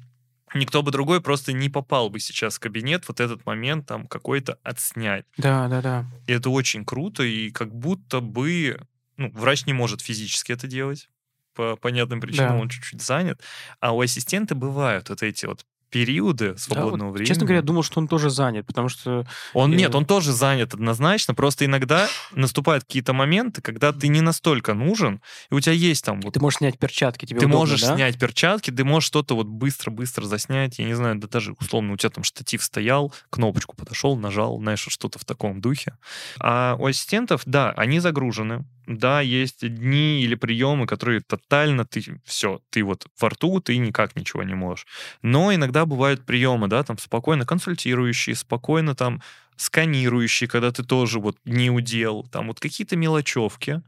никто 0.54 0.82
бы 0.82 0.90
другой 0.90 1.20
просто 1.20 1.52
не 1.52 1.68
попал 1.68 2.10
бы 2.10 2.20
сейчас 2.20 2.56
в 2.56 2.60
кабинет 2.60 3.06
вот 3.08 3.20
этот 3.20 3.44
момент 3.46 3.86
там 3.86 4.06
какой-то 4.06 4.58
отснять. 4.62 5.26
Да, 5.36 5.68
да, 5.68 5.82
да. 5.82 6.06
И 6.26 6.32
это 6.32 6.50
очень 6.50 6.84
круто, 6.84 7.22
и 7.22 7.50
как 7.50 7.74
будто 7.74 8.20
бы 8.20 8.80
ну, 9.16 9.30
врач 9.32 9.66
не 9.66 9.72
может 9.72 10.00
физически 10.00 10.52
это 10.52 10.66
делать 10.66 11.10
по 11.58 11.74
понятным 11.74 12.20
причинам, 12.20 12.52
Да. 12.52 12.62
он 12.62 12.68
чуть-чуть 12.68 13.02
занят, 13.02 13.40
а 13.80 13.92
у 13.92 14.00
ассистента 14.00 14.54
бывают 14.54 15.08
вот 15.08 15.24
эти 15.24 15.44
вот 15.44 15.64
периоды 15.90 16.48
Да, 16.48 16.50
вот, 16.52 16.60
свободного 16.60 17.10
времени. 17.10 17.26
Честно 17.26 17.46
говоря, 17.46 17.56
я 17.60 17.62
думал, 17.62 17.82
что 17.82 17.98
он 17.98 18.08
тоже 18.08 18.28
занят, 18.28 18.66
потому 18.66 18.90
что... 18.90 19.26
Он 19.54 19.70
нет, 19.70 19.94
он 19.94 20.04
тоже 20.04 20.32
занят 20.32 20.74
однозначно, 20.74 21.34
просто 21.34 21.64
иногда 21.64 22.08
наступают 22.32 22.84
какие-то 22.84 23.14
моменты, 23.14 23.62
когда 23.62 23.92
ты 23.92 24.08
не 24.08 24.20
настолько 24.20 24.74
нужен, 24.74 25.22
и 25.50 25.54
у 25.54 25.60
тебя 25.60 25.72
есть 25.72 26.04
там 26.04 26.20
вот 26.20 26.34
Ты 26.34 26.40
можешь 26.40 26.58
снять 26.58 26.78
перчатки, 26.78 27.24
тебе 27.24 27.40
ты 27.40 27.46
удобно, 27.46 27.58
можешь 27.60 27.80
да? 27.80 27.94
снять 27.96 28.18
перчатки, 28.18 28.70
ты 28.70 28.84
можешь 28.84 29.06
что-то 29.06 29.34
вот 29.34 29.46
быстро-быстро 29.46 30.26
заснять, 30.26 30.78
я 30.78 30.84
не 30.84 30.94
знаю, 30.94 31.16
да 31.16 31.26
даже 31.26 31.54
условно 31.58 31.94
у 31.94 31.96
тебя 31.96 32.10
там 32.10 32.22
штатив 32.22 32.62
стоял, 32.62 33.12
кнопочку 33.30 33.74
подошел, 33.74 34.14
нажал, 34.16 34.58
знаешь, 34.58 34.86
что-то 34.86 35.18
в 35.18 35.24
таком 35.24 35.62
духе. 35.62 35.96
А 36.38 36.76
у 36.78 36.84
ассистентов, 36.84 37.42
да, 37.46 37.72
они 37.72 37.98
загружены, 38.00 38.66
да, 38.88 39.20
есть 39.20 39.60
дни 39.60 40.22
или 40.22 40.34
приемы, 40.34 40.86
которые 40.86 41.20
тотально 41.20 41.84
ты, 41.84 42.20
все, 42.24 42.60
ты 42.70 42.82
вот 42.82 43.06
во 43.20 43.28
рту, 43.28 43.60
ты 43.60 43.76
никак 43.76 44.16
ничего 44.16 44.42
не 44.42 44.54
можешь. 44.54 44.86
Но 45.22 45.54
иногда 45.54 45.84
бывают 45.84 46.24
приемы, 46.24 46.68
да, 46.68 46.82
там 46.82 46.96
спокойно 46.98 47.44
консультирующие, 47.44 48.34
спокойно 48.34 48.94
там 48.94 49.22
сканирующие, 49.56 50.48
когда 50.48 50.72
ты 50.72 50.84
тоже 50.84 51.20
вот 51.20 51.36
не 51.44 51.70
удел, 51.70 52.26
там 52.32 52.46
вот 52.46 52.60
какие-то 52.60 52.96
мелочевки, 52.96 53.82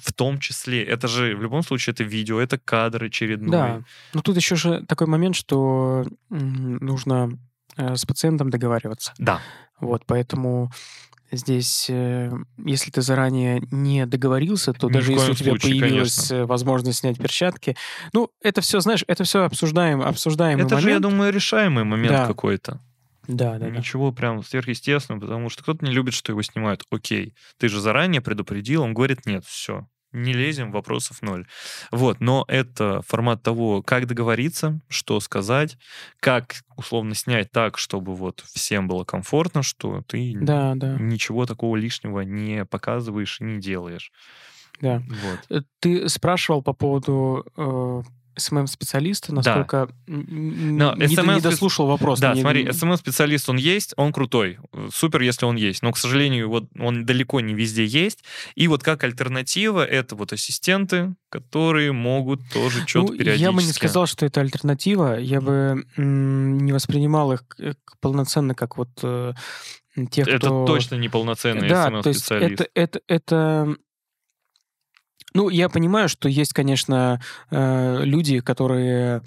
в 0.00 0.12
том 0.12 0.40
числе, 0.40 0.82
это 0.82 1.06
же 1.06 1.36
в 1.36 1.42
любом 1.42 1.62
случае 1.62 1.92
это 1.92 2.02
видео, 2.02 2.40
это 2.40 2.58
кадр 2.58 3.04
очередной. 3.04 3.50
Да. 3.50 3.82
Но 4.14 4.22
тут 4.22 4.36
еще 4.36 4.56
же 4.56 4.84
такой 4.86 5.06
момент, 5.06 5.36
что 5.36 6.04
нужно 6.28 7.38
э, 7.76 7.94
с 7.94 8.04
пациентом 8.04 8.50
договариваться. 8.50 9.12
Да. 9.18 9.40
Вот, 9.78 10.04
поэтому 10.06 10.72
здесь, 11.32 11.86
э, 11.88 12.30
если 12.64 12.90
ты 12.90 13.02
заранее 13.02 13.62
не 13.70 14.06
договорился, 14.06 14.72
то 14.72 14.88
Ни 14.88 14.92
даже 14.92 15.12
если 15.12 15.32
у 15.32 15.34
тебя 15.34 15.50
случае, 15.52 15.80
появилась 15.80 16.14
конечно. 16.28 16.34
э, 16.34 16.44
возможность 16.46 16.98
снять 17.00 17.18
перчатки, 17.18 17.76
ну, 18.12 18.30
это 18.42 18.60
все, 18.60 18.80
знаешь, 18.80 19.04
это 19.08 19.24
все 19.24 19.42
обсуждаем, 19.44 20.02
обсуждаемый 20.02 20.66
это 20.66 20.76
же, 20.78 20.88
я 20.90 20.94
момент. 20.96 21.02
думаю, 21.02 21.32
решаемый 21.32 21.84
момент 21.84 22.12
Да. 22.12 22.26
какой-то. 22.26 22.80
Да, 23.28 23.52
да, 23.58 23.66
да. 23.66 23.70
Ничего 23.70 24.12
прям 24.12 24.42
сверхъестественного, 24.42 25.20
потому 25.20 25.48
что 25.48 25.62
кто-то 25.62 25.84
не 25.84 25.92
любит, 25.92 26.12
что 26.14 26.32
его 26.32 26.42
снимают. 26.42 26.82
Окей, 26.90 27.34
ты 27.58 27.68
же 27.68 27.80
заранее 27.80 28.20
предупредил, 28.20 28.82
он 28.82 28.94
говорит, 28.94 29.26
нет, 29.26 29.44
все, 29.46 29.86
не 30.12 30.32
лезем, 30.32 30.72
вопросов 30.72 31.22
ноль. 31.22 31.46
Вот, 31.90 32.20
но 32.20 32.44
это 32.48 33.02
формат 33.02 33.42
того, 33.42 33.82
как 33.82 34.06
договориться, 34.06 34.80
что 34.88 35.20
сказать, 35.20 35.78
как 36.20 36.56
условно 36.76 37.14
снять 37.14 37.50
так, 37.50 37.78
чтобы 37.78 38.14
вот 38.14 38.44
всем 38.52 38.88
было 38.88 39.04
комфортно, 39.04 39.62
что 39.62 40.02
ты 40.06 40.32
Да, 40.34 40.74
да, 40.74 40.96
ничего 40.98 41.46
такого 41.46 41.76
лишнего 41.76 42.20
не 42.20 42.64
показываешь 42.64 43.40
и 43.40 43.44
не 43.44 43.60
делаешь. 43.60 44.12
да. 44.80 45.02
Вот. 45.08 45.40
Э, 45.50 45.62
Ты 45.80 46.08
спрашивал 46.08 46.62
по 46.62 46.72
поводу 46.72 47.44
э, 47.56 48.02
SMM-специалиста, 48.36 49.34
насколько 49.34 49.88
н- 50.06 50.76
Но 50.76 50.94
не, 50.94 51.06
не 51.06 51.40
дослушал 51.40 51.86
вопрос. 51.86 52.20
Да, 52.20 52.34
не- 52.34 52.40
смотри, 52.40 52.70
SMM-специалист, 52.72 53.48
он 53.48 53.56
есть, 53.56 53.92
он 53.96 54.12
крутой. 54.12 54.58
Э, 54.72 54.88
Супер, 54.92 55.22
если 55.22 55.44
он 55.46 55.56
есть. 55.56 55.82
Но, 55.82 55.92
к 55.92 55.98
сожалению, 55.98 56.48
вот 56.48 56.64
он 56.78 57.04
далеко 57.06 57.40
не 57.40 57.54
везде 57.54 57.84
есть. 57.84 58.24
И 58.54 58.68
вот 58.68 58.82
как 58.82 59.04
альтернатива, 59.04 59.84
это 59.84 60.14
вот 60.16 60.32
ассистенты, 60.32 61.14
которые 61.28 61.92
могут 61.92 62.40
тоже 62.52 62.86
что-то 62.86 63.12
Ну, 63.12 63.18
периодически... 63.18 63.42
Я 63.42 63.52
бы 63.52 63.62
не 63.62 63.72
сказал, 63.72 64.06
что 64.06 64.26
это 64.26 64.40
альтернатива. 64.40 65.18
Я 65.18 65.40
бы 65.40 65.84
не 65.96 66.72
воспринимал 66.72 67.32
их 67.32 67.46
к- 67.48 67.74
полноценно 68.00 68.54
как 68.54 68.76
вот 68.76 68.90
э, 69.02 69.32
тех, 70.10 70.26
Это 70.28 70.38
кто... 70.46 70.66
точно 70.66 70.96
неполноценный 70.96 71.68
Да, 71.68 71.90
то 72.02 72.08
есть 72.08 72.24
SMM-специалист. 72.24 72.60
это, 72.60 72.70
это, 72.74 73.00
это... 73.08 73.76
Ну, 75.34 75.48
я 75.48 75.68
понимаю, 75.68 76.08
что 76.08 76.28
есть, 76.28 76.52
конечно, 76.52 77.20
э, 77.50 78.04
люди, 78.04 78.40
которые 78.40 79.22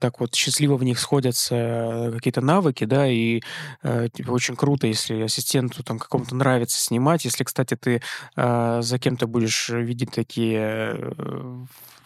так 0.00 0.20
вот 0.20 0.34
счастливо 0.34 0.76
в 0.76 0.84
них 0.84 0.98
сходятся 0.98 2.10
какие-то 2.12 2.40
навыки, 2.40 2.84
да, 2.84 3.06
и 3.06 3.40
э, 3.82 4.08
типа, 4.12 4.32
очень 4.32 4.56
круто, 4.56 4.86
если 4.86 5.22
ассистенту 5.22 5.82
там 5.84 5.98
какому-то 5.98 6.34
нравится 6.34 6.78
снимать. 6.78 7.24
Если, 7.24 7.44
кстати, 7.44 7.76
ты 7.76 8.02
э, 8.36 8.78
за 8.82 8.98
кем-то 8.98 9.26
будешь 9.28 9.70
видеть 9.70 10.10
такие 10.10 11.14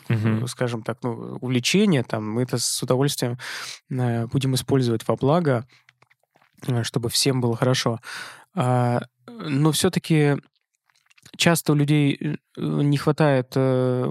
угу. 0.08 0.46
скажем 0.46 0.82
так, 0.82 0.98
ну, 1.02 1.38
увлечения, 1.40 2.02
там, 2.02 2.30
мы 2.30 2.42
это 2.42 2.58
с 2.58 2.82
удовольствием 2.82 3.38
э, 3.90 4.26
будем 4.26 4.54
использовать 4.54 5.06
во 5.06 5.16
благо, 5.16 5.66
э, 6.66 6.82
чтобы 6.82 7.08
всем 7.08 7.40
было 7.40 7.56
хорошо. 7.56 8.00
А, 8.54 9.02
но 9.26 9.72
все-таки 9.72 10.36
часто 11.36 11.72
у 11.72 11.74
людей 11.74 12.18
э, 12.20 12.36
не 12.56 12.96
хватает 12.96 13.52
э, 13.54 14.04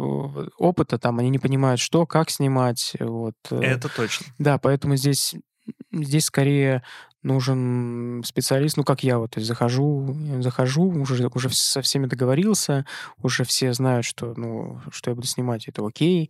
опыта, 0.58 0.98
там 0.98 1.20
они 1.20 1.30
не 1.30 1.40
понимают, 1.40 1.80
что, 1.80 2.06
как 2.06 2.30
снимать. 2.30 2.94
Вот. 3.00 3.36
Это 3.50 3.90
точно. 3.90 4.28
Да, 4.38 4.58
поэтому 4.58 4.96
здесь, 4.96 5.36
здесь 5.92 6.26
скорее 6.26 6.84
нужен 7.26 8.24
специалист, 8.24 8.78
ну, 8.78 8.84
как 8.84 9.04
я 9.04 9.18
вот, 9.18 9.32
то 9.32 9.40
есть 9.40 9.48
захожу, 9.48 10.16
захожу, 10.42 10.84
уже, 10.84 11.28
уже 11.34 11.50
со 11.50 11.82
всеми 11.82 12.06
договорился, 12.06 12.86
уже 13.18 13.44
все 13.44 13.74
знают, 13.74 14.06
что, 14.06 14.36
ну, 14.38 14.80
что 14.92 15.10
я 15.10 15.16
буду 15.16 15.28
снимать, 15.28 15.68
это 15.68 15.86
окей, 15.86 16.30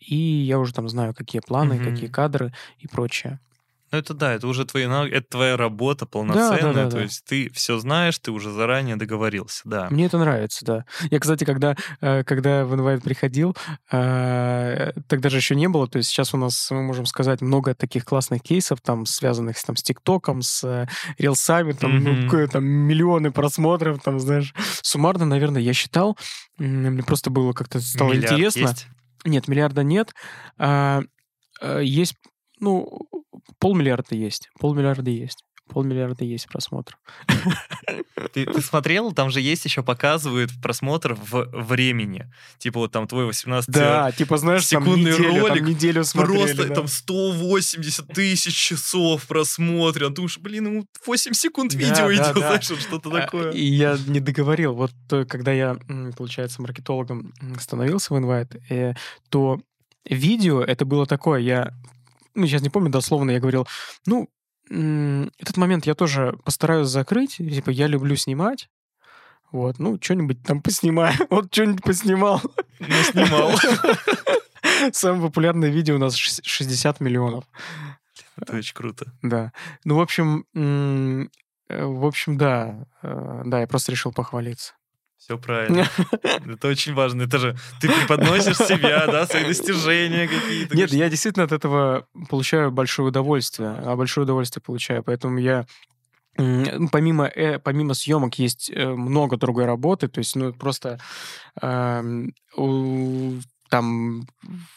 и 0.00 0.16
я 0.16 0.58
уже 0.58 0.74
там 0.74 0.88
знаю, 0.88 1.14
какие 1.14 1.40
планы, 1.40 1.74
mm-hmm. 1.74 1.90
какие 1.92 2.08
кадры 2.08 2.52
и 2.78 2.88
прочее. 2.88 3.38
Ну, 3.92 3.98
это 3.98 4.14
да, 4.14 4.32
это 4.32 4.46
уже 4.48 4.64
твои, 4.64 4.84
это 4.84 5.26
твоя 5.28 5.56
работа 5.58 6.06
полноценная, 6.06 6.62
да, 6.62 6.72
да, 6.72 6.84
да, 6.84 6.90
то 6.90 6.96
да. 6.96 7.02
есть 7.02 7.24
ты 7.26 7.50
все 7.52 7.78
знаешь, 7.78 8.18
ты 8.18 8.30
уже 8.30 8.50
заранее 8.50 8.96
договорился, 8.96 9.60
да. 9.66 9.88
Мне 9.90 10.06
это 10.06 10.16
нравится, 10.16 10.64
да. 10.64 10.84
Я, 11.10 11.20
кстати, 11.20 11.44
когда, 11.44 11.76
э, 12.00 12.24
когда 12.24 12.64
в 12.64 12.72
Invite 12.72 13.02
приходил, 13.02 13.54
э, 13.90 14.92
тогда 15.08 15.28
же 15.28 15.36
еще 15.36 15.54
не 15.54 15.68
было, 15.68 15.86
то 15.88 15.98
есть 15.98 16.08
сейчас 16.08 16.32
у 16.32 16.38
нас, 16.38 16.70
мы 16.70 16.82
можем 16.82 17.04
сказать, 17.04 17.42
много 17.42 17.74
таких 17.74 18.06
классных 18.06 18.40
кейсов, 18.42 18.80
там, 18.80 19.04
связанных 19.04 19.62
там, 19.62 19.76
с 19.76 19.82
ТикТоком, 19.82 20.40
с 20.40 20.64
э, 20.64 20.86
рилсами, 21.18 21.72
там, 21.72 21.98
mm-hmm. 21.98 22.28
ну, 22.32 22.48
там, 22.48 22.64
миллионы 22.64 23.30
просмотров, 23.30 24.02
там, 24.02 24.18
знаешь. 24.18 24.54
Суммарно, 24.80 25.26
наверное, 25.26 25.60
я 25.60 25.74
считал, 25.74 26.16
мне 26.56 27.02
просто 27.02 27.28
было 27.28 27.52
как-то 27.52 27.78
стало 27.78 28.12
Миллиард 28.12 28.32
интересно. 28.32 28.60
Есть? 28.60 28.86
Нет, 29.26 29.48
миллиарда 29.48 29.82
нет. 29.82 30.14
А, 30.56 31.02
есть 31.80 32.16
ну, 32.62 33.08
полмиллиарда 33.58 34.14
есть. 34.14 34.50
Полмиллиарда 34.58 35.10
есть. 35.10 35.44
Полмиллиарда 35.68 36.24
есть 36.24 36.48
просмотр. 36.48 36.98
Ты, 38.34 38.46
ты 38.46 38.60
смотрел? 38.60 39.12
Там 39.12 39.30
же 39.30 39.40
есть 39.40 39.64
еще 39.64 39.82
показывают 39.82 40.50
просмотр 40.60 41.14
в 41.14 41.48
времени. 41.52 42.30
Типа 42.58 42.80
вот 42.80 42.92
там 42.92 43.06
твой 43.06 43.26
18 43.26 43.70
Да, 43.70 44.12
типа 44.12 44.36
знаешь, 44.36 44.66
секундный 44.66 45.12
там 45.12 45.22
неделю, 45.22 45.40
ролик. 45.40 45.58
Там 45.58 45.66
неделю 45.66 46.04
смотрели, 46.04 46.38
просто 46.38 46.68
да. 46.68 46.74
там 46.74 46.88
180 46.88 48.08
тысяч 48.08 48.54
часов 48.54 49.26
просмотрен. 49.26 50.14
Ты 50.14 50.22
уж, 50.22 50.38
блин, 50.38 50.66
ему 50.66 50.86
8 51.06 51.32
секунд 51.32 51.74
видео 51.74 52.06
да, 52.06 52.14
идет, 52.14 52.34
да, 52.34 52.40
знаешь, 52.40 52.68
да. 52.68 52.76
что-то 52.76 53.10
а, 53.10 53.20
такое. 53.20 53.50
И 53.52 53.64
я 53.64 53.98
не 54.06 54.20
договорил. 54.20 54.74
Вот 54.74 54.92
э, 55.10 55.24
когда 55.24 55.52
я, 55.52 55.78
получается, 56.16 56.60
маркетологом 56.60 57.32
становился 57.58 58.12
в 58.12 58.18
Invite, 58.18 58.60
э, 58.68 58.94
то 59.30 59.60
видео 60.04 60.62
это 60.62 60.84
было 60.84 61.06
такое, 61.06 61.40
я 61.40 61.72
ну, 62.34 62.46
сейчас 62.46 62.62
не 62.62 62.70
помню 62.70 62.90
дословно, 62.90 63.30
я 63.30 63.40
говорил, 63.40 63.66
ну, 64.06 64.28
этот 64.68 65.56
момент 65.56 65.86
я 65.86 65.94
тоже 65.94 66.38
постараюсь 66.44 66.88
закрыть, 66.88 67.36
типа, 67.36 67.70
я 67.70 67.86
люблю 67.86 68.16
снимать, 68.16 68.68
вот, 69.52 69.78
ну, 69.78 69.98
что-нибудь 70.00 70.42
там 70.42 70.62
поснимаю. 70.62 71.14
Вот 71.30 71.52
что-нибудь 71.52 71.82
поснимал. 71.82 72.40
Не 72.80 73.02
снимал. 73.04 73.52
Самое 74.92 75.22
популярное 75.22 75.68
видео 75.68 75.96
у 75.96 75.98
нас 75.98 76.16
60 76.16 77.00
миллионов. 77.00 77.44
Это 78.36 78.56
очень 78.56 78.74
круто. 78.74 79.12
Да. 79.20 79.52
Ну, 79.84 79.96
в 79.96 80.00
общем, 80.00 80.46
э, 81.68 81.84
в 81.84 82.06
общем, 82.06 82.38
да. 82.38 82.86
Э, 83.02 83.42
да, 83.44 83.60
я 83.60 83.66
просто 83.66 83.92
решил 83.92 84.12
похвалиться. 84.12 84.72
Все 85.22 85.38
правильно. 85.38 85.88
Это 86.22 86.66
очень 86.66 86.94
важно. 86.94 87.22
Это 87.22 87.38
же 87.38 87.56
ты 87.80 87.88
преподносишь 87.88 88.56
себя, 88.56 89.06
да, 89.06 89.24
свои 89.24 89.44
достижения 89.44 90.26
какие-то. 90.26 90.76
Нет, 90.76 90.92
я 90.92 91.08
действительно 91.08 91.44
от 91.44 91.52
этого 91.52 92.08
получаю 92.28 92.72
большое 92.72 93.08
удовольствие. 93.08 93.70
А 93.70 93.94
большое 93.94 94.24
удовольствие 94.24 94.62
получаю. 94.64 95.04
Поэтому 95.04 95.38
я 95.38 95.64
помимо, 96.34 97.26
э, 97.28 97.60
помимо 97.60 97.94
съемок 97.94 98.36
есть 98.40 98.68
э, 98.74 98.88
много 98.88 99.36
другой 99.36 99.66
работы, 99.66 100.08
то 100.08 100.18
есть, 100.18 100.34
ну, 100.34 100.52
просто 100.52 100.98
э, 101.60 102.02
у, 102.56 103.32
там 103.68 104.26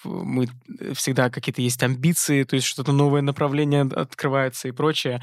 мы 0.03 0.47
всегда 0.93 1.30
какие-то 1.30 1.61
есть 1.61 1.81
амбиции, 1.81 2.43
то 2.43 2.55
есть 2.55 2.67
что-то 2.67 2.91
новое 2.91 3.22
направление 3.22 3.81
открывается 3.81 4.67
и 4.67 4.72
прочее. 4.72 5.22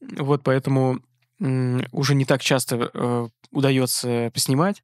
Вот 0.00 0.42
поэтому 0.42 1.00
уже 1.40 2.14
не 2.14 2.24
так 2.24 2.42
часто 2.42 2.90
э, 2.92 3.28
удается 3.50 4.30
поснимать. 4.32 4.82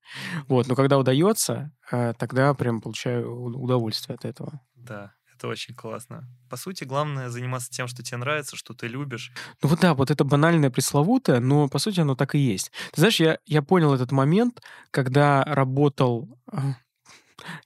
Вот, 0.48 0.66
но 0.68 0.74
когда 0.74 0.98
удается, 0.98 1.72
э, 1.90 2.12
тогда 2.18 2.54
прям 2.54 2.80
получаю 2.80 3.32
удовольствие 3.42 4.14
от 4.16 4.24
этого. 4.24 4.60
Да, 4.74 5.14
это 5.34 5.48
очень 5.48 5.74
классно. 5.74 6.28
По 6.48 6.56
сути, 6.56 6.84
главное 6.84 7.30
заниматься 7.30 7.70
тем, 7.70 7.88
что 7.88 8.02
тебе 8.02 8.18
нравится, 8.18 8.56
что 8.56 8.74
ты 8.74 8.88
любишь. 8.88 9.32
Ну 9.62 9.68
вот 9.68 9.80
да, 9.80 9.94
вот 9.94 10.10
это 10.10 10.24
банальное 10.24 10.70
пресловутое, 10.70 11.40
но 11.40 11.68
по 11.68 11.78
сути 11.78 12.00
оно 12.00 12.14
так 12.14 12.34
и 12.34 12.38
есть. 12.38 12.72
Ты 12.92 13.00
знаешь, 13.00 13.20
я, 13.20 13.38
я 13.46 13.62
понял 13.62 13.94
этот 13.94 14.12
момент, 14.12 14.60
когда 14.90 15.42
работал... 15.44 16.28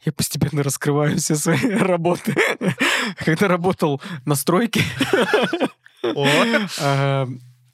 Я 0.05 0.13
постепенно 0.13 0.63
раскрываю 0.63 1.19
все 1.19 1.35
свои 1.35 1.59
работы. 1.69 2.37
Когда 3.17 3.49
работал 3.49 4.01
на 4.25 4.37
стройке, 4.37 4.85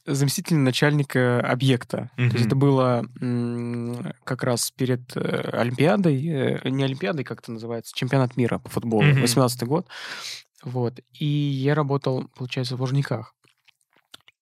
заместитель 0.07 0.57
начальника 0.57 1.41
объекта. 1.41 2.11
Mm-hmm. 2.17 2.31
То 2.31 2.37
есть 2.37 2.47
это 2.47 2.57
было 2.57 3.05
как 4.25 4.43
раз 4.43 4.71
перед 4.71 5.17
э, 5.17 5.51
Олимпиадой, 5.53 6.27
э, 6.27 6.69
не 6.69 6.85
Олимпиадой, 6.85 7.25
как 7.25 7.41
это 7.41 7.53
называется, 7.53 7.93
чемпионат 7.95 8.37
мира 8.37 8.59
по 8.59 8.69
футболу, 8.69 9.05
mm-hmm. 9.05 9.21
18 9.21 9.63
год. 9.65 9.87
Вот. 10.63 11.01
И 11.13 11.25
я 11.25 11.75
работал, 11.75 12.29
получается, 12.37 12.77
в 12.77 12.81
Лужниках. 12.81 13.35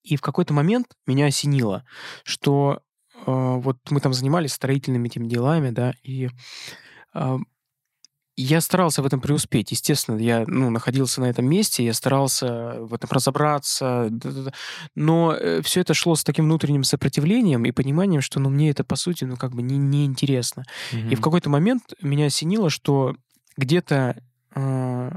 И 0.03 0.17
в 0.17 0.21
какой-то 0.21 0.55
момент 0.55 0.87
меня 1.07 1.27
осенило, 1.27 1.85
что 2.25 2.81
э, 3.15 3.21
вот 3.27 3.79
мы 3.91 4.01
там 4.01 4.13
занимались 4.15 4.53
строительными 4.53 5.09
этими 5.09 5.29
делами, 5.29 5.71
да, 5.71 5.93
и 6.03 6.31
э, 7.15 7.39
я 8.43 8.61
старался 8.61 9.03
в 9.03 9.07
этом 9.07 9.21
преуспеть. 9.21 9.71
Естественно, 9.71 10.19
я 10.19 10.45
ну, 10.47 10.71
находился 10.71 11.21
на 11.21 11.27
этом 11.27 11.47
месте, 11.47 11.85
я 11.85 11.95
старался 11.95 12.77
в 12.81 12.95
этом 12.95 13.11
разобраться, 13.11 14.11
но 14.95 15.35
э, 15.35 15.63
все 15.63 15.81
это 15.81 15.95
шло 15.95 16.15
с 16.15 16.25
таким 16.25 16.45
внутренним 16.45 16.85
сопротивлением 16.85 17.65
и 17.65 17.73
пониманием, 17.73 18.21
что 18.21 18.41
ну, 18.41 18.49
мне 18.49 18.71
это, 18.71 18.85
по 18.85 18.97
сути, 18.97 19.25
ну, 19.25 19.37
как 19.37 19.55
бы 19.55 19.63
не, 19.63 19.77
не 19.77 20.05
интересно. 20.05 20.65
Mm-hmm. 20.93 21.11
И 21.11 21.15
в 21.15 21.21
какой-то 21.21 21.51
момент 21.51 21.95
меня 22.01 22.27
осенило, 22.27 22.71
что 22.71 23.17
где-то 23.57 24.17
Э, 24.59 25.11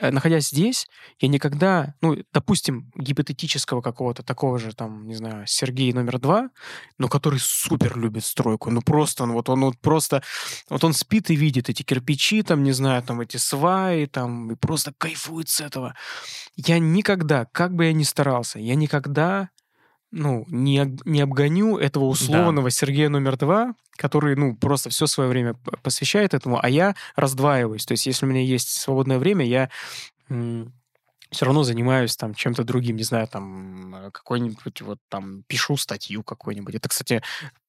находясь 0.00 0.48
здесь, 0.48 0.88
я 1.18 1.28
никогда, 1.28 1.94
ну, 2.00 2.16
допустим, 2.32 2.90
гипотетического 2.96 3.80
какого-то 3.80 4.22
такого 4.22 4.58
же, 4.58 4.74
там, 4.74 5.06
не 5.06 5.14
знаю, 5.14 5.46
Сергей 5.46 5.92
номер 5.92 6.18
два, 6.18 6.50
но 6.98 7.08
который 7.08 7.38
супер 7.40 7.98
любит 7.98 8.24
стройку, 8.24 8.70
ну, 8.70 8.82
просто 8.82 9.24
он 9.24 9.32
вот, 9.32 9.48
он 9.48 9.60
вот 9.60 9.78
просто, 9.78 10.22
вот 10.68 10.84
он 10.84 10.92
спит 10.92 11.30
и 11.30 11.36
видит 11.36 11.68
эти 11.68 11.82
кирпичи, 11.82 12.42
там, 12.42 12.62
не 12.62 12.72
знаю, 12.72 13.02
там, 13.02 13.20
эти 13.20 13.36
сваи, 13.36 14.06
там, 14.06 14.52
и 14.52 14.56
просто 14.56 14.92
кайфует 14.96 15.48
с 15.48 15.60
этого. 15.60 15.94
Я 16.56 16.78
никогда, 16.78 17.44
как 17.46 17.74
бы 17.74 17.86
я 17.86 17.92
ни 17.92 18.02
старался, 18.02 18.58
я 18.58 18.74
никогда 18.74 19.50
ну, 20.12 20.44
не, 20.48 20.96
не 21.04 21.20
обгоню 21.20 21.78
этого 21.78 22.04
условного 22.04 22.68
да. 22.68 22.70
Сергея 22.70 23.08
номер 23.08 23.36
два, 23.36 23.74
который, 23.96 24.36
ну, 24.36 24.56
просто 24.56 24.90
все 24.90 25.06
свое 25.06 25.28
время 25.28 25.54
посвящает 25.82 26.34
этому, 26.34 26.58
а 26.62 26.68
я 26.68 26.94
раздваиваюсь. 27.16 27.86
То 27.86 27.92
есть, 27.92 28.06
если 28.06 28.26
у 28.26 28.28
меня 28.28 28.42
есть 28.42 28.70
свободное 28.70 29.18
время, 29.18 29.44
я 29.44 29.70
все 31.30 31.44
равно 31.44 31.62
занимаюсь 31.62 32.16
там 32.16 32.34
чем-то 32.34 32.64
другим, 32.64 32.96
не 32.96 33.04
знаю, 33.04 33.28
там 33.28 34.10
какой-нибудь 34.12 34.82
вот 34.82 34.98
там 35.08 35.44
пишу 35.46 35.76
статью 35.76 36.24
какой-нибудь. 36.24 36.74
Это, 36.74 36.88
кстати, 36.88 37.22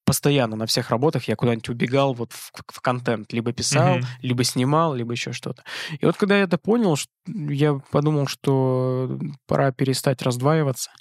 постоянно 0.03 0.55
на 0.55 0.65
всех 0.65 0.89
работах 0.89 1.27
я 1.27 1.35
куда-нибудь 1.35 1.69
убегал 1.69 2.13
вот 2.13 2.34
в, 2.34 2.51
в 2.68 2.81
контент, 2.81 3.31
либо 3.34 3.53
писал, 3.53 3.99
mm-hmm. 3.99 4.05
либо 4.22 4.43
снимал, 4.43 4.95
либо 4.95 5.11
еще 5.11 5.31
что-то. 5.31 5.63
И 5.99 6.05
вот 6.05 6.18
когда 6.18 6.38
я 6.38 6.43
это 6.43 6.57
понял, 6.57 6.97
я 7.27 7.76
подумал, 7.91 8.27
что 8.27 9.19
пора 9.45 9.72
перестать 9.72 10.22
раздваиваться, 10.23 10.91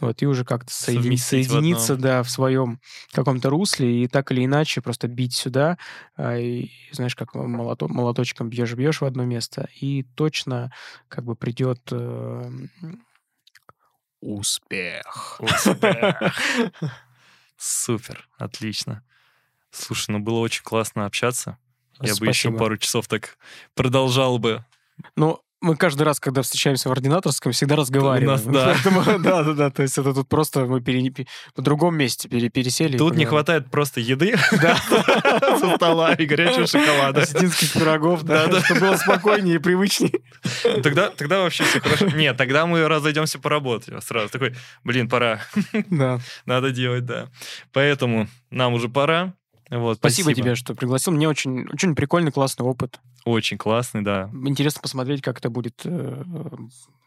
вот, 0.00 0.22
и 0.22 0.26
уже 0.26 0.44
как-то 0.44 0.72
соедин... 0.72 1.16
соединиться, 1.16 1.94
в 1.96 1.98
да, 1.98 2.22
в 2.22 2.30
своем 2.30 2.80
каком-то 3.12 3.50
русле, 3.50 4.04
и 4.04 4.08
так 4.08 4.30
или 4.32 4.44
иначе 4.44 4.80
просто 4.80 5.08
бить 5.08 5.34
сюда, 5.34 5.78
а, 6.16 6.36
и, 6.36 6.70
знаешь, 6.92 7.16
как 7.16 7.34
молото... 7.34 7.88
молоточком 7.88 8.48
бьешь-бьешь 8.48 9.00
в 9.00 9.04
одно 9.04 9.24
место, 9.24 9.68
и 9.80 10.04
точно 10.14 10.72
как 11.08 11.24
бы 11.24 11.34
придет 11.34 11.80
э... 11.90 12.50
успех. 14.20 15.40
Успех. 15.40 16.20
Супер, 17.56 18.28
отлично. 18.38 19.02
Слушай, 19.70 20.12
ну 20.12 20.20
было 20.20 20.38
очень 20.38 20.62
классно 20.62 21.06
общаться. 21.06 21.58
Я 22.00 22.14
Спасибо. 22.14 22.24
бы 22.24 22.30
еще 22.30 22.52
пару 22.52 22.76
часов 22.76 23.08
так 23.08 23.36
продолжал 23.74 24.38
бы 24.38 24.64
Но 25.16 25.42
мы 25.60 25.76
каждый 25.76 26.02
раз, 26.02 26.20
когда 26.20 26.42
встречаемся 26.42 26.88
в 26.88 26.92
ординаторском, 26.92 27.52
всегда 27.52 27.76
разговариваем. 27.76 28.32
нас, 28.32 28.42
да. 28.42 28.74
Поэтому, 28.74 29.02
да, 29.22 29.42
да, 29.42 29.52
да. 29.52 29.70
То 29.70 29.82
есть 29.82 29.98
это 29.98 30.14
тут 30.14 30.28
просто 30.28 30.66
мы 30.66 30.80
пере- 30.80 31.10
пе- 31.10 31.26
в 31.56 31.62
другом 31.62 31.96
месте 31.96 32.28
пере- 32.28 32.48
пересели. 32.48 32.96
Тут 32.96 33.16
не 33.16 33.24
хватает 33.24 33.70
просто 33.70 34.00
еды 34.00 34.36
со 34.50 35.74
стола 35.76 36.14
и 36.14 36.26
горячего 36.26 36.66
шоколада. 36.66 37.22
Осетинских 37.22 37.72
пирогов, 37.72 38.22
да, 38.22 38.48
чтобы 38.62 38.80
было 38.80 38.96
спокойнее 38.96 39.56
и 39.56 39.58
привычнее. 39.58 40.20
Тогда, 40.82 41.10
тогда 41.10 41.40
вообще 41.40 41.64
все 41.64 41.80
хорошо. 41.80 42.06
Нет, 42.08 42.36
тогда 42.36 42.66
мы 42.66 42.86
разойдемся 42.86 43.38
по 43.38 43.50
работе 43.50 44.00
сразу. 44.00 44.28
Такой, 44.28 44.54
блин, 44.84 45.08
пора. 45.08 45.40
Да. 45.90 46.20
Надо 46.46 46.70
делать, 46.70 47.04
да. 47.04 47.28
Поэтому 47.72 48.28
нам 48.50 48.74
уже 48.74 48.88
пора. 48.88 49.34
Вот, 49.70 49.98
Спасибо, 49.98 50.32
тебе, 50.32 50.54
что 50.54 50.74
пригласил. 50.74 51.12
Мне 51.12 51.28
очень, 51.28 51.66
очень 51.70 51.94
прикольный, 51.94 52.32
классный 52.32 52.64
опыт. 52.64 53.00
Очень 53.24 53.58
классный, 53.58 54.02
да. 54.02 54.30
Интересно 54.32 54.80
посмотреть, 54.80 55.22
как 55.22 55.38
это 55.38 55.50
будет 55.50 55.82
э, 55.84 56.22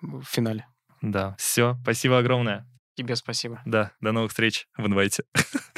в 0.01 0.23
финале. 0.23 0.67
Да. 1.01 1.35
Все, 1.37 1.77
спасибо 1.83 2.19
огромное. 2.19 2.67
Тебе 2.95 3.15
спасибо. 3.15 3.61
Да, 3.65 3.91
до 4.01 4.11
новых 4.11 4.31
встреч 4.31 4.67
в 4.77 4.85
инвайте. 4.85 5.23